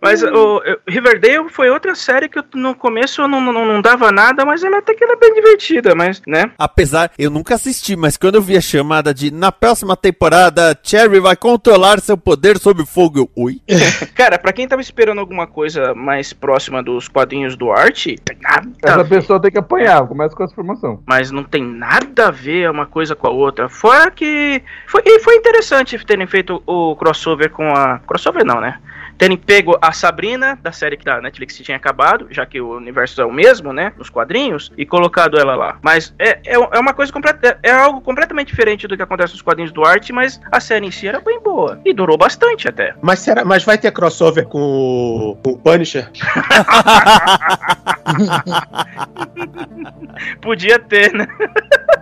[0.00, 3.80] Mas o eu- Riverdale foi outra série que eu, no começo eu não, não, não
[3.80, 6.50] dava nada, mas ela até que era bem divertida, mas, né?
[6.58, 11.20] Apesar, eu nunca assisti, mas quando eu vi a chamada de na próxima temporada, Cherry
[11.20, 13.60] vai controlar seu poder sobre o fogo, eu, oi?
[14.14, 18.68] Cara, pra quem tava esperando alguma coisa mais próxima dos quadrinhos do Art, tem nada
[18.84, 19.20] a Essa ver.
[19.20, 20.06] pessoa tem que apanhar.
[20.06, 21.02] Começa com essa formação.
[21.06, 23.68] Mas não tem nada a ver uma coisa com a outra.
[23.68, 24.62] Fora que.
[24.86, 27.98] Foi, e foi interessante terem feito o crossover com a.
[28.06, 28.78] Crossover não, né?
[29.16, 33.20] Terem pego a Sabrina, da série que da Netflix tinha acabado, já que o universo
[33.20, 33.92] é o mesmo, né?
[33.96, 35.78] Nos quadrinhos, e colocado ela lá.
[35.82, 37.58] Mas é, é, é uma coisa completa.
[37.62, 40.90] É algo completamente diferente do que acontece nos quadrinhos do Art, mas a série em
[40.90, 41.78] si era bem boa.
[41.84, 42.94] E durou bastante até.
[43.00, 46.10] Mas, será, mas vai ter crossover com o, com o Punisher?
[50.40, 51.26] Podia ter, né?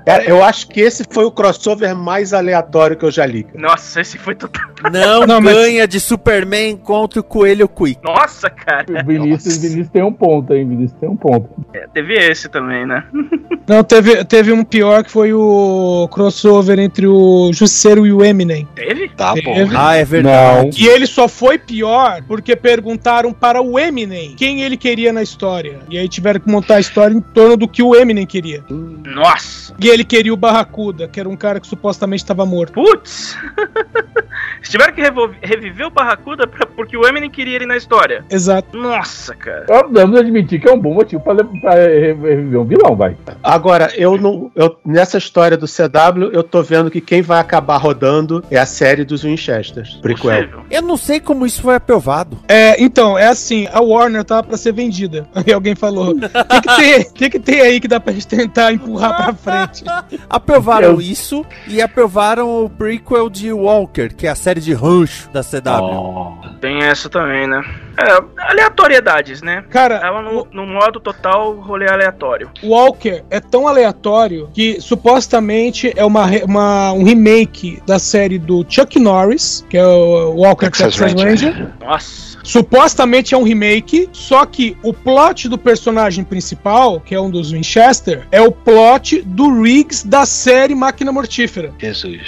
[0.05, 3.45] Cara, eu acho que esse foi o crossover mais aleatório que eu já li.
[3.45, 3.59] cara.
[3.59, 4.63] Nossa, esse foi total.
[4.93, 8.01] Não, Não, mas- ganha de Superman contra o Coelho Quick.
[8.05, 8.87] Nossa, cara.
[9.03, 10.69] O Vinícius, Vinícius tem um ponto, hein?
[10.69, 11.49] Vinícius tem um ponto.
[11.75, 13.05] É, teve esse também, né?
[13.67, 18.67] Não, teve, teve um pior que foi o crossover entre o Jusceiro e o Eminem.
[18.75, 19.09] Teve?
[19.09, 19.55] Tá bom.
[19.77, 20.83] Ah, é verdade.
[20.83, 25.79] E ele só foi pior porque perguntaram para o Eminem quem ele queria na história.
[25.91, 28.65] E aí tiveram que montar a história em torno do que o Eminem queria.
[28.69, 29.75] Nossa.
[29.81, 32.73] E ele queria o Barracuda, que era um cara que supostamente estava morto.
[32.75, 33.37] Putz!
[34.63, 35.03] Tiveram que
[35.43, 38.25] reviver o Barracuda pra- porque o Eminem queria ele na história.
[38.31, 38.77] Exato.
[38.77, 39.67] Nossa, cara.
[39.91, 43.17] Vamos admitir que é um bom motivo pra, pra reviver um vilão, vai.
[43.43, 44.51] Agora, eu não.
[44.55, 48.67] Eu, nessa história do CW, eu tô vendo que quem vai acabar rodando é a
[48.67, 49.97] série dos Winchesters.
[49.97, 50.49] Prequel.
[50.71, 52.39] Eu não sei como isso foi aprovado.
[52.49, 55.27] É, então, é assim, a Warner tava pra ser vendida.
[55.35, 58.27] Aí alguém falou: o que, que, tem, que, que tem aí que dá pra gente
[58.27, 59.85] tentar empurrar pra frente?
[60.29, 65.29] Aprovaram Eu- isso e aprovaram o prequel de Walker, que é a série de rancho
[65.31, 66.59] da CW.
[66.61, 67.63] Tem essa também, né?
[67.99, 69.65] É, aleatoriedades, né?
[69.71, 72.51] Cara, Ela no, no modo total rolê aleatório.
[72.63, 78.99] Walker é tão aleatório que supostamente é uma, uma- um remake da série do Chuck
[78.99, 81.53] Norris, que é o Walker Texas Texas, Ranger.
[81.53, 81.69] Ranger.
[81.81, 82.32] Nossa.
[82.43, 87.53] Supostamente é um remake, só que o plot do personagem principal, que é um dos
[87.53, 91.73] Winchester, é o plot do Riggs da série Máquina Mortífera.
[91.79, 92.21] Jesus.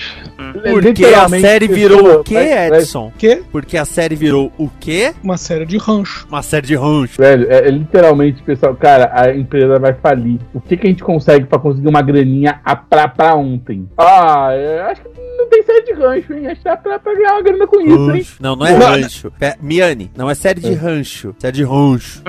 [0.63, 2.37] Porque a série pessoa- virou o quê,
[2.73, 3.13] Edson?
[3.19, 3.43] Que?
[3.51, 5.15] Porque a série virou o quê?
[5.23, 6.27] Uma série de rancho.
[6.29, 7.21] Uma série de rancho.
[7.21, 10.39] Velho, é, é literalmente, pessoal, cara, a empresa vai falir.
[10.53, 13.89] O que, que a gente consegue pra conseguir uma graninha a pra, pra ontem?
[13.97, 16.47] Ah, é, acho que não tem série de rancho, hein?
[16.47, 18.27] Acho que dá pra, pra ganhar uma grana com isso, hein?
[18.41, 19.33] Não, não é rancho.
[19.41, 21.35] É, Miane, não é série de rancho.
[21.39, 22.23] Série de rancho.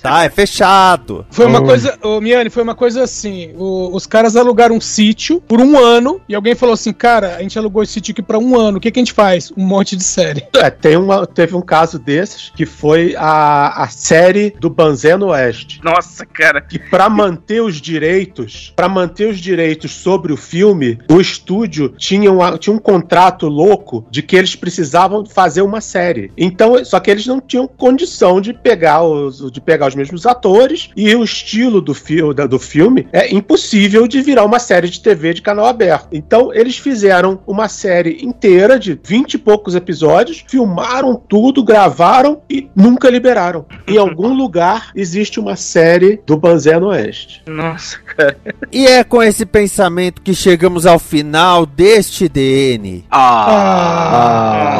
[0.00, 1.26] Tá, é fechado.
[1.30, 5.40] Foi uma coisa, ô Miane, foi uma coisa assim: o- os caras alugaram um sítio
[5.40, 8.38] por um ano e alguém falou assim: Cara, a gente alugou esse sítio aqui pra
[8.38, 9.52] um ano, o que, que a gente faz?
[9.56, 10.44] Um monte de série.
[10.56, 15.26] É, tem uma, teve um caso desses que foi a, a série do Banzé no
[15.28, 15.80] Oeste.
[15.82, 16.60] Nossa, cara.
[16.60, 22.30] Que pra manter os direitos, para manter os direitos sobre o filme, o estúdio tinha,
[22.32, 26.30] uma- tinha um contrato louco de que eles precisavam fazer uma série.
[26.36, 30.90] Então, só que eles não tinham condição de pegar os, de pegar os mesmos atores
[30.96, 35.34] e o estilo do, fi, do filme é impossível de virar uma série de TV
[35.34, 36.08] de canal aberto.
[36.12, 42.68] Então, eles fizeram uma série inteira de 20 e poucos episódios, filmaram tudo, gravaram e
[42.74, 43.66] nunca liberaram.
[43.86, 47.42] Em algum lugar existe uma série do Banzé no Oeste.
[47.46, 48.36] Nossa, cara.
[48.70, 53.04] E é com esse pensamento que chegamos ao final deste DN.
[53.10, 54.78] Ah.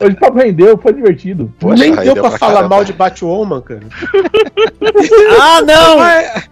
[0.00, 1.52] Hoje o papo rendeu, foi divertido.
[1.58, 2.74] Poxa, Nem deu pra pra falar caramba.
[2.76, 3.82] mal de Batwoman, cara.
[5.40, 6.00] Ah, não!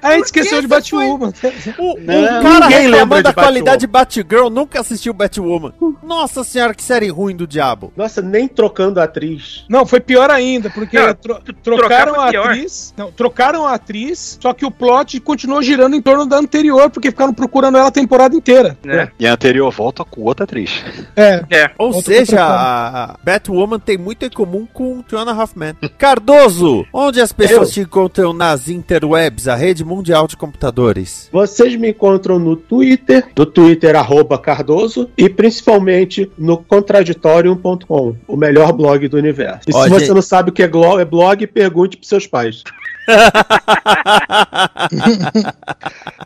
[0.02, 1.32] A gente esqueceu de Batwoman.
[1.78, 5.72] O, o Não, cara ninguém lembra reclamando da qualidade de Batgirl nunca assistiu Batwoman.
[6.02, 7.93] Nossa senhora, que série ruim do diabo.
[7.97, 9.64] Nossa, nem trocando a atriz.
[9.68, 12.94] Não, foi pior ainda, porque Não, tro- trocar trocaram a atriz.
[12.97, 17.10] Não, trocaram a atriz, só que o plot continuou girando em torno da anterior, porque
[17.10, 18.77] ficaram procurando ela a temporada inteira.
[18.85, 19.10] Né?
[19.18, 20.82] E a anterior volta com outra atriz.
[21.16, 21.44] É.
[21.51, 21.70] É.
[21.78, 25.74] Ou seja, a Batwoman tem muito em comum com Joanna Hoffman.
[25.98, 27.74] Cardoso, onde as pessoas Eu.
[27.74, 31.28] te encontram nas interwebs, a rede mundial de computadores?
[31.32, 38.72] Vocês me encontram no Twitter, no Twitter arroba Cardoso, e principalmente no contraditorium.com, o melhor
[38.72, 39.68] blog do universo.
[39.68, 42.28] E Ó, se você gente- não sabe o que é é blog, pergunte pros seus
[42.28, 42.62] pais.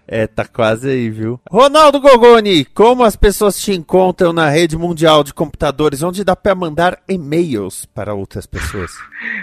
[0.06, 1.40] É, tá quase aí, viu?
[1.51, 6.55] Ronaldo Gogoni, como as pessoas te encontram na rede mundial de computadores, onde dá pra
[6.55, 8.93] mandar e-mails para outras pessoas?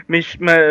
[0.08, 0.20] Me,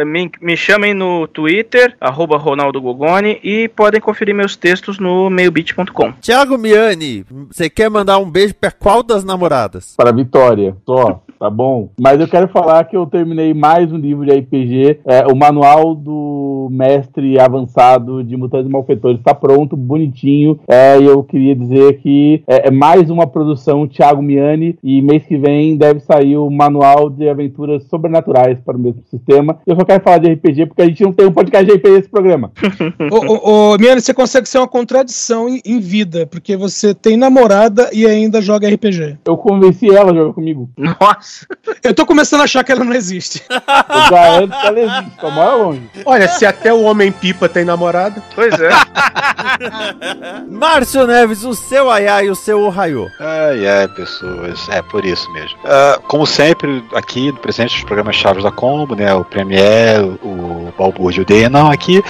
[0.06, 6.12] me, me chamem no Twitter, arroba Ronaldo Gogoni, e podem conferir meus textos no meiobit.com.
[6.20, 9.94] Tiago Miani, você quer mandar um beijo pra qual das namoradas?
[9.96, 11.88] Para a Vitória, só, tá bom?
[11.98, 15.94] Mas eu quero falar que eu terminei mais um livro de RPG, é, o manual
[15.94, 21.98] do mestre avançado de Mutantes e Malfeitores está pronto, bonitinho, é, e eu queria dizer
[22.02, 26.50] que é, é mais uma produção Thiago Miani, e mês que vem deve sair o
[26.50, 29.58] manual de aventuras sobrenaturais para o mesmo sistema.
[29.66, 31.90] Eu só quero falar de RPG porque a gente não tem um podcast de RPG
[31.90, 32.52] nesse programa.
[33.10, 37.16] Ô, ô, ô, Miane, você consegue ser uma contradição em, em vida, porque você tem
[37.16, 39.18] namorada e ainda joga RPG.
[39.24, 40.68] Eu convenci ela a jogar comigo.
[40.76, 41.29] Nossa!
[41.82, 43.42] Eu tô começando a achar que ela não existe.
[43.50, 45.90] Eu garanto que ela existe, longe.
[46.04, 48.22] Olha, se até o Homem-Pipa tem namorada.
[48.34, 48.70] Pois é.
[50.48, 53.06] Márcio Neves, o seu aiá e o seu Ohio.
[53.18, 54.68] Ai, ai, pessoas.
[54.68, 55.58] É por isso mesmo.
[55.64, 59.12] Ah, como sempre, aqui no presente dos programas Chaves da Combo, né?
[59.14, 62.02] O Premiere, o Balbúrdio o não aqui.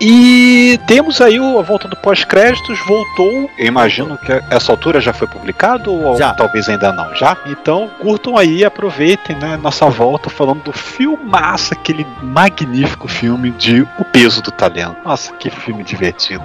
[0.00, 3.50] E temos aí a volta do pós-créditos, voltou.
[3.58, 6.32] Eu imagino que essa altura já foi publicado ou Já.
[6.32, 7.36] talvez ainda não, já?
[7.46, 9.56] Então curtam aí, aproveitem, né?
[9.56, 14.96] Nossa volta falando do filmaço, aquele magnífico filme de O Peso do Talento.
[15.04, 16.42] Nossa, que filme divertido.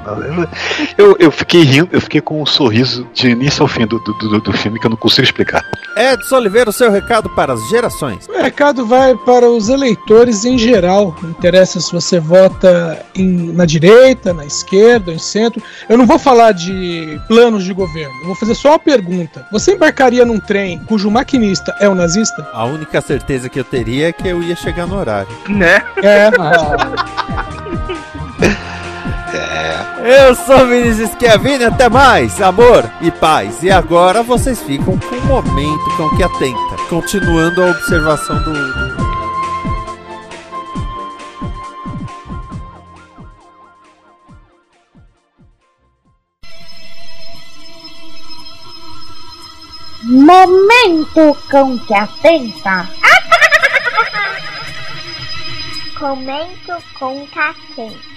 [0.98, 4.14] Eu, eu fiquei rindo, eu fiquei com um sorriso de início ao fim do, do,
[4.14, 5.64] do, do filme que eu não consigo explicar.
[5.98, 8.28] Edson Oliveira, o seu recado para as gerações.
[8.28, 11.16] O recado vai para os eleitores em geral.
[11.22, 15.62] Não interessa se você vota em- na direita, na esquerda, em centro.
[15.88, 18.14] Eu não vou falar de planos de governo.
[18.22, 19.46] Eu vou fazer só uma pergunta.
[19.52, 22.48] Você embarcaria num trem cujo maquinista é um nazista?
[22.54, 25.28] A única certeza que eu teria é que eu ia chegar no horário.
[25.50, 25.82] né?
[26.04, 26.30] É.
[30.28, 33.64] Eu sou Vinícius Schiavini, até mais, amor e paz.
[33.64, 38.85] E agora vocês ficam com um momento com que atenta, continuando a observação do- do
[50.08, 52.88] Momento com que atenta.
[55.98, 58.15] Comento com catenta.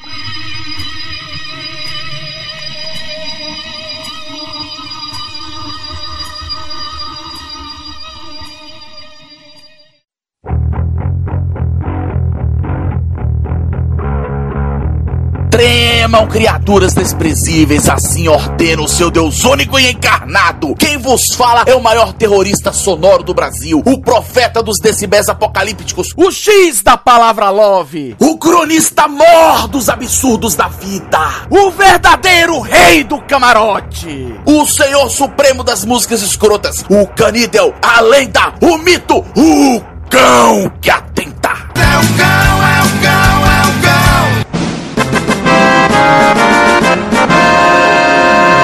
[15.59, 20.73] Tremam, criaturas desprezíveis, assim ordena o seu Deus único e encarnado.
[20.77, 26.11] Quem vos fala é o maior terrorista sonoro do Brasil, o profeta dos decibéis apocalípticos,
[26.17, 31.19] o X da palavra love, o cronista mor dos absurdos da vida,
[31.51, 38.55] o verdadeiro rei do camarote, o senhor supremo das músicas escrotas, o canídel, a lenda,
[38.63, 41.51] o mito, o cão que atenta.
[41.75, 42.78] É o cão, é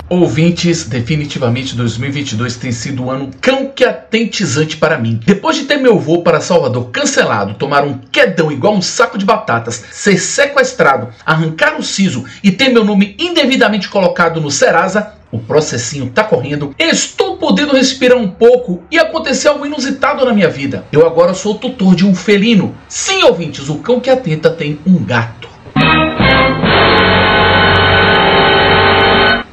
[0.08, 5.18] Ouvintes, definitivamente 2022 tem sido um ano cão que atentizante para mim.
[5.24, 9.24] Depois de ter meu voo para Salvador cancelado, tomar um quedão igual um saco de
[9.24, 15.38] batatas, ser sequestrado, arrancar o siso e ter meu nome indevidamente colocado no Serasa, o
[15.38, 20.84] processinho tá correndo, estou podendo respirar um pouco e aconteceu algo inusitado na minha vida.
[20.92, 22.74] Eu agora sou tutor de um felino.
[22.88, 25.48] Sim, ouvintes, o cão que atenta tem um gato.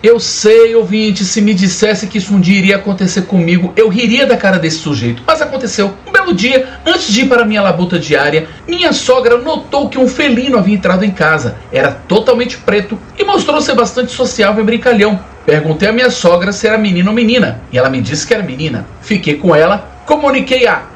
[0.03, 4.25] Eu sei, ouvinte, se me dissesse que isso um dia iria acontecer comigo, eu riria
[4.25, 5.21] da cara desse sujeito.
[5.27, 5.93] Mas aconteceu.
[6.07, 10.07] Um belo dia, antes de ir para minha labuta diária, minha sogra notou que um
[10.07, 11.55] felino havia entrado em casa.
[11.71, 15.19] Era totalmente preto e mostrou ser bastante sociável e brincalhão.
[15.45, 18.41] Perguntei à minha sogra se era menino ou menina, e ela me disse que era
[18.41, 18.87] menina.
[19.01, 20.90] Fiquei com ela, comuniquei a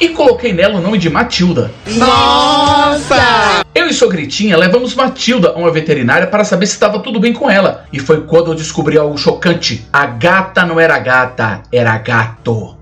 [0.00, 1.70] e coloquei nela o nome de Matilda.
[1.86, 3.62] Nossa!
[3.74, 7.50] Eu e Sogritinha levamos Matilda a uma veterinária para saber se estava tudo bem com
[7.50, 7.84] ela.
[7.92, 9.86] E foi quando eu descobri algo chocante.
[9.92, 12.76] A gata não era gata, era gato.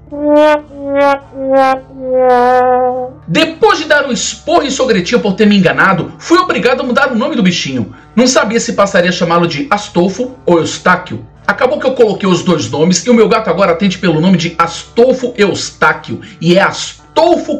[3.26, 7.12] Depois de dar um esporro em Sogretinha por ter me enganado, fui obrigado a mudar
[7.12, 7.94] o nome do bichinho.
[8.14, 11.26] Não sabia se passaria a chamá-lo de Astolfo ou Eustáquio.
[11.46, 14.36] Acabou que eu coloquei os dois nomes e o meu gato agora atende pelo nome
[14.36, 17.07] de Astolfo Eustáquio e é Astolfo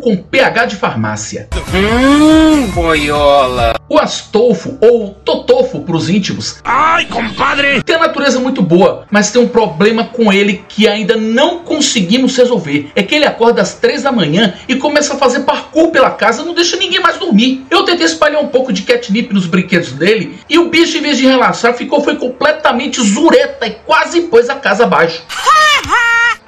[0.08, 1.48] com PH de farmácia.
[1.74, 3.74] Hum, boiola.
[3.88, 7.82] O Astolfo, ou Totofo para os íntimos, Ai, compadre!
[7.82, 12.36] tem a natureza muito boa, mas tem um problema com ele que ainda não conseguimos
[12.36, 12.90] resolver.
[12.94, 16.44] É que ele acorda às três da manhã e começa a fazer parkour pela casa,
[16.44, 17.66] não deixa ninguém mais dormir.
[17.70, 21.16] Eu tentei espalhar um pouco de catnip nos brinquedos dele e o bicho, em vez
[21.18, 25.22] de relaxar, ficou foi completamente zureta e quase pôs a casa abaixo.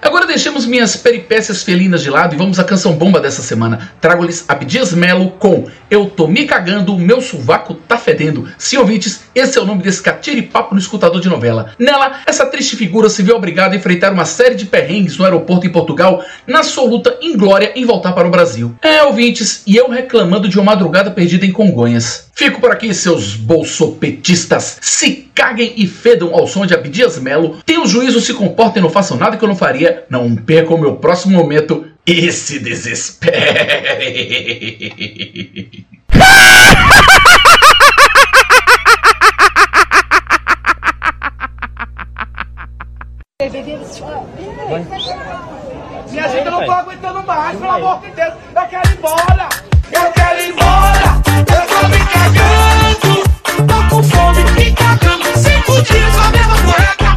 [0.02, 3.93] Agora deixemos minhas peripécias felinas de lado e vamos à canção bomba dessa semana.
[4.01, 8.48] Trago-lhes Abdias Melo com Eu Tô Me Cagando, Meu Sovaco Tá Fedendo.
[8.56, 11.74] Sim, ouvintes, esse é o nome desse catiripapo no escutador de novela.
[11.78, 15.66] Nela, essa triste figura se viu obrigada a enfrentar uma série de perrengues no aeroporto
[15.66, 18.74] em Portugal na sua luta inglória em voltar para o Brasil.
[18.81, 22.30] É, ouvintes, e eu reclamando de uma madrugada perdida em Congonhas.
[22.35, 24.78] Fico por aqui, seus bolsopetistas.
[24.81, 27.59] Se caguem e fedam ao som de Abdias Melo.
[27.66, 30.05] Tenham juízo, se comportem, não façam nada que eu não faria.
[30.09, 33.40] Não percam o meu próximo momento e se desespere.
[46.11, 48.35] Minha gente, eu não tô aguentando mais, pelo amor de Deus.
[48.55, 49.48] Eu quero ir embora.
[49.93, 50.89] Eu quero ir embora.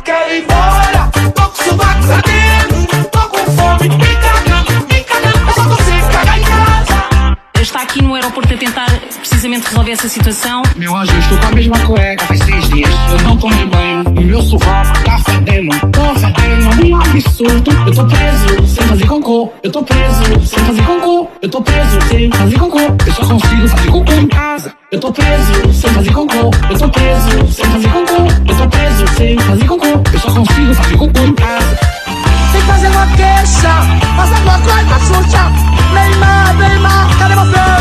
[0.03, 1.09] Quero ir embora.
[1.33, 3.07] Tô com sovaco ardendo.
[3.09, 5.47] Tô com fome, me cagando, me cagando.
[5.47, 7.37] Eu só consigo cagar em casa.
[7.61, 10.61] está aqui no aeroporto a tentar precisamente resolver essa situação.
[10.75, 12.89] Meu anjo, estou com a mesma cueca faz seis dias.
[13.11, 14.03] Eu não tomei banho.
[14.09, 15.69] O meu sovaco tá fedendo.
[15.91, 16.85] Tô fedendo.
[16.85, 17.71] Um absurdo.
[17.87, 19.53] Eu tô preso sem fazer cocô.
[19.63, 21.31] Eu tô preso sem fazer cocô.
[21.41, 22.79] Eu tô preso sem fazer cocô.
[22.79, 24.73] Eu só consigo fazer cocô em casa.
[24.91, 26.51] Eu tô preso sem fazer cocô.
[26.69, 28.51] Eu tô preso sem fazer cocô.
[28.51, 28.82] Eu tô preso
[29.15, 29.85] sem fazer cocô.
[29.85, 31.77] Eu só consigo fazer cocô em casa.
[32.51, 33.73] Que fazer uma queixa.
[34.15, 35.51] Faça alguma coisa, Xuxa.
[35.93, 37.17] Neymar, Neymar.
[37.17, 37.72] Cadê você,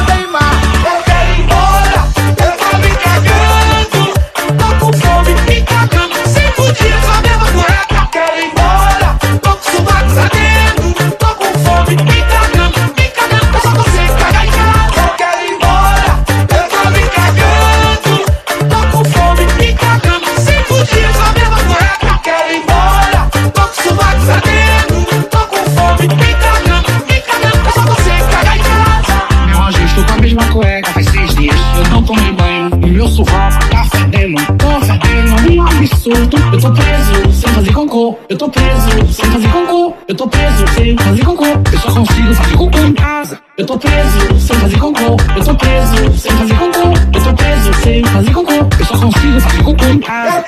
[40.09, 41.45] Eu tô preso sem fazer cocô.
[41.45, 43.41] Eu só consigo fazer cocô em casa.
[43.59, 45.17] Eu tô preso sem fazer cocô.
[45.37, 46.89] Eu tô preso sem fazer cocô.
[47.15, 48.53] Eu tô preso sem fazer cocô.
[48.53, 50.45] Eu só consigo fazer cocô em casa.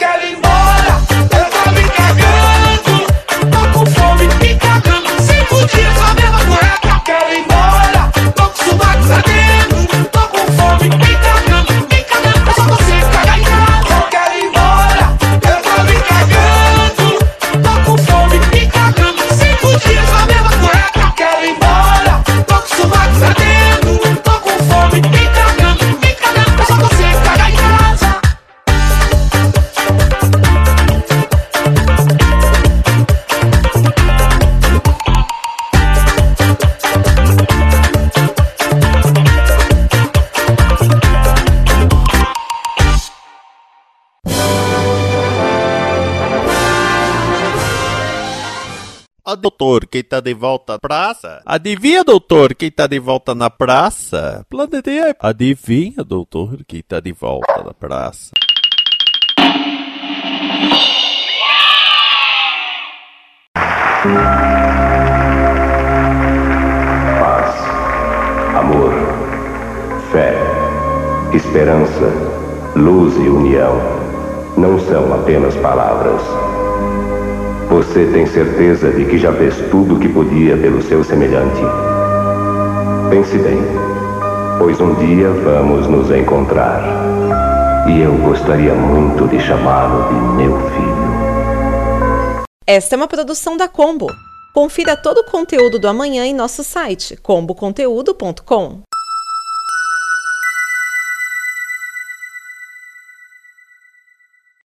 [49.95, 51.41] Quem tá de volta na praça?
[51.47, 54.45] Adivinha, doutor, quem tá de volta na praça?
[54.51, 55.15] Planeteia.
[55.21, 58.33] Adivinha, doutor, quem tá de volta na praça?
[67.21, 67.55] Paz,
[68.57, 68.93] amor,
[70.11, 70.35] fé,
[71.33, 72.11] esperança,
[72.75, 73.79] luz e união
[74.57, 76.54] não são apenas palavras.
[77.69, 81.61] Você tem certeza de que já fez tudo o que podia pelo seu semelhante?
[83.11, 83.59] Pense bem,
[84.59, 86.83] pois um dia vamos nos encontrar.
[87.89, 92.45] E eu gostaria muito de chamá-lo de meu filho.
[92.67, 94.07] Esta é uma produção da Combo.
[94.55, 98.83] Confira todo o conteúdo do amanhã em nosso site comboconteúdo.com.